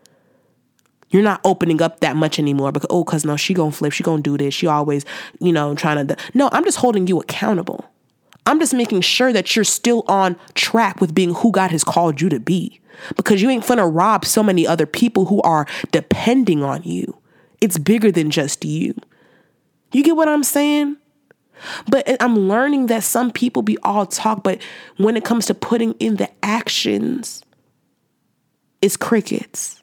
You're 1.11 1.23
not 1.23 1.41
opening 1.45 1.81
up 1.81 2.01
that 2.01 2.17
much 2.17 2.41
anymore 2.41 2.73
because 2.73 2.89
oh, 2.91 3.05
cause 3.05 3.25
no, 3.25 3.37
she 3.37 3.55
gonna 3.55 3.71
flip, 3.71 3.93
she 3.93 4.03
gonna 4.03 4.21
do 4.21 4.37
this. 4.37 4.53
She 4.53 4.67
always, 4.67 5.05
you 5.39 5.53
know, 5.53 5.77
trying 5.77 6.05
to. 6.09 6.17
No, 6.35 6.49
I'm 6.51 6.65
just 6.65 6.79
holding 6.79 7.07
you 7.07 7.21
accountable. 7.21 7.85
I'm 8.47 8.59
just 8.59 8.75
making 8.75 9.03
sure 9.03 9.33
that 9.33 9.55
you're 9.55 9.65
still 9.65 10.05
on 10.09 10.35
track 10.55 11.01
with 11.01 11.15
being 11.15 11.35
who 11.35 11.53
God 11.53 11.71
has 11.71 11.85
called 11.85 12.21
you 12.21 12.29
to 12.31 12.41
be. 12.41 12.81
Because 13.17 13.41
you 13.43 13.49
ain't 13.49 13.65
finna 13.65 13.89
rob 13.93 14.25
so 14.25 14.43
many 14.43 14.67
other 14.67 14.87
people 14.87 15.27
who 15.27 15.41
are 15.43 15.67
depending 15.93 16.65
on 16.65 16.83
you. 16.83 17.17
It's 17.65 17.79
bigger 17.79 18.12
than 18.12 18.31
just 18.31 18.62
you. 18.67 18.95
You 19.91 20.03
get 20.03 20.17
what 20.17 20.29
I'm 20.29 20.45
saying? 20.45 20.99
But 21.89 22.21
I'm 22.21 22.37
learning 22.37 22.89
that 22.89 23.05
some 23.05 23.31
people 23.31 23.62
be 23.62 23.79
all 23.83 24.05
talk, 24.05 24.43
but 24.43 24.61
when 24.99 25.17
it 25.17 25.25
comes 25.25 25.47
to 25.47 25.55
putting 25.55 25.93
in 25.95 26.17
the 26.17 26.29
actions, 26.43 27.43
it's 28.83 28.99
crickets. 28.99 29.83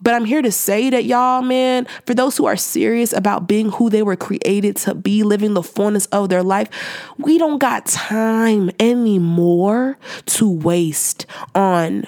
But 0.00 0.14
I'm 0.14 0.24
here 0.24 0.42
to 0.42 0.50
say 0.50 0.90
that, 0.90 1.04
y'all, 1.04 1.40
man, 1.40 1.86
for 2.04 2.14
those 2.14 2.36
who 2.36 2.46
are 2.46 2.56
serious 2.56 3.12
about 3.12 3.46
being 3.46 3.70
who 3.70 3.90
they 3.90 4.02
were 4.02 4.16
created 4.16 4.74
to 4.78 4.96
be, 4.96 5.22
living 5.22 5.54
the 5.54 5.62
fullness 5.62 6.06
of 6.06 6.30
their 6.30 6.42
life, 6.42 6.68
we 7.16 7.38
don't 7.38 7.58
got 7.58 7.86
time 7.86 8.72
anymore 8.80 9.98
to 10.26 10.50
waste 10.50 11.26
on 11.54 12.06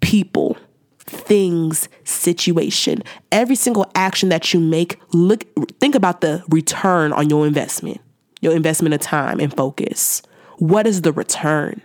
people, 0.00 0.56
things, 1.08 1.88
situation. 2.04 3.02
Every 3.32 3.56
single 3.56 3.90
action 3.94 4.28
that 4.28 4.52
you 4.52 4.60
make, 4.60 5.00
look 5.12 5.44
think 5.80 5.94
about 5.94 6.20
the 6.20 6.44
return 6.48 7.12
on 7.12 7.30
your 7.30 7.46
investment. 7.46 8.00
Your 8.40 8.54
investment 8.54 8.94
of 8.94 9.00
time 9.00 9.40
and 9.40 9.54
focus. 9.54 10.22
What 10.58 10.86
is 10.86 11.02
the 11.02 11.12
return? 11.12 11.82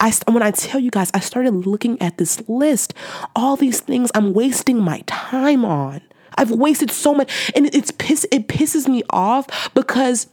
I 0.00 0.12
when 0.26 0.42
I 0.42 0.50
tell 0.50 0.80
you 0.80 0.90
guys, 0.90 1.10
I 1.12 1.20
started 1.20 1.66
looking 1.66 2.00
at 2.00 2.18
this 2.18 2.42
list, 2.48 2.94
all 3.36 3.56
these 3.56 3.80
things 3.80 4.10
I'm 4.14 4.32
wasting 4.32 4.78
my 4.78 5.02
time 5.06 5.64
on. 5.64 6.00
I've 6.36 6.50
wasted 6.50 6.90
so 6.90 7.14
much, 7.14 7.52
and 7.54 7.66
it's 7.74 7.90
piss. 7.90 8.26
It 8.30 8.48
pisses 8.48 8.88
me 8.88 9.02
off 9.10 9.72
because 9.74 10.28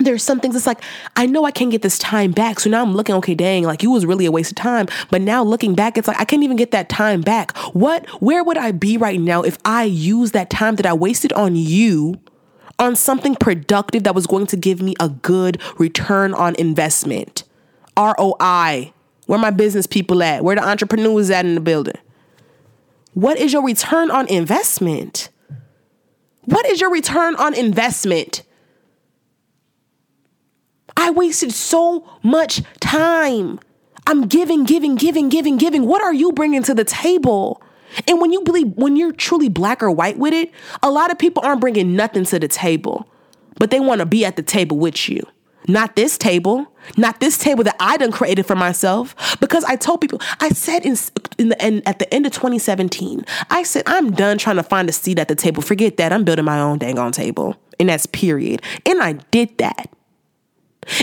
there's 0.00 0.22
some 0.22 0.40
things 0.40 0.56
it's 0.56 0.66
like 0.66 0.82
i 1.16 1.26
know 1.26 1.44
i 1.44 1.50
can't 1.50 1.70
get 1.70 1.82
this 1.82 1.98
time 1.98 2.32
back 2.32 2.58
so 2.58 2.68
now 2.68 2.82
i'm 2.82 2.94
looking 2.94 3.14
okay 3.14 3.34
dang 3.34 3.64
like 3.64 3.82
you 3.82 3.90
was 3.90 4.06
really 4.06 4.26
a 4.26 4.32
waste 4.32 4.50
of 4.50 4.56
time 4.56 4.86
but 5.10 5.20
now 5.20 5.42
looking 5.42 5.74
back 5.74 5.96
it's 5.96 6.08
like 6.08 6.18
i 6.20 6.24
can't 6.24 6.42
even 6.42 6.56
get 6.56 6.70
that 6.70 6.88
time 6.88 7.20
back 7.20 7.56
what 7.74 8.06
where 8.20 8.42
would 8.42 8.58
i 8.58 8.72
be 8.72 8.96
right 8.96 9.20
now 9.20 9.42
if 9.42 9.58
i 9.64 9.84
used 9.84 10.32
that 10.32 10.50
time 10.50 10.76
that 10.76 10.86
i 10.86 10.92
wasted 10.92 11.32
on 11.34 11.54
you 11.54 12.20
on 12.78 12.96
something 12.96 13.34
productive 13.36 14.04
that 14.04 14.14
was 14.14 14.26
going 14.26 14.46
to 14.46 14.56
give 14.56 14.80
me 14.80 14.94
a 14.98 15.08
good 15.08 15.60
return 15.78 16.32
on 16.32 16.54
investment 16.56 17.44
ROI. 18.00 18.92
Where 19.26 19.38
my 19.38 19.50
business 19.50 19.86
people 19.86 20.22
at? 20.22 20.42
Where 20.42 20.56
the 20.56 20.66
entrepreneurs 20.66 21.30
at 21.30 21.44
in 21.44 21.54
the 21.54 21.60
building? 21.60 21.98
What 23.14 23.38
is 23.38 23.52
your 23.52 23.64
return 23.64 24.10
on 24.10 24.26
investment? 24.28 25.28
What 26.44 26.66
is 26.66 26.80
your 26.80 26.90
return 26.90 27.36
on 27.36 27.54
investment? 27.54 28.42
I 31.00 31.08
wasted 31.08 31.52
so 31.52 32.06
much 32.22 32.62
time. 32.78 33.58
I'm 34.06 34.28
giving, 34.28 34.64
giving, 34.64 34.96
giving, 34.96 35.30
giving, 35.30 35.56
giving. 35.56 35.86
What 35.86 36.02
are 36.02 36.12
you 36.12 36.30
bringing 36.32 36.62
to 36.64 36.74
the 36.74 36.84
table? 36.84 37.62
And 38.06 38.20
when 38.20 38.32
you 38.32 38.42
believe, 38.42 38.74
when 38.76 38.96
you're 38.96 39.12
truly 39.12 39.48
black 39.48 39.82
or 39.82 39.90
white 39.90 40.18
with 40.18 40.34
it, 40.34 40.52
a 40.82 40.90
lot 40.90 41.10
of 41.10 41.18
people 41.18 41.42
aren't 41.42 41.62
bringing 41.62 41.96
nothing 41.96 42.24
to 42.26 42.38
the 42.38 42.48
table, 42.48 43.08
but 43.58 43.70
they 43.70 43.80
want 43.80 44.00
to 44.00 44.06
be 44.06 44.26
at 44.26 44.36
the 44.36 44.42
table 44.42 44.78
with 44.78 45.08
you. 45.08 45.26
Not 45.66 45.96
this 45.96 46.18
table, 46.18 46.66
not 46.98 47.20
this 47.20 47.38
table 47.38 47.64
that 47.64 47.76
I 47.80 47.96
done 47.96 48.12
created 48.12 48.44
for 48.44 48.54
myself. 48.54 49.14
Because 49.40 49.64
I 49.64 49.76
told 49.76 50.02
people, 50.02 50.20
I 50.40 50.50
said 50.50 50.84
in, 50.84 50.96
in 51.38 51.48
the 51.48 51.62
end 51.62 51.82
at 51.86 51.98
the 51.98 52.12
end 52.12 52.26
of 52.26 52.32
2017, 52.32 53.24
I 53.48 53.62
said 53.62 53.84
I'm 53.86 54.12
done 54.12 54.36
trying 54.36 54.56
to 54.56 54.62
find 54.62 54.86
a 54.90 54.92
seat 54.92 55.18
at 55.18 55.28
the 55.28 55.34
table. 55.34 55.62
Forget 55.62 55.96
that. 55.96 56.12
I'm 56.12 56.24
building 56.24 56.44
my 56.44 56.60
own 56.60 56.76
dang 56.76 56.98
on 56.98 57.12
table. 57.12 57.56
And 57.78 57.88
that's 57.88 58.04
period. 58.04 58.60
And 58.84 59.02
I 59.02 59.12
did 59.12 59.56
that. 59.56 59.88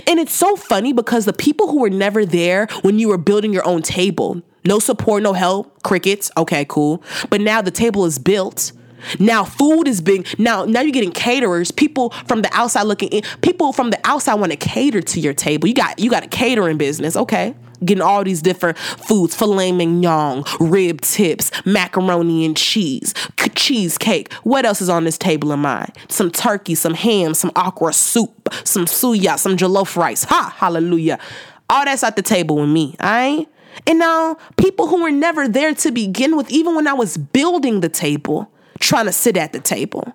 And 0.06 0.20
it's 0.20 0.34
so 0.34 0.56
funny 0.56 0.94
because 0.94 1.26
the 1.26 1.34
people 1.34 1.70
who 1.70 1.80
were 1.80 1.90
never 1.90 2.26
there 2.26 2.68
when 2.82 3.00
you 3.00 3.10
were 3.10 3.18
building 3.18 3.54
your 3.54 3.66
own 3.66 3.82
table, 3.82 4.42
no 4.66 4.80
support, 4.80 5.24
no 5.24 5.34
help, 5.34 5.84
crickets, 5.84 6.30
okay, 6.38 6.66
cool. 6.68 7.04
But 7.30 7.42
now 7.42 7.62
the 7.62 7.72
table 7.72 8.06
is 8.06 8.20
built 8.20 8.72
now 9.20 9.44
food 9.44 9.88
is 9.88 10.02
being 10.02 10.26
now 10.38 10.66
now 10.66 10.82
you're 10.82 10.92
getting 10.92 11.12
caterers, 11.12 11.72
people 11.72 12.12
from 12.26 12.42
the 12.42 12.50
outside 12.54 12.84
looking 12.84 13.10
in, 13.10 13.24
people 13.42 13.72
from 13.74 13.92
the 13.92 14.00
outside 14.04 14.36
want 14.36 14.52
to 14.52 14.58
cater 14.58 15.02
to 15.02 15.20
your 15.20 15.34
table. 15.34 15.68
You 15.68 15.74
got 15.74 16.00
you 16.00 16.10
got 16.10 16.24
a 16.24 16.28
catering 16.28 16.78
business, 16.78 17.16
okay? 17.16 17.56
Getting 17.84 18.02
all 18.02 18.24
these 18.24 18.42
different 18.42 18.78
foods, 18.78 19.36
filet 19.36 19.72
mignon, 19.72 20.44
rib 20.60 21.02
tips, 21.02 21.52
macaroni 21.66 22.46
and 22.46 22.58
cheese, 22.58 23.14
cheesecake. 23.56 24.34
What 24.44 24.66
else 24.66 24.82
is 24.82 24.90
on 24.90 25.04
this 25.04 25.18
table 25.18 25.52
of 25.52 25.60
mine? 25.60 25.92
Some 26.10 26.32
turkey, 26.32 26.76
some 26.76 26.94
ham, 26.94 27.34
some 27.34 27.52
okra 27.56 27.94
soup, 27.94 28.50
some 28.64 28.86
suya, 28.86 29.38
some 29.38 29.58
jollof 29.58 29.96
rice. 29.96 30.24
Ha, 30.26 30.56
hallelujah. 30.58 31.20
All 31.70 31.86
that's 31.86 32.04
at 32.04 32.16
the 32.16 32.22
table 32.22 32.58
with 32.58 32.70
me, 32.70 32.96
alright? 33.02 33.48
And 33.86 34.00
now 34.00 34.38
people 34.58 34.88
who 34.88 35.04
were 35.04 35.12
never 35.12 35.48
there 35.48 35.74
to 35.76 35.92
begin 35.92 36.36
with, 36.36 36.50
even 36.50 36.76
when 36.76 36.88
I 36.88 36.94
was 36.94 37.18
building 37.18 37.82
the 37.82 37.90
table, 37.90 38.52
trying 38.80 39.06
to 39.06 39.12
sit 39.12 39.38
at 39.38 39.54
the 39.54 39.60
table. 39.60 40.14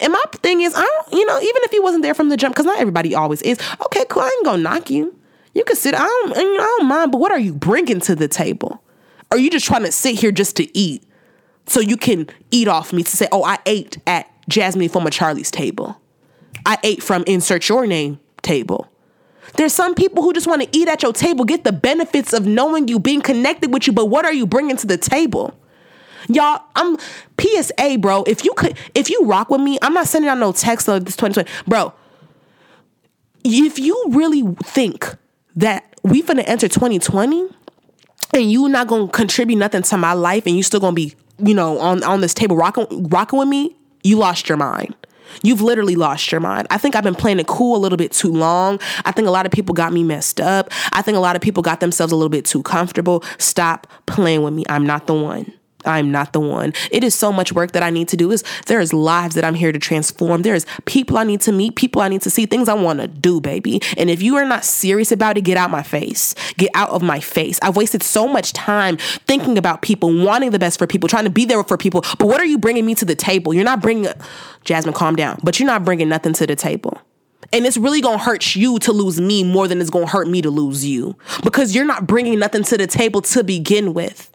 And 0.00 0.12
my 0.12 0.24
thing 0.32 0.62
is, 0.62 0.74
I 0.74 0.82
don't, 0.82 1.12
you 1.18 1.26
know, 1.26 1.38
even 1.38 1.62
if 1.64 1.70
he 1.70 1.80
wasn't 1.80 2.02
there 2.02 2.14
from 2.14 2.30
the 2.30 2.36
jump, 2.36 2.54
because 2.54 2.66
not 2.66 2.78
everybody 2.78 3.14
always 3.14 3.42
is. 3.42 3.58
Okay, 3.86 4.04
cool. 4.08 4.22
I 4.22 4.26
ain't 4.26 4.44
gonna 4.44 4.62
knock 4.62 4.88
you. 4.88 5.14
You 5.54 5.64
can 5.64 5.76
sit. 5.76 5.94
I 5.94 5.98
don't, 5.98 6.36
I 6.36 6.76
don't 6.78 6.88
mind. 6.88 7.12
But 7.12 7.18
what 7.20 7.32
are 7.32 7.38
you 7.38 7.54
bringing 7.54 8.00
to 8.00 8.14
the 8.14 8.28
table? 8.28 8.82
Are 9.30 9.38
you 9.38 9.50
just 9.50 9.66
trying 9.66 9.84
to 9.84 9.92
sit 9.92 10.18
here 10.18 10.32
just 10.32 10.56
to 10.56 10.78
eat, 10.78 11.04
so 11.66 11.80
you 11.80 11.96
can 11.96 12.28
eat 12.50 12.68
off 12.68 12.92
me 12.92 13.02
to 13.02 13.16
say, 13.16 13.26
oh, 13.32 13.44
I 13.44 13.58
ate 13.66 13.98
at 14.06 14.30
Jasmine 14.48 14.88
from 14.88 15.06
a 15.06 15.10
Charlie's 15.10 15.50
table. 15.50 16.00
I 16.66 16.78
ate 16.82 17.02
from 17.02 17.24
insert 17.26 17.68
your 17.68 17.86
name 17.86 18.20
table. 18.42 18.88
There's 19.56 19.72
some 19.72 19.94
people 19.94 20.22
who 20.22 20.32
just 20.32 20.46
want 20.46 20.62
to 20.62 20.68
eat 20.72 20.88
at 20.88 21.02
your 21.02 21.12
table, 21.12 21.44
get 21.44 21.64
the 21.64 21.72
benefits 21.72 22.32
of 22.32 22.46
knowing 22.46 22.88
you, 22.88 22.98
being 22.98 23.20
connected 23.20 23.72
with 23.72 23.86
you, 23.86 23.92
but 23.92 24.06
what 24.06 24.24
are 24.24 24.32
you 24.32 24.46
bringing 24.46 24.76
to 24.78 24.86
the 24.86 24.96
table? 24.96 25.54
Y'all, 26.28 26.62
I'm 26.74 26.96
PSA, 27.38 27.98
bro. 27.98 28.24
If 28.24 28.44
you 28.44 28.54
could, 28.54 28.78
if 28.94 29.10
you 29.10 29.24
rock 29.24 29.50
with 29.50 29.60
me, 29.60 29.78
I'm 29.82 29.92
not 29.92 30.08
sending 30.08 30.30
out 30.30 30.38
no 30.38 30.52
text 30.52 30.88
of 30.88 31.04
this 31.04 31.16
2020, 31.16 31.50
bro. 31.68 31.92
If 33.44 33.78
you 33.78 34.04
really 34.08 34.42
think 34.64 35.14
that 35.56 35.94
we 36.02 36.22
finna 36.22 36.44
enter 36.46 36.68
2020 36.68 37.48
and 38.34 38.50
you 38.50 38.68
not 38.68 38.88
gonna 38.88 39.08
contribute 39.08 39.56
nothing 39.56 39.82
to 39.82 39.96
my 39.96 40.12
life 40.12 40.46
and 40.46 40.56
you 40.56 40.62
still 40.62 40.80
gonna 40.80 40.94
be, 40.94 41.14
you 41.38 41.54
know, 41.54 41.78
on 41.78 42.02
on 42.02 42.20
this 42.20 42.34
table 42.34 42.56
rocking 42.56 43.08
rocking 43.08 43.38
with 43.38 43.48
me, 43.48 43.76
you 44.02 44.16
lost 44.18 44.48
your 44.48 44.58
mind. 44.58 44.94
You've 45.42 45.62
literally 45.62 45.96
lost 45.96 46.30
your 46.30 46.40
mind. 46.40 46.66
I 46.70 46.78
think 46.78 46.94
I've 46.94 47.02
been 47.02 47.14
playing 47.14 47.40
it 47.40 47.46
cool 47.46 47.76
a 47.76 47.78
little 47.78 47.96
bit 47.96 48.12
too 48.12 48.32
long. 48.32 48.78
I 49.04 49.12
think 49.12 49.26
a 49.26 49.30
lot 49.30 49.46
of 49.46 49.52
people 49.52 49.74
got 49.74 49.92
me 49.92 50.04
messed 50.04 50.40
up. 50.40 50.70
I 50.92 51.02
think 51.02 51.16
a 51.16 51.20
lot 51.20 51.34
of 51.34 51.42
people 51.42 51.62
got 51.62 51.80
themselves 51.80 52.12
a 52.12 52.16
little 52.16 52.28
bit 52.28 52.44
too 52.44 52.62
comfortable. 52.62 53.24
Stop 53.38 53.86
playing 54.06 54.42
with 54.42 54.54
me. 54.54 54.64
I'm 54.68 54.86
not 54.86 55.06
the 55.06 55.14
one. 55.14 55.52
I'm 55.86 56.10
not 56.10 56.32
the 56.32 56.40
one. 56.40 56.72
It 56.90 57.04
is 57.04 57.14
so 57.14 57.32
much 57.32 57.52
work 57.52 57.72
that 57.72 57.82
I 57.82 57.90
need 57.90 58.08
to 58.08 58.16
do. 58.16 58.30
Is 58.30 58.44
there 58.66 58.80
is 58.80 58.92
lives 58.92 59.34
that 59.34 59.44
I'm 59.44 59.54
here 59.54 59.72
to 59.72 59.78
transform. 59.78 60.42
There 60.42 60.54
is 60.54 60.66
people 60.84 61.18
I 61.18 61.24
need 61.24 61.40
to 61.42 61.52
meet, 61.52 61.76
people 61.76 62.02
I 62.02 62.08
need 62.08 62.22
to 62.22 62.30
see, 62.30 62.46
things 62.46 62.68
I 62.68 62.74
want 62.74 63.00
to 63.00 63.08
do, 63.08 63.40
baby. 63.40 63.80
And 63.96 64.10
if 64.10 64.22
you 64.22 64.36
are 64.36 64.44
not 64.44 64.64
serious 64.64 65.12
about 65.12 65.38
it, 65.38 65.42
get 65.42 65.56
out 65.56 65.70
my 65.70 65.82
face. 65.82 66.34
Get 66.56 66.70
out 66.74 66.90
of 66.90 67.02
my 67.02 67.20
face. 67.20 67.58
I've 67.62 67.76
wasted 67.76 68.02
so 68.02 68.26
much 68.28 68.52
time 68.52 68.96
thinking 69.26 69.58
about 69.58 69.82
people, 69.82 70.12
wanting 70.24 70.50
the 70.50 70.58
best 70.58 70.78
for 70.78 70.86
people, 70.86 71.08
trying 71.08 71.24
to 71.24 71.30
be 71.30 71.44
there 71.44 71.62
for 71.64 71.76
people. 71.76 72.02
But 72.18 72.26
what 72.26 72.40
are 72.40 72.46
you 72.46 72.58
bringing 72.58 72.86
me 72.86 72.94
to 72.96 73.04
the 73.04 73.14
table? 73.14 73.52
You're 73.54 73.64
not 73.64 73.82
bringing 73.82 74.12
Jasmine, 74.64 74.94
calm 74.94 75.16
down. 75.16 75.38
But 75.42 75.58
you're 75.58 75.66
not 75.66 75.84
bringing 75.84 76.08
nothing 76.08 76.32
to 76.34 76.46
the 76.46 76.56
table. 76.56 77.00
And 77.52 77.66
it's 77.66 77.76
really 77.76 78.00
gonna 78.00 78.18
hurt 78.18 78.56
you 78.56 78.78
to 78.80 78.92
lose 78.92 79.20
me 79.20 79.44
more 79.44 79.68
than 79.68 79.80
it's 79.80 79.90
gonna 79.90 80.06
hurt 80.06 80.28
me 80.28 80.42
to 80.42 80.50
lose 80.50 80.84
you 80.84 81.16
because 81.44 81.74
you're 81.74 81.84
not 81.84 82.06
bringing 82.06 82.38
nothing 82.38 82.64
to 82.64 82.76
the 82.76 82.86
table 82.86 83.20
to 83.22 83.44
begin 83.44 83.94
with 83.94 84.33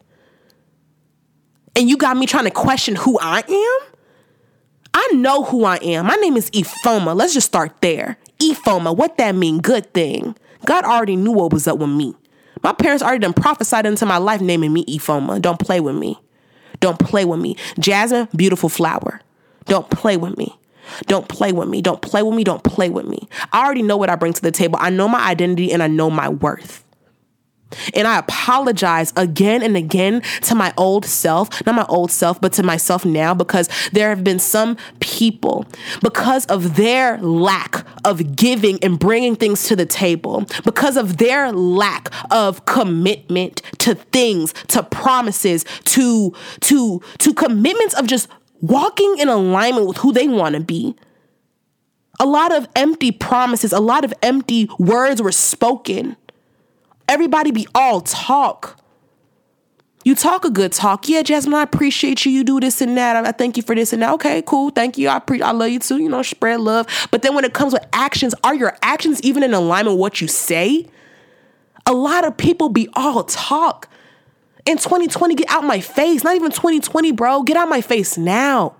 and 1.76 1.88
you 1.88 1.96
got 1.96 2.16
me 2.16 2.26
trying 2.26 2.44
to 2.44 2.50
question 2.50 2.96
who 2.96 3.18
I 3.20 3.42
am? 3.48 3.90
I 4.92 5.08
know 5.14 5.44
who 5.44 5.64
I 5.64 5.76
am. 5.76 6.06
My 6.06 6.16
name 6.16 6.36
is 6.36 6.50
Ifeoma. 6.50 7.14
Let's 7.14 7.34
just 7.34 7.46
start 7.46 7.80
there. 7.80 8.18
Ifeoma, 8.40 8.96
what 8.96 9.16
that 9.18 9.34
mean? 9.34 9.58
Good 9.60 9.92
thing. 9.94 10.36
God 10.66 10.84
already 10.84 11.16
knew 11.16 11.32
what 11.32 11.52
was 11.52 11.68
up 11.68 11.78
with 11.78 11.90
me. 11.90 12.14
My 12.62 12.72
parents 12.72 13.02
already 13.02 13.20
done 13.20 13.32
prophesied 13.32 13.86
into 13.86 14.04
my 14.04 14.18
life 14.18 14.40
naming 14.40 14.72
me 14.72 14.84
Ifeoma. 14.86 15.40
Don't 15.40 15.58
play 15.58 15.80
with 15.80 15.96
me. 15.96 16.18
Don't 16.80 16.98
play 16.98 17.24
with 17.24 17.40
me. 17.40 17.56
Jasmine, 17.78 18.28
beautiful 18.34 18.68
flower. 18.68 19.20
Don't 19.66 19.88
play 19.90 20.16
with 20.16 20.36
me. 20.36 20.58
Don't 21.06 21.28
play 21.28 21.52
with 21.52 21.68
me. 21.68 21.80
Don't 21.82 22.02
play 22.02 22.22
with 22.22 22.34
me. 22.34 22.44
Don't 22.44 22.64
play 22.64 22.90
with 22.90 23.06
me. 23.06 23.28
I 23.52 23.64
already 23.64 23.82
know 23.82 23.96
what 23.96 24.10
I 24.10 24.16
bring 24.16 24.32
to 24.32 24.42
the 24.42 24.50
table. 24.50 24.78
I 24.80 24.90
know 24.90 25.08
my 25.08 25.20
identity 25.20 25.72
and 25.72 25.82
I 25.82 25.86
know 25.86 26.10
my 26.10 26.28
worth. 26.28 26.84
And 27.94 28.06
I 28.06 28.18
apologize 28.18 29.12
again 29.16 29.62
and 29.62 29.76
again 29.76 30.22
to 30.42 30.54
my 30.54 30.72
old 30.76 31.04
self, 31.04 31.64
not 31.66 31.74
my 31.74 31.86
old 31.88 32.10
self, 32.10 32.40
but 32.40 32.52
to 32.54 32.62
myself 32.62 33.04
now, 33.04 33.34
because 33.34 33.68
there 33.92 34.08
have 34.08 34.24
been 34.24 34.38
some 34.38 34.76
people, 35.00 35.66
because 36.02 36.46
of 36.46 36.76
their 36.76 37.18
lack 37.18 37.86
of 38.04 38.36
giving 38.36 38.82
and 38.82 38.98
bringing 38.98 39.36
things 39.36 39.64
to 39.68 39.76
the 39.76 39.86
table, 39.86 40.44
because 40.64 40.96
of 40.96 41.18
their 41.18 41.52
lack 41.52 42.12
of 42.30 42.64
commitment 42.66 43.62
to 43.78 43.94
things, 43.94 44.52
to 44.68 44.82
promises, 44.82 45.64
to, 45.84 46.34
to, 46.60 47.00
to 47.18 47.34
commitments 47.34 47.94
of 47.94 48.06
just 48.06 48.28
walking 48.60 49.16
in 49.18 49.28
alignment 49.28 49.86
with 49.86 49.98
who 49.98 50.12
they 50.12 50.28
want 50.28 50.54
to 50.54 50.60
be. 50.60 50.94
A 52.18 52.26
lot 52.26 52.54
of 52.54 52.68
empty 52.76 53.12
promises, 53.12 53.72
a 53.72 53.80
lot 53.80 54.04
of 54.04 54.12
empty 54.22 54.68
words 54.78 55.22
were 55.22 55.32
spoken 55.32 56.16
everybody 57.10 57.50
be 57.50 57.66
all 57.74 58.00
talk. 58.00 58.78
You 60.04 60.14
talk 60.14 60.46
a 60.46 60.50
good 60.50 60.72
talk. 60.72 61.08
Yeah, 61.08 61.22
Jasmine, 61.22 61.54
I 61.54 61.62
appreciate 61.62 62.24
you. 62.24 62.32
You 62.32 62.42
do 62.42 62.58
this 62.58 62.80
and 62.80 62.96
that. 62.96 63.16
I 63.16 63.32
thank 63.32 63.58
you 63.58 63.62
for 63.62 63.74
this 63.74 63.92
and 63.92 64.00
that. 64.00 64.14
Okay, 64.14 64.42
cool. 64.46 64.70
Thank 64.70 64.96
you. 64.96 65.10
I 65.10 65.18
pre- 65.18 65.42
I 65.42 65.50
love 65.50 65.68
you 65.68 65.78
too. 65.78 65.98
You 65.98 66.08
know, 66.08 66.22
spread 66.22 66.60
love. 66.60 66.86
But 67.10 67.20
then 67.20 67.34
when 67.34 67.44
it 67.44 67.52
comes 67.52 67.74
with 67.74 67.84
actions, 67.92 68.34
are 68.42 68.54
your 68.54 68.78
actions 68.80 69.20
even 69.22 69.42
in 69.42 69.52
alignment 69.52 69.96
with 69.96 70.00
what 70.00 70.20
you 70.22 70.28
say? 70.28 70.86
A 71.84 71.92
lot 71.92 72.24
of 72.24 72.36
people 72.36 72.70
be 72.70 72.88
all 72.94 73.24
talk. 73.24 73.88
In 74.64 74.78
2020, 74.78 75.34
get 75.34 75.50
out 75.50 75.64
my 75.64 75.80
face. 75.80 76.22
Not 76.22 76.36
even 76.36 76.50
2020, 76.50 77.12
bro. 77.12 77.42
Get 77.42 77.56
out 77.56 77.68
my 77.68 77.80
face 77.80 78.16
now. 78.16 78.76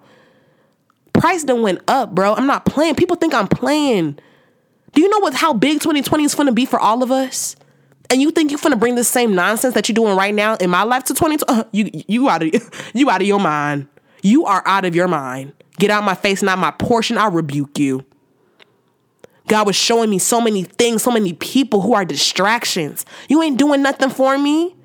Price 1.13 1.43
done 1.45 1.63
went 1.63 1.81
up, 1.89 2.15
bro. 2.15 2.35
I'm 2.35 2.47
not 2.47 2.65
playing. 2.65 2.95
People 2.95 3.17
think 3.17 3.35
I'm 3.35 3.49
playing. 3.49 4.19
Do 4.93 5.03
you 5.03 5.09
know 5.09 5.19
what 5.19 5.35
how 5.35 5.53
big 5.53 5.81
2020 5.81 6.25
is 6.25 6.35
gonna 6.35 6.53
be 6.53 6.65
for 6.65 6.79
all 6.79 7.03
of 7.03 7.11
us? 7.11 7.57
And 8.11 8.21
you 8.21 8.31
think 8.31 8.51
you're 8.51 8.61
gonna 8.61 8.77
bring 8.77 8.97
the 8.97 9.05
same 9.05 9.35
nonsense 9.35 9.75
that 9.75 9.89
you're 9.89 9.95
doing 9.95 10.17
right 10.17 10.35
now 10.35 10.57
in 10.57 10.71
my 10.71 10.83
life 10.83 11.05
to 11.05 11.15
2020, 11.15 11.61
uh, 11.61 11.65
you 11.73 11.91
you 12.09 12.29
out 12.29 12.43
of 12.43 12.91
you 12.95 13.09
out 13.11 13.21
of 13.21 13.27
your 13.27 13.41
mind. 13.41 13.89
You 14.23 14.45
are 14.45 14.63
out 14.67 14.85
of 14.85 14.95
your 14.95 15.09
mind. 15.09 15.53
Get 15.79 15.91
out 15.91 16.05
my 16.05 16.15
face, 16.15 16.43
not 16.43 16.59
my 16.59 16.73
portion. 16.73 17.17
I 17.17 17.29
rebuke 17.29 17.79
you. 17.79 18.05
God 19.49 19.67
was 19.67 19.77
showing 19.77 20.11
me 20.11 20.19
so 20.19 20.41
many 20.41 20.63
things, 20.63 21.03
so 21.03 21.11
many 21.11 21.33
people 21.33 21.81
who 21.81 21.95
are 21.95 22.05
distractions. 22.05 23.05
You 23.29 23.43
ain't 23.43 23.59
doing 23.59 23.83
nothing 23.83 24.11
for 24.11 24.39
me. 24.39 24.77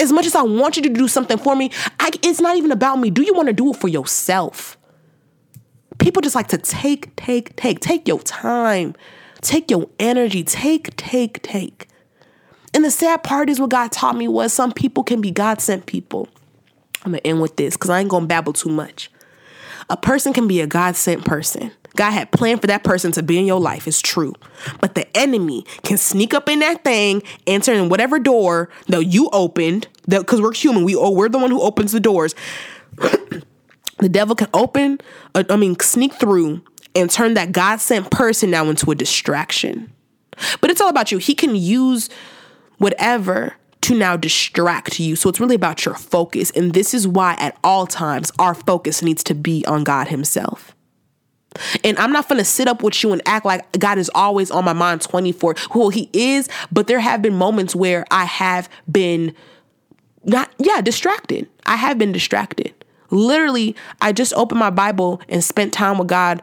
As 0.00 0.12
much 0.12 0.26
as 0.26 0.34
I 0.34 0.42
want 0.42 0.76
you 0.76 0.82
to 0.84 0.88
do 0.88 1.08
something 1.08 1.38
for 1.38 1.56
me, 1.56 1.70
I, 1.98 2.10
it's 2.22 2.40
not 2.40 2.56
even 2.56 2.70
about 2.70 2.96
me. 2.96 3.10
Do 3.10 3.22
you 3.22 3.34
want 3.34 3.48
to 3.48 3.52
do 3.52 3.70
it 3.70 3.76
for 3.76 3.88
yourself? 3.88 4.78
People 5.98 6.22
just 6.22 6.34
like 6.34 6.48
to 6.48 6.58
take, 6.58 7.14
take, 7.16 7.56
take. 7.56 7.80
Take 7.80 8.06
your 8.06 8.20
time, 8.20 8.94
take 9.40 9.70
your 9.70 9.88
energy, 9.98 10.44
take, 10.44 10.94
take, 10.96 11.42
take. 11.42 11.88
And 12.76 12.84
the 12.84 12.90
sad 12.90 13.22
part 13.22 13.48
is 13.48 13.58
what 13.58 13.70
God 13.70 13.90
taught 13.90 14.16
me 14.16 14.28
was 14.28 14.52
some 14.52 14.70
people 14.70 15.02
can 15.02 15.22
be 15.22 15.30
God 15.30 15.62
sent 15.62 15.86
people. 15.86 16.28
I'm 17.02 17.12
gonna 17.12 17.22
end 17.24 17.40
with 17.40 17.56
this 17.56 17.74
because 17.74 17.88
I 17.88 18.00
ain't 18.00 18.10
gonna 18.10 18.26
babble 18.26 18.52
too 18.52 18.68
much. 18.68 19.10
A 19.88 19.96
person 19.96 20.34
can 20.34 20.46
be 20.46 20.60
a 20.60 20.66
God 20.66 20.94
sent 20.94 21.24
person. 21.24 21.72
God 21.96 22.10
had 22.10 22.32
planned 22.32 22.60
for 22.60 22.66
that 22.66 22.84
person 22.84 23.12
to 23.12 23.22
be 23.22 23.38
in 23.38 23.46
your 23.46 23.60
life. 23.60 23.88
It's 23.88 24.02
true. 24.02 24.34
But 24.78 24.94
the 24.94 25.16
enemy 25.16 25.64
can 25.84 25.96
sneak 25.96 26.34
up 26.34 26.50
in 26.50 26.58
that 26.58 26.84
thing, 26.84 27.22
enter 27.46 27.72
in 27.72 27.88
whatever 27.88 28.18
door 28.18 28.68
that 28.88 29.06
you 29.06 29.30
opened, 29.32 29.88
because 30.06 30.42
we're 30.42 30.52
human. 30.52 30.84
We 30.84 30.94
oh, 30.94 31.12
we're 31.12 31.30
the 31.30 31.38
one 31.38 31.50
who 31.50 31.62
opens 31.62 31.92
the 31.92 32.00
doors. 32.00 32.34
the 32.96 34.08
devil 34.10 34.36
can 34.36 34.48
open, 34.52 35.00
uh, 35.34 35.44
I 35.48 35.56
mean, 35.56 35.80
sneak 35.80 36.12
through 36.12 36.60
and 36.94 37.08
turn 37.08 37.32
that 37.34 37.52
God 37.52 37.80
sent 37.80 38.10
person 38.10 38.50
now 38.50 38.68
into 38.68 38.90
a 38.90 38.94
distraction. 38.94 39.90
But 40.60 40.68
it's 40.68 40.82
all 40.82 40.90
about 40.90 41.10
you. 41.10 41.16
He 41.16 41.34
can 41.34 41.56
use 41.56 42.10
whatever 42.78 43.54
to 43.82 43.94
now 43.94 44.16
distract 44.16 44.98
you. 44.98 45.14
So 45.14 45.28
it's 45.28 45.38
really 45.38 45.54
about 45.54 45.84
your 45.84 45.94
focus. 45.94 46.50
And 46.50 46.74
this 46.74 46.92
is 46.92 47.06
why 47.06 47.36
at 47.38 47.56
all 47.62 47.86
times 47.86 48.32
our 48.38 48.54
focus 48.54 49.02
needs 49.02 49.22
to 49.24 49.34
be 49.34 49.64
on 49.66 49.84
God 49.84 50.08
Himself. 50.08 50.74
And 51.84 51.96
I'm 51.98 52.12
not 52.12 52.28
gonna 52.28 52.44
sit 52.44 52.68
up 52.68 52.82
with 52.82 53.02
you 53.02 53.12
and 53.12 53.22
act 53.26 53.46
like 53.46 53.78
God 53.78 53.98
is 53.98 54.10
always 54.14 54.50
on 54.50 54.64
my 54.64 54.72
mind 54.72 55.02
24. 55.02 55.54
Well, 55.74 55.90
He 55.90 56.10
is, 56.12 56.48
but 56.72 56.86
there 56.86 57.00
have 57.00 57.22
been 57.22 57.36
moments 57.36 57.74
where 57.74 58.04
I 58.10 58.24
have 58.24 58.68
been 58.90 59.34
not, 60.24 60.52
yeah, 60.58 60.80
distracted. 60.80 61.48
I 61.66 61.76
have 61.76 61.98
been 61.98 62.10
distracted. 62.10 62.74
Literally, 63.10 63.76
I 64.00 64.12
just 64.12 64.34
opened 64.34 64.58
my 64.58 64.70
Bible 64.70 65.20
and 65.28 65.44
spent 65.44 65.72
time 65.72 65.98
with 65.98 66.08
God 66.08 66.42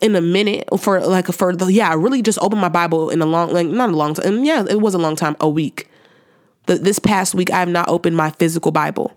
in 0.00 0.14
a 0.16 0.20
minute 0.20 0.68
for 0.78 1.00
like 1.00 1.26
for 1.26 1.54
the 1.54 1.66
yeah, 1.66 1.90
I 1.90 1.94
really 1.94 2.22
just 2.22 2.38
opened 2.40 2.60
my 2.60 2.68
Bible 2.68 3.10
in 3.10 3.22
a 3.22 3.26
long 3.26 3.52
like 3.52 3.66
not 3.66 3.90
a 3.90 3.96
long 3.96 4.14
time. 4.14 4.44
Yeah, 4.44 4.64
it 4.68 4.80
was 4.80 4.94
a 4.94 4.98
long 4.98 5.16
time, 5.16 5.36
a 5.40 5.48
week. 5.48 5.88
The, 6.66 6.76
this 6.76 6.98
past 6.98 7.34
week 7.34 7.50
I 7.50 7.58
have 7.58 7.68
not 7.68 7.88
opened 7.88 8.16
my 8.16 8.30
physical 8.30 8.72
Bible. 8.72 9.16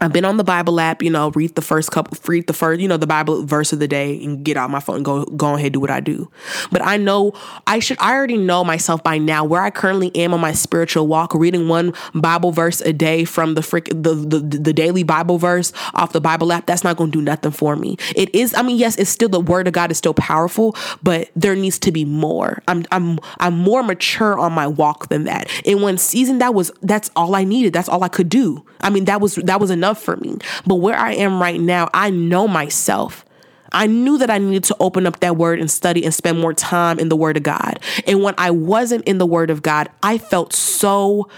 I've 0.00 0.12
been 0.12 0.24
on 0.24 0.36
the 0.36 0.44
Bible 0.44 0.78
app, 0.78 1.02
you 1.02 1.10
know, 1.10 1.30
read 1.30 1.54
the 1.54 1.62
first 1.62 1.90
couple, 1.90 2.18
read 2.26 2.46
the 2.46 2.52
first, 2.52 2.80
you 2.80 2.88
know, 2.88 2.98
the 2.98 3.06
Bible 3.06 3.44
verse 3.44 3.72
of 3.72 3.78
the 3.78 3.88
day 3.88 4.22
and 4.22 4.44
get 4.44 4.56
out 4.56 4.68
my 4.70 4.80
phone 4.80 4.96
and 4.96 5.04
go, 5.04 5.24
go 5.24 5.54
ahead, 5.54 5.66
and 5.66 5.72
do 5.74 5.80
what 5.80 5.90
I 5.90 6.00
do. 6.00 6.30
But 6.70 6.82
I 6.84 6.98
know 6.98 7.32
I 7.66 7.78
should, 7.78 7.96
I 7.98 8.12
already 8.12 8.36
know 8.36 8.62
myself 8.62 9.02
by 9.02 9.16
now 9.16 9.44
where 9.44 9.62
I 9.62 9.70
currently 9.70 10.14
am 10.14 10.34
on 10.34 10.40
my 10.40 10.52
spiritual 10.52 11.06
walk, 11.06 11.34
reading 11.34 11.68
one 11.68 11.94
Bible 12.14 12.52
verse 12.52 12.80
a 12.82 12.92
day 12.92 13.24
from 13.24 13.54
the 13.54 13.62
frick, 13.62 13.86
the, 13.86 14.14
the, 14.14 14.40
the 14.40 14.72
daily 14.72 15.02
Bible 15.02 15.38
verse 15.38 15.72
off 15.94 16.12
the 16.12 16.20
Bible 16.20 16.52
app. 16.52 16.66
That's 16.66 16.84
not 16.84 16.98
going 16.98 17.10
to 17.10 17.18
do 17.18 17.22
nothing 17.22 17.52
for 17.52 17.74
me. 17.74 17.96
It 18.14 18.34
is, 18.34 18.54
I 18.54 18.62
mean, 18.62 18.76
yes, 18.76 18.96
it's 18.96 19.08
still 19.08 19.30
the 19.30 19.40
word 19.40 19.66
of 19.66 19.72
God 19.72 19.90
is 19.90 19.96
still 19.96 20.14
powerful, 20.14 20.76
but 21.02 21.30
there 21.34 21.56
needs 21.56 21.78
to 21.78 21.90
be 21.92 22.04
more. 22.04 22.62
I'm, 22.68 22.84
I'm, 22.92 23.18
I'm 23.38 23.56
more 23.56 23.82
mature 23.82 24.38
on 24.38 24.52
my 24.52 24.66
walk 24.66 25.08
than 25.08 25.24
that. 25.24 25.50
In 25.64 25.80
one 25.80 25.96
season, 25.96 26.38
that 26.38 26.52
was, 26.52 26.70
that's 26.82 27.10
all 27.16 27.34
I 27.34 27.44
needed. 27.44 27.72
That's 27.72 27.88
all 27.88 28.04
I 28.04 28.08
could 28.08 28.28
do. 28.28 28.64
I 28.82 28.90
mean, 28.90 29.06
that 29.06 29.22
was, 29.22 29.36
that 29.36 29.58
was 29.58 29.70
enough 29.70 29.85
enough 29.86 30.02
for 30.02 30.16
me. 30.16 30.36
But 30.66 30.76
where 30.76 30.96
I 30.96 31.12
am 31.12 31.40
right 31.40 31.60
now, 31.60 31.88
I 31.94 32.10
know 32.10 32.48
myself. 32.48 33.24
I 33.72 33.86
knew 33.86 34.18
that 34.18 34.30
I 34.30 34.38
needed 34.38 34.64
to 34.64 34.76
open 34.80 35.06
up 35.06 35.20
that 35.20 35.36
word 35.36 35.60
and 35.60 35.70
study 35.70 36.04
and 36.04 36.12
spend 36.12 36.40
more 36.40 36.54
time 36.54 36.98
in 36.98 37.08
the 37.08 37.16
word 37.16 37.36
of 37.36 37.42
God. 37.42 37.78
And 38.06 38.22
when 38.22 38.34
I 38.38 38.50
wasn't 38.50 39.04
in 39.04 39.18
the 39.18 39.26
word 39.26 39.50
of 39.50 39.62
God, 39.62 39.88
I 40.02 40.18
felt 40.18 40.52
so 40.52 41.28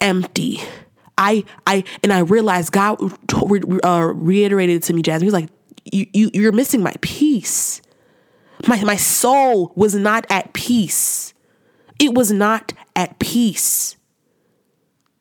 empty. 0.00 0.60
I 1.18 1.44
I 1.66 1.84
and 2.02 2.12
I 2.12 2.20
realized 2.20 2.72
God 2.72 2.98
uh, 3.84 4.12
reiterated 4.14 4.82
to 4.84 4.92
me, 4.92 5.02
Jasmine. 5.02 5.22
He 5.22 5.26
was 5.26 5.34
like, 5.34 5.50
"You 5.84 6.06
you 6.12 6.30
you're 6.34 6.52
missing 6.52 6.82
my 6.82 6.94
peace. 7.00 7.80
My 8.66 8.82
my 8.84 8.96
soul 8.96 9.72
was 9.76 9.94
not 9.94 10.26
at 10.30 10.52
peace. 10.52 11.34
It 11.98 12.14
was 12.14 12.30
not 12.32 12.72
at 12.94 13.18
peace." 13.18 13.96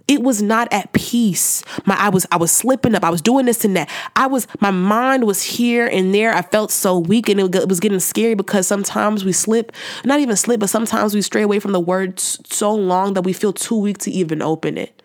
It 0.09 0.23
was 0.23 0.41
not 0.41 0.67
at 0.73 0.91
peace. 0.91 1.63
My 1.85 1.95
I 1.95 2.09
was 2.09 2.25
I 2.31 2.37
was 2.37 2.51
slipping 2.51 2.95
up. 2.95 3.03
I 3.03 3.11
was 3.11 3.21
doing 3.21 3.45
this 3.45 3.63
and 3.63 3.77
that. 3.77 3.89
I 4.15 4.25
was 4.25 4.47
my 4.59 4.71
mind 4.71 5.25
was 5.25 5.43
here 5.43 5.85
and 5.85 6.13
there. 6.13 6.33
I 6.33 6.41
felt 6.41 6.71
so 6.71 6.97
weak 6.97 7.29
and 7.29 7.39
it 7.39 7.69
was 7.69 7.79
getting 7.79 7.99
scary 7.99 8.33
because 8.33 8.65
sometimes 8.65 9.23
we 9.23 9.31
slip, 9.31 9.71
not 10.03 10.19
even 10.19 10.35
slip, 10.35 10.59
but 10.59 10.69
sometimes 10.71 11.13
we 11.13 11.21
stray 11.21 11.43
away 11.43 11.59
from 11.59 11.73
the 11.73 11.79
word 11.79 12.19
so 12.19 12.73
long 12.73 13.13
that 13.13 13.21
we 13.21 13.33
feel 13.33 13.53
too 13.53 13.75
weak 13.75 13.99
to 13.99 14.11
even 14.11 14.41
open 14.41 14.79
it. 14.79 14.99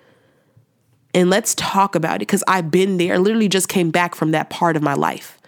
And 1.12 1.28
let's 1.28 1.54
talk 1.54 1.94
about 1.94 2.16
it 2.16 2.20
because 2.20 2.42
I've 2.48 2.70
been 2.70 2.96
there. 2.96 3.14
I 3.14 3.18
literally 3.18 3.48
just 3.48 3.68
came 3.68 3.90
back 3.90 4.14
from 4.14 4.30
that 4.30 4.48
part 4.48 4.74
of 4.74 4.82
my 4.82 4.94
life. 4.94 5.38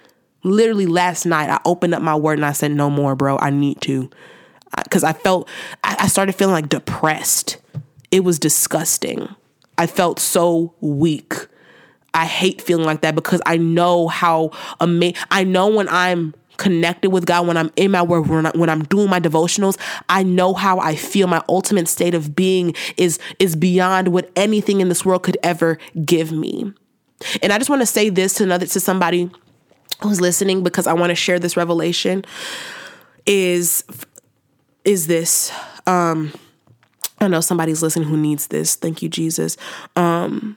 Literally 0.44 0.86
last 0.86 1.24
night, 1.24 1.48
I 1.48 1.60
opened 1.64 1.94
up 1.94 2.02
my 2.02 2.14
word 2.14 2.38
and 2.38 2.44
I 2.44 2.52
said, 2.52 2.72
"No 2.72 2.90
more, 2.90 3.16
bro. 3.16 3.38
I 3.38 3.48
need 3.48 3.80
to," 3.80 4.10
because 4.84 5.02
I 5.02 5.14
felt 5.14 5.48
I 5.82 6.08
started 6.08 6.34
feeling 6.34 6.52
like 6.52 6.68
depressed. 6.68 7.56
It 8.10 8.22
was 8.22 8.38
disgusting. 8.38 9.34
I 9.78 9.86
felt 9.86 10.18
so 10.18 10.74
weak. 10.80 11.34
I 12.14 12.24
hate 12.24 12.62
feeling 12.62 12.86
like 12.86 13.02
that 13.02 13.14
because 13.14 13.42
I 13.44 13.58
know 13.58 14.08
how 14.08 14.50
amazing. 14.80 15.16
I 15.30 15.44
know 15.44 15.68
when 15.68 15.88
I'm 15.88 16.34
connected 16.56 17.10
with 17.10 17.26
God, 17.26 17.46
when 17.46 17.56
I'm 17.56 17.70
in 17.76 17.90
my 17.90 18.02
word, 18.02 18.28
when, 18.28 18.46
I, 18.46 18.50
when 18.54 18.70
I'm 18.70 18.84
doing 18.84 19.10
my 19.10 19.20
devotionals, 19.20 19.78
I 20.08 20.22
know 20.22 20.54
how 20.54 20.78
I 20.78 20.96
feel. 20.96 21.26
My 21.26 21.42
ultimate 21.48 21.88
state 21.88 22.14
of 22.14 22.34
being 22.34 22.74
is 22.96 23.18
is 23.38 23.54
beyond 23.56 24.08
what 24.08 24.30
anything 24.36 24.80
in 24.80 24.88
this 24.88 25.04
world 25.04 25.22
could 25.22 25.36
ever 25.42 25.78
give 26.04 26.32
me. 26.32 26.72
And 27.42 27.52
I 27.52 27.58
just 27.58 27.70
want 27.70 27.82
to 27.82 27.86
say 27.86 28.08
this 28.08 28.34
to 28.34 28.44
another 28.44 28.66
to 28.66 28.80
somebody 28.80 29.30
who's 30.02 30.20
listening 30.20 30.62
because 30.62 30.86
I 30.86 30.92
want 30.92 31.10
to 31.10 31.14
share 31.14 31.38
this 31.38 31.56
revelation. 31.56 32.24
Is 33.26 33.84
is 34.84 35.06
this 35.06 35.52
um 35.86 36.32
I 37.18 37.28
know 37.28 37.40
somebody's 37.40 37.82
listening 37.82 38.08
who 38.08 38.16
needs 38.16 38.48
this. 38.48 38.74
Thank 38.74 39.02
you, 39.02 39.08
Jesus. 39.08 39.56
Um, 39.94 40.56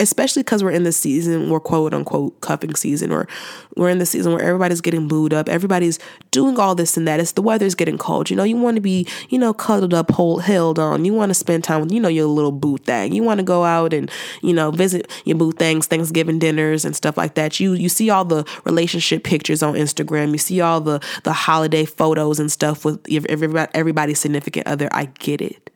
especially 0.00 0.42
because 0.42 0.62
we're 0.62 0.70
in 0.70 0.84
the 0.84 0.92
season, 0.92 1.50
we're 1.50 1.60
quote 1.60 1.94
unquote 1.94 2.40
cuffing 2.40 2.74
season, 2.74 3.12
or 3.12 3.28
we're 3.76 3.90
in 3.90 3.98
the 3.98 4.06
season 4.06 4.32
where 4.32 4.42
everybody's 4.42 4.80
getting 4.80 5.08
booed 5.08 5.32
up, 5.32 5.48
everybody's 5.48 5.98
doing 6.30 6.58
all 6.58 6.74
this 6.74 6.96
and 6.96 7.06
that. 7.06 7.20
It's 7.20 7.32
the 7.32 7.42
weather's 7.42 7.74
getting 7.74 7.98
cold. 7.98 8.30
You 8.30 8.36
know, 8.36 8.44
you 8.44 8.56
want 8.56 8.76
to 8.76 8.80
be, 8.80 9.06
you 9.28 9.38
know, 9.38 9.52
cuddled 9.52 9.94
up, 9.94 10.10
hold, 10.10 10.42
held 10.42 10.78
on. 10.78 11.04
You 11.04 11.14
want 11.14 11.30
to 11.30 11.34
spend 11.34 11.64
time 11.64 11.82
with, 11.82 11.92
you 11.92 12.00
know, 12.00 12.08
your 12.08 12.26
little 12.26 12.52
boo 12.52 12.78
thing. 12.78 13.12
You 13.12 13.22
want 13.22 13.38
to 13.38 13.44
go 13.44 13.64
out 13.64 13.92
and, 13.92 14.10
you 14.42 14.52
know, 14.52 14.70
visit 14.70 15.10
your 15.24 15.36
boo 15.36 15.52
things, 15.52 15.86
Thanksgiving 15.86 16.38
dinners 16.38 16.84
and 16.84 16.94
stuff 16.94 17.16
like 17.16 17.34
that. 17.34 17.60
You 17.60 17.72
you 17.74 17.88
see 17.88 18.10
all 18.10 18.24
the 18.24 18.44
relationship 18.64 19.24
pictures 19.24 19.62
on 19.62 19.74
Instagram. 19.74 20.32
You 20.32 20.38
see 20.38 20.60
all 20.60 20.80
the 20.80 21.00
the 21.24 21.32
holiday 21.32 21.84
photos 21.84 22.40
and 22.40 22.50
stuff 22.50 22.84
with 22.84 23.04
everybody, 23.28 23.70
everybody's 23.74 24.18
significant 24.18 24.66
other. 24.66 24.88
I 24.92 25.06
get 25.06 25.40
it. 25.40 25.70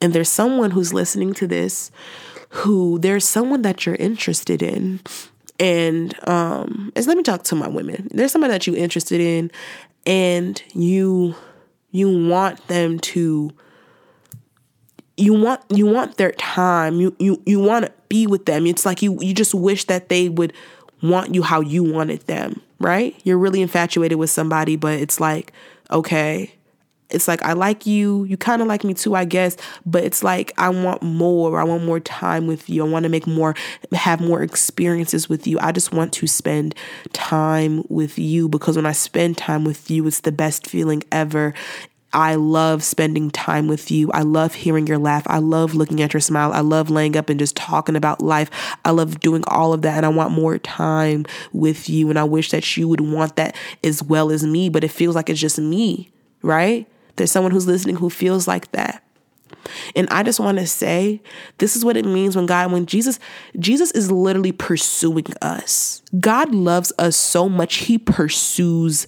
And 0.00 0.12
there's 0.12 0.28
someone 0.28 0.70
who's 0.70 0.92
listening 0.92 1.34
to 1.34 1.46
this 1.46 1.90
who 2.50 2.98
there's 2.98 3.26
someone 3.26 3.62
that 3.62 3.84
you're 3.84 3.94
interested 3.96 4.62
in. 4.62 5.00
And 5.60 6.14
um 6.28 6.92
let 6.96 7.16
me 7.16 7.22
talk 7.22 7.42
to 7.44 7.54
my 7.54 7.68
women. 7.68 8.08
There's 8.10 8.32
someone 8.32 8.50
that 8.50 8.66
you're 8.66 8.76
interested 8.76 9.20
in 9.20 9.50
and 10.06 10.62
you 10.74 11.34
you 11.90 12.28
want 12.28 12.66
them 12.68 12.98
to 13.00 13.50
you 15.16 15.34
want 15.34 15.60
you 15.68 15.86
want 15.86 16.16
their 16.16 16.32
time. 16.32 17.00
You 17.00 17.14
you 17.18 17.42
you 17.44 17.60
want 17.60 17.86
to 17.86 17.92
be 18.08 18.26
with 18.26 18.46
them. 18.46 18.66
It's 18.66 18.86
like 18.86 19.02
you 19.02 19.18
you 19.20 19.34
just 19.34 19.54
wish 19.54 19.84
that 19.84 20.08
they 20.08 20.28
would 20.28 20.52
want 21.02 21.34
you 21.34 21.42
how 21.42 21.60
you 21.60 21.82
wanted 21.82 22.20
them 22.22 22.62
right? 22.80 23.20
You're 23.24 23.38
really 23.38 23.60
infatuated 23.60 24.18
with 24.18 24.30
somebody 24.30 24.76
but 24.76 24.98
it's 24.98 25.20
like 25.20 25.52
okay 25.90 26.54
it's 27.10 27.26
like 27.26 27.42
I 27.42 27.54
like 27.54 27.86
you, 27.86 28.24
you 28.24 28.36
kind 28.36 28.60
of 28.60 28.68
like 28.68 28.84
me 28.84 28.94
too, 28.94 29.14
I 29.14 29.24
guess, 29.24 29.56
but 29.86 30.04
it's 30.04 30.22
like 30.22 30.52
I 30.58 30.68
want 30.68 31.02
more. 31.02 31.58
I 31.58 31.64
want 31.64 31.84
more 31.84 32.00
time 32.00 32.46
with 32.46 32.68
you. 32.68 32.84
I 32.84 32.88
want 32.88 33.04
to 33.04 33.08
make 33.08 33.26
more 33.26 33.54
have 33.92 34.20
more 34.20 34.42
experiences 34.42 35.28
with 35.28 35.46
you. 35.46 35.58
I 35.60 35.72
just 35.72 35.92
want 35.92 36.12
to 36.14 36.26
spend 36.26 36.74
time 37.12 37.82
with 37.88 38.18
you 38.18 38.48
because 38.48 38.76
when 38.76 38.86
I 38.86 38.92
spend 38.92 39.38
time 39.38 39.64
with 39.64 39.90
you, 39.90 40.06
it's 40.06 40.20
the 40.20 40.32
best 40.32 40.66
feeling 40.66 41.02
ever. 41.10 41.54
I 42.12 42.36
love 42.36 42.82
spending 42.82 43.30
time 43.30 43.68
with 43.68 43.90
you. 43.90 44.10
I 44.12 44.22
love 44.22 44.54
hearing 44.54 44.86
your 44.86 44.98
laugh. 44.98 45.24
I 45.26 45.38
love 45.38 45.74
looking 45.74 46.00
at 46.00 46.14
your 46.14 46.20
smile. 46.22 46.52
I 46.54 46.60
love 46.60 46.88
laying 46.88 47.16
up 47.16 47.28
and 47.28 47.38
just 47.38 47.54
talking 47.54 47.96
about 47.96 48.22
life. 48.22 48.50
I 48.84 48.92
love 48.92 49.20
doing 49.20 49.44
all 49.46 49.74
of 49.74 49.82
that 49.82 49.98
and 49.98 50.06
I 50.06 50.08
want 50.08 50.32
more 50.32 50.58
time 50.58 51.26
with 51.52 51.88
you 51.88 52.08
and 52.08 52.18
I 52.18 52.24
wish 52.24 52.50
that 52.50 52.76
you 52.78 52.88
would 52.88 53.02
want 53.02 53.36
that 53.36 53.54
as 53.84 54.02
well 54.02 54.30
as 54.30 54.44
me, 54.44 54.70
but 54.70 54.84
it 54.84 54.90
feels 54.90 55.14
like 55.14 55.28
it's 55.28 55.40
just 55.40 55.58
me, 55.58 56.10
right? 56.40 56.86
There's 57.18 57.30
someone 57.30 57.52
who's 57.52 57.66
listening 57.66 57.96
who 57.96 58.10
feels 58.10 58.48
like 58.48 58.72
that. 58.72 59.02
And 59.94 60.08
I 60.10 60.22
just 60.22 60.40
want 60.40 60.58
to 60.58 60.66
say 60.66 61.20
this 61.58 61.76
is 61.76 61.84
what 61.84 61.96
it 61.96 62.04
means 62.04 62.36
when 62.36 62.46
God 62.46 62.72
when 62.72 62.86
Jesus 62.86 63.18
Jesus 63.58 63.90
is 63.92 64.10
literally 64.10 64.52
pursuing 64.52 65.26
us. 65.42 66.02
God 66.20 66.54
loves 66.54 66.92
us 66.98 67.16
so 67.16 67.48
much 67.48 67.76
he 67.76 67.98
pursues 67.98 69.06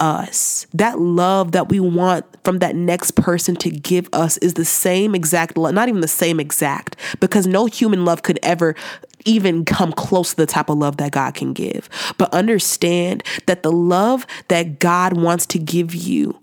us. 0.00 0.66
That 0.74 0.98
love 0.98 1.52
that 1.52 1.68
we 1.68 1.80
want 1.80 2.24
from 2.44 2.58
that 2.58 2.76
next 2.76 3.12
person 3.12 3.56
to 3.56 3.70
give 3.70 4.08
us 4.12 4.36
is 4.38 4.54
the 4.54 4.64
same 4.64 5.14
exact 5.14 5.56
love, 5.56 5.74
not 5.74 5.88
even 5.88 6.00
the 6.00 6.08
same 6.08 6.38
exact, 6.38 6.96
because 7.20 7.46
no 7.46 7.66
human 7.66 8.04
love 8.04 8.22
could 8.22 8.38
ever 8.42 8.74
even 9.24 9.64
come 9.64 9.92
close 9.92 10.30
to 10.30 10.36
the 10.36 10.46
type 10.46 10.68
of 10.68 10.78
love 10.78 10.98
that 10.98 11.12
God 11.12 11.34
can 11.34 11.52
give. 11.52 11.88
But 12.18 12.32
understand 12.32 13.24
that 13.46 13.62
the 13.62 13.72
love 13.72 14.26
that 14.48 14.78
God 14.78 15.16
wants 15.16 15.46
to 15.46 15.58
give 15.58 15.94
you 15.94 16.38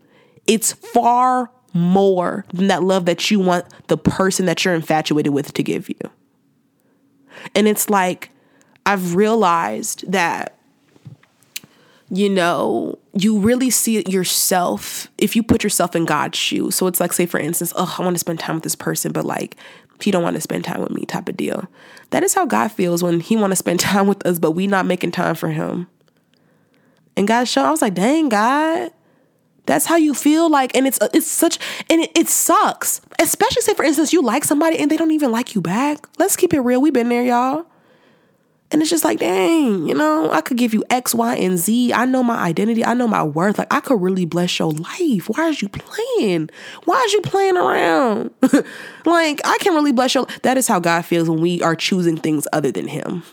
it's 0.48 0.74
far 0.74 1.50
more 1.74 2.46
than 2.54 2.68
that 2.68 2.84
love 2.84 3.06
that 3.06 3.32
you 3.32 3.40
want 3.40 3.66
the 3.88 3.98
person 3.98 4.46
that 4.46 4.64
you're 4.64 4.76
infatuated 4.76 5.34
with 5.34 5.54
to 5.54 5.64
give 5.64 5.90
you. 5.90 6.00
And 7.56 7.68
it's 7.68 7.90
like, 7.90 8.30
I've 8.86 9.16
realized 9.16 10.10
that, 10.12 10.58
you 12.10 12.30
know, 12.30 13.00
you 13.14 13.40
really 13.40 13.70
see 13.70 13.98
it 13.98 14.10
yourself 14.10 15.08
if 15.18 15.36
you 15.36 15.42
put 15.42 15.64
yourself 15.64 15.96
in 15.96 16.06
God's 16.06 16.38
shoes. 16.38 16.76
So 16.76 16.86
it's 16.88 17.00
like, 17.00 17.14
say, 17.14 17.26
for 17.26 17.40
instance, 17.40 17.74
oh, 17.76 17.96
I 17.98 18.04
want 18.04 18.16
to 18.16 18.20
spend 18.20 18.40
time 18.40 18.56
with 18.56 18.64
this 18.64 18.76
person, 18.76 19.12
but 19.12 19.26
like, 19.26 19.56
he 20.02 20.12
don't 20.12 20.24
want 20.24 20.36
to 20.36 20.42
spend 20.42 20.66
time 20.66 20.82
with 20.82 20.92
me 20.92 21.06
type 21.06 21.30
of 21.30 21.38
deal. 21.38 21.68
That 22.10 22.24
is 22.24 22.34
how 22.34 22.46
God 22.46 22.70
feels 22.70 23.02
when 23.02 23.20
he 23.20 23.36
want 23.36 23.52
to 23.52 23.56
spend 23.56 23.80
time 23.80 24.08
with 24.08 24.26
us, 24.28 24.38
but 24.38 24.52
we 24.52 24.68
not 24.68 24.86
making 24.86 25.12
time 25.12 25.36
for 25.36 25.50
him. 25.50 25.88
And 27.16 27.28
God 27.28 27.48
showed, 27.48 27.66
I 27.66 27.72
was 27.72 27.82
like, 27.82 27.94
dang, 27.94 28.30
God, 28.30 28.92
that's 29.66 29.86
how 29.86 29.96
you 29.96 30.14
feel 30.14 30.50
like, 30.50 30.76
and 30.76 30.86
it's 30.86 31.00
uh, 31.02 31.10
it's 31.14 31.28
such 31.28 31.58
and 31.90 32.02
it, 32.02 32.12
it 32.16 32.28
sucks. 32.28 33.02
Especially 33.20 33.62
say 33.62 33.74
for 33.74 33.84
instance 33.86 34.12
you 34.12 34.22
like 34.22 34.44
somebody 34.44 34.78
and 34.78 34.92
they 34.92 34.98
don't 34.98 35.12
even 35.12 35.32
like 35.32 35.56
you 35.56 35.62
back. 35.62 36.06
Let's 36.18 36.36
keep 36.36 36.54
it 36.54 36.60
real. 36.60 36.82
We've 36.82 36.94
been 36.94 37.10
there, 37.10 37.24
y'all. 37.24 37.66
And 38.72 38.82
it's 38.82 38.90
just 38.90 39.04
like, 39.04 39.20
dang, 39.20 39.88
you 39.88 39.94
know, 39.94 40.32
I 40.32 40.42
could 40.42 40.58
give 40.58 40.74
you 40.74 40.84
X, 40.90 41.14
Y, 41.14 41.36
and 41.36 41.60
Z. 41.60 41.94
I 41.94 42.06
know 42.06 42.24
my 42.24 42.38
identity. 42.38 42.84
I 42.84 42.96
know 42.96 43.08
my 43.08 43.22
worth. 43.22 43.60
Like 43.60 43.72
I 43.72 43.80
could 43.80 44.02
really 44.02 44.26
bless 44.26 44.58
your 44.58 44.72
life. 44.72 45.30
Why 45.30 45.50
is 45.50 45.62
you 45.62 45.70
playing? 45.70 46.50
Why 46.86 47.02
is 47.06 47.14
you 47.14 47.22
playing 47.22 47.56
around? 47.56 48.32
like 49.06 49.42
I 49.46 49.58
can 49.60 49.76
really 49.76 49.92
bless 49.92 50.16
your. 50.16 50.26
That 50.42 50.58
is 50.58 50.68
how 50.68 50.80
God 50.80 51.06
feels 51.06 51.30
when 51.30 51.40
we 51.40 51.62
are 51.62 51.76
choosing 51.76 52.18
things 52.18 52.48
other 52.52 52.72
than 52.72 52.88
Him. 52.88 53.24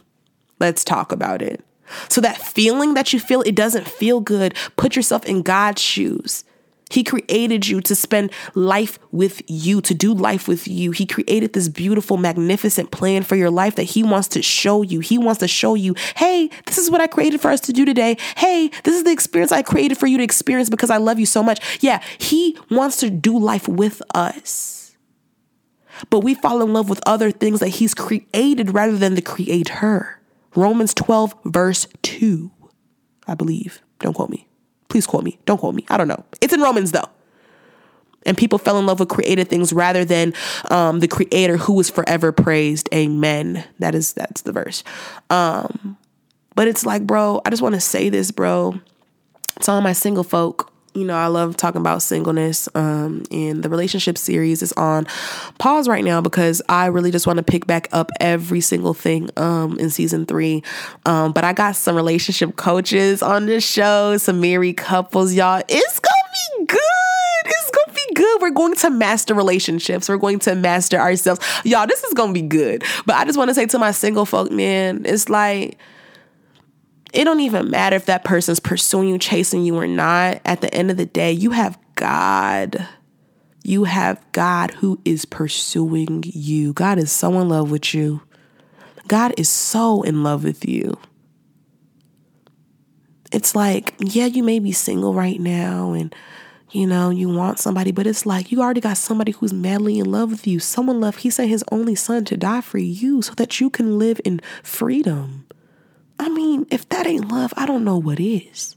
Let's 0.61 0.85
talk 0.85 1.11
about 1.11 1.41
it. 1.41 1.65
So 2.09 2.21
that 2.21 2.37
feeling 2.37 2.95
that 2.95 3.13
you 3.13 3.21
feel, 3.21 3.43
it 3.43 3.55
doesn't 3.55 3.89
feel 3.89 4.21
good. 4.21 4.55
Put 4.77 4.97
yourself 4.97 5.25
in 5.25 5.43
God's 5.43 5.83
shoes. 5.83 6.45
He 6.91 7.05
created 7.05 7.69
you 7.69 7.81
to 7.83 7.95
spend 7.95 8.33
life 8.55 8.99
with 9.13 9.43
you, 9.49 9.81
to 9.83 9.95
do 9.95 10.13
life 10.13 10.49
with 10.49 10.67
you. 10.67 10.91
He 10.91 11.07
created 11.07 11.53
this 11.53 11.69
beautiful, 11.69 12.17
magnificent 12.17 12.91
plan 12.91 13.23
for 13.23 13.37
your 13.37 13.51
life 13.51 13.77
that 13.77 13.85
He 13.85 14.03
wants 14.03 14.29
to 14.29 14.43
show 14.43 14.83
you. 14.83 14.99
He 14.99 15.17
wants 15.17 15.39
to 15.39 15.49
show 15.49 15.75
you, 15.75 15.95
hey, 16.17 16.51
this 16.67 16.79
is 16.79 16.91
what 16.91 17.01
I 17.01 17.07
created 17.07 17.41
for 17.41 17.51
us 17.51 17.61
to 17.63 17.73
do 17.73 17.85
today. 17.85 18.17
Hey, 18.37 18.71
this 18.83 18.97
is 18.97 19.05
the 19.05 19.13
experience 19.13 19.53
I 19.53 19.63
created 19.63 19.99
for 19.99 20.09
you 20.09 20.19
to 20.19 20.25
experience 20.25 20.69
because 20.69 20.91
I 20.91 20.97
love 20.97 21.21
you 21.21 21.27
so 21.27 21.43
much. 21.43 21.81
Yeah, 21.81 22.03
He 22.19 22.59
wants 22.71 22.97
to 22.99 23.09
do 23.09 23.39
life 23.39 23.69
with 23.69 24.03
us. 24.13 24.97
But 26.09 26.21
we 26.21 26.35
fall 26.35 26.61
in 26.63 26.73
love 26.73 26.89
with 26.89 27.01
other 27.07 27.31
things 27.31 27.61
that 27.61 27.69
He's 27.69 27.95
created 27.95 28.75
rather 28.75 28.97
than 28.97 29.15
the 29.15 29.23
creator. 29.23 30.20
Romans 30.55 30.95
12, 30.95 31.35
verse 31.45 31.87
2, 32.03 32.51
I 33.27 33.35
believe. 33.35 33.83
Don't 34.01 34.15
quote 34.15 34.31
me. 34.31 34.49
Please 34.89 35.07
quote 35.07 35.25
me. 35.25 35.39
Don't 35.45 35.59
quote 35.59 35.75
me. 35.75 35.85
I 35.89 35.97
don't 35.97 36.09
know. 36.09 36.25
It's 36.41 36.53
in 36.53 36.61
Romans 36.61 36.93
though. 36.93 37.09
And 38.27 38.37
people 38.37 38.59
fell 38.59 38.79
in 38.79 38.87
love 38.87 39.01
with 39.01 39.09
created 39.09 39.49
things 39.49 39.73
rather 39.73 40.05
than 40.05 40.35
um, 40.71 41.01
the 41.01 41.09
creator 41.09 41.57
who 41.57 41.75
was 41.75 41.89
forever 41.89 42.33
praised. 42.33 42.89
Amen. 42.93 43.65
That 43.79 43.95
is 43.95 44.13
that's 44.13 44.43
the 44.43 44.53
verse. 44.53 44.85
Um, 45.31 45.97
but 46.55 46.69
it's 46.69 46.85
like, 46.85 47.07
bro, 47.07 47.41
I 47.47 47.51
just 47.51 47.63
want 47.63 47.77
to 47.77 47.81
say 47.81 48.11
this, 48.11 48.31
bro. 48.31 48.81
It's 49.57 49.69
all 49.69 49.81
my 49.81 49.93
single 49.93 50.25
folk 50.25 50.70
you 50.95 51.05
know, 51.05 51.15
I 51.15 51.29
love 51.29 51.57
talking 51.57 51.81
about 51.81 52.03
singleness. 52.03 52.69
Um, 52.75 53.23
and 53.31 53.63
the 53.63 53.69
relationship 53.69 54.19
series 54.19 54.63
is 54.63 54.73
on 54.73 55.07
pause 55.59 55.89
right 55.89 56.05
now 56.05 56.21
because 56.21 56.61
I 56.69 56.87
really 56.87 57.11
just 57.11 57.27
want 57.27 57.37
to 57.37 57.43
pick 57.43 57.67
back 57.67 57.89
up 57.93 58.11
every 58.21 58.61
single 58.61 58.95
thing 58.95 59.31
um, 59.37 59.79
in 59.79 59.91
season 59.91 60.27
three. 60.27 60.63
Um, 61.07 61.33
but 61.33 61.45
I 61.45 61.53
got 61.53 61.77
some 61.77 61.95
relationship 61.95 62.57
coaches 62.57 63.23
on 63.23 63.47
this 63.47 63.65
show, 63.65 64.17
some 64.17 64.41
married 64.41 64.77
couples, 64.77 65.33
y'all. 65.33 65.63
It's 65.69 66.01
gonna 66.01 66.59
be 66.59 66.67
good. 66.67 66.81
It's 67.45 67.71
gonna 67.71 67.95
be 67.95 68.15
good. 68.15 68.43
We're 68.43 68.51
going 68.51 68.75
to 68.77 68.91
master 68.91 69.35
relationships. 69.35 70.09
We're 70.09 70.17
going 70.17 70.41
to 70.41 70.57
master 70.57 70.99
ourselves. 70.99 71.41
Y'all, 71.65 71.87
this 71.87 72.03
is 72.03 72.15
gonna 72.15 72.33
be 72.33 72.43
good. 72.43 72.83
But 73.07 73.17
I 73.17 73.25
just 73.25 73.39
want 73.39 73.49
to 73.49 73.55
say 73.55 73.67
to 73.67 73.79
my 73.79 73.93
single 73.93 74.27
folk, 74.27 74.51
man, 74.51 75.03
it's 75.05 75.29
like 75.29 75.79
it 77.13 77.25
don't 77.25 77.41
even 77.41 77.71
matter 77.71 77.97
if 77.97 78.07
that 78.07 78.25
person's 78.25 78.61
pursuing 78.61 79.09
you, 79.09 79.19
chasing 79.19 79.65
you 79.65 79.77
or 79.77 79.87
not. 79.87 80.41
At 80.45 80.61
the 80.61 80.73
end 80.73 80.91
of 80.91 80.97
the 80.97 81.07
day, 81.07 81.33
you 81.33 81.51
have 81.51 81.79
God. 81.95 82.87
You 83.63 83.85
have 83.85 84.25
God 84.33 84.71
who 84.73 85.01
is 85.05 85.25
pursuing 85.25 86.25
you. 86.27 86.73
God 86.73 86.99
is 86.99 87.13
so 87.13 87.39
in 87.41 87.49
love 87.49 87.71
with 87.71 87.95
you. 87.95 88.23
God 89.09 89.35
is 89.37 89.49
so 89.49 90.03
in 90.03 90.23
love 90.23 90.45
with 90.45 90.67
you. 90.67 90.99
It's 93.33 93.55
like, 93.55 93.95
yeah, 93.99 94.27
you 94.27 94.43
may 94.43 94.59
be 94.59 94.73
single 94.73 95.15
right 95.15 95.41
now 95.41 95.93
and 95.93 96.15
you 96.73 96.87
know, 96.87 97.11
you 97.11 97.29
want 97.29 97.59
somebody, 97.59 97.91
but 97.91 98.07
it's 98.07 98.25
like 98.25 98.53
you 98.53 98.63
already 98.63 98.81
got 98.81 98.97
somebody 98.97 99.33
who's 99.33 99.53
madly 99.53 99.99
in 99.99 100.11
love 100.11 100.31
with 100.31 100.47
you. 100.47 100.61
Someone 100.61 101.01
love, 101.01 101.17
he 101.17 101.31
sent 101.31 101.49
his 101.49 101.65
only 101.73 101.97
son 101.97 102.25
to 102.27 102.37
die 102.37 102.61
for 102.61 102.79
you 102.79 103.23
so 103.23 103.35
that 103.35 103.61
you 103.61 103.71
can 103.71 103.99
live 103.99 104.21
in 104.25 104.41
freedom. 104.63 105.47
I 106.21 106.29
mean, 106.29 106.67
if 106.71 106.87
that 106.91 107.07
ain't 107.07 107.29
love, 107.29 107.55
I 107.57 107.65
don't 107.65 107.83
know 107.83 107.97
what 107.97 108.21
is. 108.21 108.77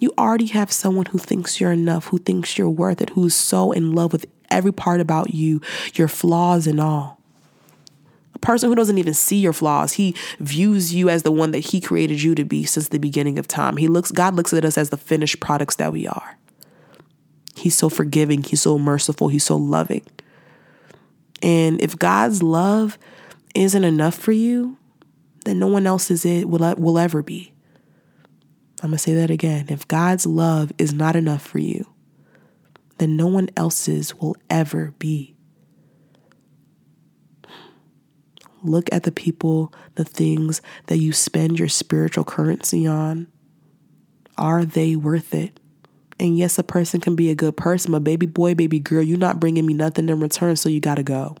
You 0.00 0.12
already 0.18 0.48
have 0.48 0.70
someone 0.70 1.06
who 1.06 1.18
thinks 1.18 1.58
you're 1.58 1.72
enough, 1.72 2.08
who 2.08 2.18
thinks 2.18 2.58
you're 2.58 2.68
worth 2.68 3.00
it, 3.00 3.08
who's 3.10 3.34
so 3.34 3.72
in 3.72 3.94
love 3.94 4.12
with 4.12 4.26
every 4.50 4.70
part 4.70 5.00
about 5.00 5.32
you, 5.32 5.62
your 5.94 6.08
flaws 6.08 6.66
and 6.66 6.78
all. 6.78 7.18
A 8.34 8.38
person 8.38 8.68
who 8.68 8.74
doesn't 8.74 8.98
even 8.98 9.14
see 9.14 9.38
your 9.38 9.54
flaws, 9.54 9.94
he 9.94 10.14
views 10.40 10.94
you 10.94 11.08
as 11.08 11.22
the 11.22 11.32
one 11.32 11.52
that 11.52 11.60
he 11.60 11.80
created 11.80 12.22
you 12.22 12.34
to 12.34 12.44
be 12.44 12.64
since 12.64 12.88
the 12.88 12.98
beginning 12.98 13.38
of 13.38 13.48
time. 13.48 13.78
He 13.78 13.88
looks 13.88 14.12
God 14.12 14.34
looks 14.34 14.52
at 14.52 14.64
us 14.64 14.76
as 14.76 14.90
the 14.90 14.98
finished 14.98 15.40
products 15.40 15.76
that 15.76 15.90
we 15.90 16.06
are. 16.06 16.36
He's 17.56 17.76
so 17.76 17.88
forgiving, 17.88 18.42
he's 18.42 18.60
so 18.60 18.78
merciful, 18.78 19.28
he's 19.28 19.44
so 19.44 19.56
loving. 19.56 20.04
And 21.42 21.80
if 21.80 21.98
God's 21.98 22.42
love 22.42 22.98
isn't 23.54 23.84
enough 23.84 24.14
for 24.14 24.32
you, 24.32 24.76
then 25.44 25.58
no 25.58 25.66
one 25.66 25.86
else's 25.86 26.24
it 26.24 26.48
will, 26.48 26.74
will 26.76 26.98
ever 26.98 27.22
be. 27.22 27.52
I'm 28.82 28.90
going 28.90 28.96
to 28.96 29.02
say 29.02 29.14
that 29.14 29.30
again. 29.30 29.66
If 29.68 29.86
God's 29.88 30.26
love 30.26 30.72
is 30.78 30.92
not 30.92 31.16
enough 31.16 31.42
for 31.42 31.58
you, 31.58 31.86
then 32.98 33.16
no 33.16 33.26
one 33.26 33.50
else's 33.56 34.14
will 34.14 34.36
ever 34.48 34.94
be. 34.98 35.36
Look 38.62 38.92
at 38.92 39.04
the 39.04 39.12
people, 39.12 39.72
the 39.94 40.04
things 40.04 40.60
that 40.86 40.98
you 40.98 41.12
spend 41.12 41.58
your 41.58 41.68
spiritual 41.68 42.24
currency 42.24 42.86
on. 42.86 43.26
Are 44.36 44.64
they 44.64 44.96
worth 44.96 45.34
it? 45.34 45.58
And 46.18 46.36
yes, 46.36 46.58
a 46.58 46.62
person 46.62 47.00
can 47.00 47.16
be 47.16 47.30
a 47.30 47.34
good 47.34 47.56
person, 47.56 47.92
but 47.92 48.04
baby 48.04 48.26
boy, 48.26 48.54
baby 48.54 48.78
girl, 48.78 49.02
you're 49.02 49.16
not 49.16 49.40
bringing 49.40 49.64
me 49.64 49.72
nothing 49.72 50.08
in 50.08 50.20
return, 50.20 50.56
so 50.56 50.68
you 50.68 50.80
gotta 50.80 51.02
go. 51.02 51.36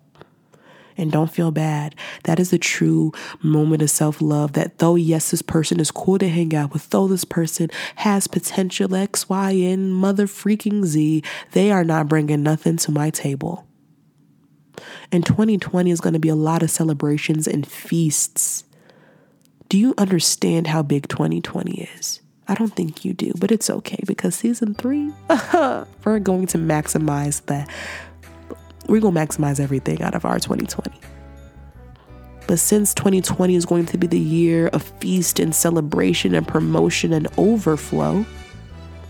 And 1.00 1.10
don't 1.10 1.32
feel 1.32 1.50
bad. 1.50 1.94
That 2.24 2.38
is 2.38 2.52
a 2.52 2.58
true 2.58 3.12
moment 3.42 3.80
of 3.80 3.88
self 3.88 4.20
love. 4.20 4.52
That 4.52 4.78
though, 4.80 4.96
yes, 4.96 5.30
this 5.30 5.40
person 5.40 5.80
is 5.80 5.90
cool 5.90 6.18
to 6.18 6.28
hang 6.28 6.54
out 6.54 6.74
with, 6.74 6.90
though 6.90 7.08
this 7.08 7.24
person 7.24 7.70
has 7.96 8.26
potential 8.26 8.94
X, 8.94 9.26
Y, 9.26 9.50
and 9.52 9.94
mother 9.94 10.26
freaking 10.26 10.84
Z, 10.84 11.22
they 11.52 11.72
are 11.72 11.84
not 11.84 12.06
bringing 12.06 12.42
nothing 12.42 12.76
to 12.76 12.92
my 12.92 13.08
table. 13.08 13.66
And 15.10 15.24
2020 15.24 15.90
is 15.90 16.02
going 16.02 16.12
to 16.12 16.18
be 16.18 16.28
a 16.28 16.34
lot 16.34 16.62
of 16.62 16.70
celebrations 16.70 17.48
and 17.48 17.66
feasts. 17.66 18.64
Do 19.70 19.78
you 19.78 19.94
understand 19.96 20.66
how 20.66 20.82
big 20.82 21.08
2020 21.08 21.88
is? 21.96 22.20
I 22.46 22.54
don't 22.54 22.74
think 22.74 23.06
you 23.06 23.14
do, 23.14 23.32
but 23.38 23.50
it's 23.50 23.70
okay 23.70 24.00
because 24.06 24.34
season 24.34 24.74
three, 24.74 25.14
we're 26.04 26.18
going 26.18 26.46
to 26.48 26.58
maximize 26.58 27.46
that. 27.46 27.70
We're 28.90 29.00
going 29.00 29.14
to 29.14 29.20
maximize 29.20 29.60
everything 29.60 30.02
out 30.02 30.16
of 30.16 30.24
our 30.24 30.40
2020. 30.40 30.90
But 32.48 32.58
since 32.58 32.92
2020 32.92 33.54
is 33.54 33.64
going 33.64 33.86
to 33.86 33.96
be 33.96 34.08
the 34.08 34.18
year 34.18 34.66
of 34.66 34.82
feast 34.82 35.38
and 35.38 35.54
celebration 35.54 36.34
and 36.34 36.46
promotion 36.46 37.12
and 37.12 37.28
overflow, 37.38 38.26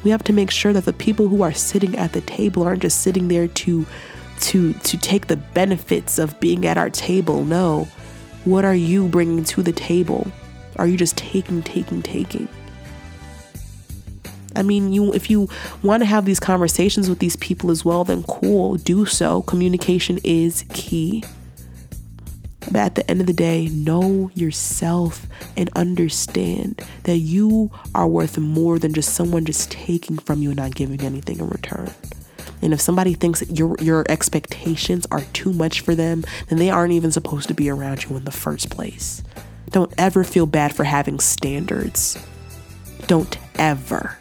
we 0.05 0.11
have 0.11 0.23
to 0.25 0.35
make 0.35 0.51
sure 0.51 0.75
that 0.75 0.85
the 0.85 0.93
people 0.93 1.29
who 1.29 1.41
are 1.41 1.55
sitting 1.55 1.97
at 1.97 2.13
the 2.13 2.21
table 2.21 2.63
aren't 2.63 2.83
just 2.83 3.01
sitting 3.01 3.29
there 3.29 3.49
to 3.49 3.87
to 4.41 4.75
to 4.75 4.99
take 4.99 5.29
the 5.29 5.37
benefits 5.39 6.19
of 6.19 6.39
being 6.41 6.67
at 6.67 6.77
our 6.77 6.91
table. 6.91 7.43
No. 7.43 7.89
What 8.45 8.67
are 8.67 8.75
you 8.75 9.09
bringing 9.09 9.45
to 9.45 9.63
the 9.63 9.73
table? 9.73 10.31
Are 10.77 10.87
you 10.87 10.99
just 10.99 11.17
taking 11.17 11.63
taking 11.63 12.03
taking? 12.03 12.49
I 14.57 14.63
mean, 14.63 14.93
you 14.93 15.13
if 15.13 15.31
you 15.31 15.49
want 15.83 16.03
to 16.03 16.07
have 16.07 16.25
these 16.25 16.41
conversations 16.41 17.09
with 17.09 17.19
these 17.19 17.37
people 17.37 17.71
as 17.71 17.85
well, 17.85 18.05
then 18.05 18.23
cool, 18.25 18.77
do 18.77 19.07
so. 19.07 19.43
Communication 19.43 20.19
is 20.25 20.65
key. 20.73 21.25
But 22.67 22.77
at 22.77 22.95
the 22.95 23.11
end 23.11 23.21
of 23.21 23.27
the 23.27 23.33
day, 23.33 23.69
know 23.69 24.31
yourself 24.35 25.27
and 25.57 25.71
understand 25.75 26.83
that 27.05 27.17
you 27.17 27.71
are 27.95 28.07
worth 28.07 28.39
more 28.39 28.79
than 28.79 28.93
just 28.93 29.15
someone 29.15 29.45
just 29.45 29.71
taking 29.71 30.19
from 30.19 30.43
you 30.43 30.51
and 30.51 30.59
not 30.59 30.75
giving 30.75 31.01
anything 31.01 31.39
in 31.39 31.49
return. 31.49 31.91
And 32.63 32.75
if 32.75 32.81
somebody 32.81 33.15
thinks 33.15 33.41
that 33.41 33.59
your 33.59 33.77
your 33.81 34.05
expectations 34.09 35.07
are 35.11 35.23
too 35.33 35.53
much 35.53 35.81
for 35.81 35.95
them, 35.95 36.25
then 36.49 36.59
they 36.59 36.71
aren't 36.71 36.93
even 36.93 37.11
supposed 37.11 37.49
to 37.49 37.55
be 37.55 37.71
around 37.71 38.05
you 38.05 38.17
in 38.17 38.25
the 38.25 38.31
first 38.31 38.71
place. 38.71 39.23
Don't 39.71 39.93
ever 39.97 40.25
feel 40.25 40.47
bad 40.47 40.75
for 40.75 40.85
having 40.85 41.21
standards. 41.21 42.19
Don't 43.07 43.39
ever. 43.57 44.19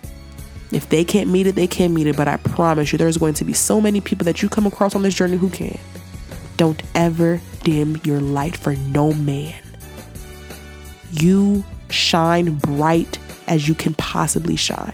If 0.71 0.89
they 0.89 1.03
can't 1.03 1.29
meet 1.29 1.47
it, 1.47 1.55
they 1.55 1.67
can't 1.67 1.93
meet 1.93 2.07
it, 2.07 2.15
but 2.15 2.27
I 2.27 2.37
promise 2.37 2.91
you 2.91 2.97
there's 2.97 3.17
going 3.17 3.33
to 3.35 3.45
be 3.45 3.53
so 3.53 3.81
many 3.81 4.01
people 4.01 4.25
that 4.25 4.41
you 4.41 4.49
come 4.49 4.67
across 4.67 4.95
on 4.95 5.01
this 5.01 5.15
journey 5.15 5.37
who 5.37 5.49
can. 5.49 5.79
Don't 6.57 6.81
ever 6.93 7.41
dim 7.63 7.99
your 8.03 8.19
light 8.19 8.55
for 8.55 8.75
no 8.75 9.13
man. 9.13 9.55
You 11.11 11.63
shine 11.89 12.55
bright 12.55 13.17
as 13.47 13.67
you 13.67 13.73
can 13.73 13.95
possibly 13.95 14.55
shine. 14.55 14.93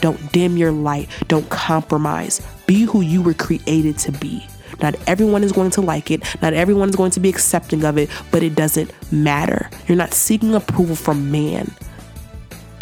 Don't 0.00 0.32
dim 0.32 0.56
your 0.56 0.72
light. 0.72 1.08
Don't 1.28 1.48
compromise. 1.50 2.40
Be 2.66 2.84
who 2.84 3.00
you 3.00 3.22
were 3.22 3.34
created 3.34 3.98
to 3.98 4.12
be. 4.12 4.46
Not 4.80 4.94
everyone 5.06 5.42
is 5.42 5.52
going 5.52 5.70
to 5.72 5.80
like 5.80 6.10
it. 6.10 6.22
Not 6.42 6.52
everyone 6.52 6.88
is 6.88 6.96
going 6.96 7.10
to 7.12 7.20
be 7.20 7.28
accepting 7.28 7.84
of 7.84 7.98
it, 7.98 8.10
but 8.30 8.42
it 8.42 8.54
doesn't 8.54 8.92
matter. 9.12 9.70
You're 9.86 9.96
not 9.96 10.12
seeking 10.12 10.54
approval 10.54 10.96
from 10.96 11.30
man. 11.30 11.72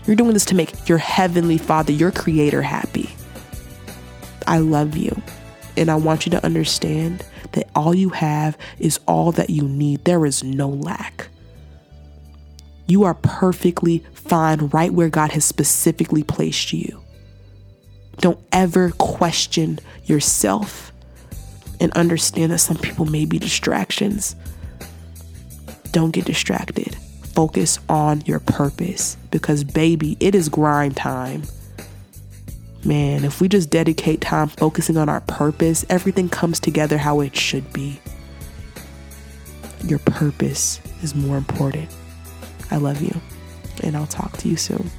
You're 0.07 0.17
doing 0.17 0.35
this 0.35 0.45
to 0.47 0.55
make 0.55 0.89
your 0.89 0.99
heavenly 0.99 1.59
father, 1.59 1.93
your 1.93 2.11
creator, 2.11 2.63
happy. 2.63 3.11
I 4.47 4.59
love 4.59 4.97
you. 4.97 5.21
And 5.77 5.91
I 5.91 5.97
want 5.97 6.27
you 6.27 6.31
to 6.31 6.45
understand 6.45 7.25
that 7.53 7.69
all 7.75 7.95
you 7.95 8.11
have 8.11 8.57
is 8.79 9.01
all 9.07 9.33
that 9.33 9.51
you 9.51 9.63
need. 9.63 10.05
There 10.05 10.27
is 10.27 10.45
no 10.45 10.69
lack. 10.69 11.29
You 12.87 13.05
are 13.05 13.15
perfectly 13.15 14.05
fine 14.13 14.67
right 14.69 14.93
where 14.93 15.09
God 15.09 15.33
has 15.33 15.45
specifically 15.45 16.23
placed 16.23 16.73
you. 16.73 17.03
Don't 18.19 18.39
ever 18.53 18.91
question 18.99 19.79
yourself 20.05 20.93
and 21.81 21.93
understand 21.93 22.53
that 22.53 22.59
some 22.59 22.77
people 22.77 23.07
may 23.07 23.25
be 23.25 23.39
distractions. 23.39 24.37
Don't 25.93 26.11
get 26.11 26.25
distracted. 26.25 26.97
Focus 27.35 27.81
on 27.89 28.21
your 28.23 28.39
purpose 28.39 29.17
because, 29.31 29.65
baby, 29.65 30.17
it 30.21 30.35
is 30.35 30.49
grind 30.49 30.97
time. 30.97 31.43
Man, 32.85 33.25
if 33.25 33.41
we 33.41 33.49
just 33.49 33.71
dedicate 33.71 34.21
time 34.21 34.49
focusing 34.49 34.97
on 34.97 35.09
our 35.09 35.23
purpose, 35.23 35.85
everything 35.89 36.29
comes 36.29 36.61
together 36.61 36.99
how 36.99 37.21
it 37.21 37.35
should 37.35 37.73
be. 37.73 38.01
Your 39.85 39.99
purpose 39.99 40.81
is 41.03 41.15
more 41.15 41.37
important. 41.37 41.89
I 42.71 42.77
love 42.77 43.03
you, 43.03 43.21
and 43.83 43.97
I'll 43.97 44.07
talk 44.07 44.37
to 44.39 44.49
you 44.49 44.57
soon. 44.57 44.91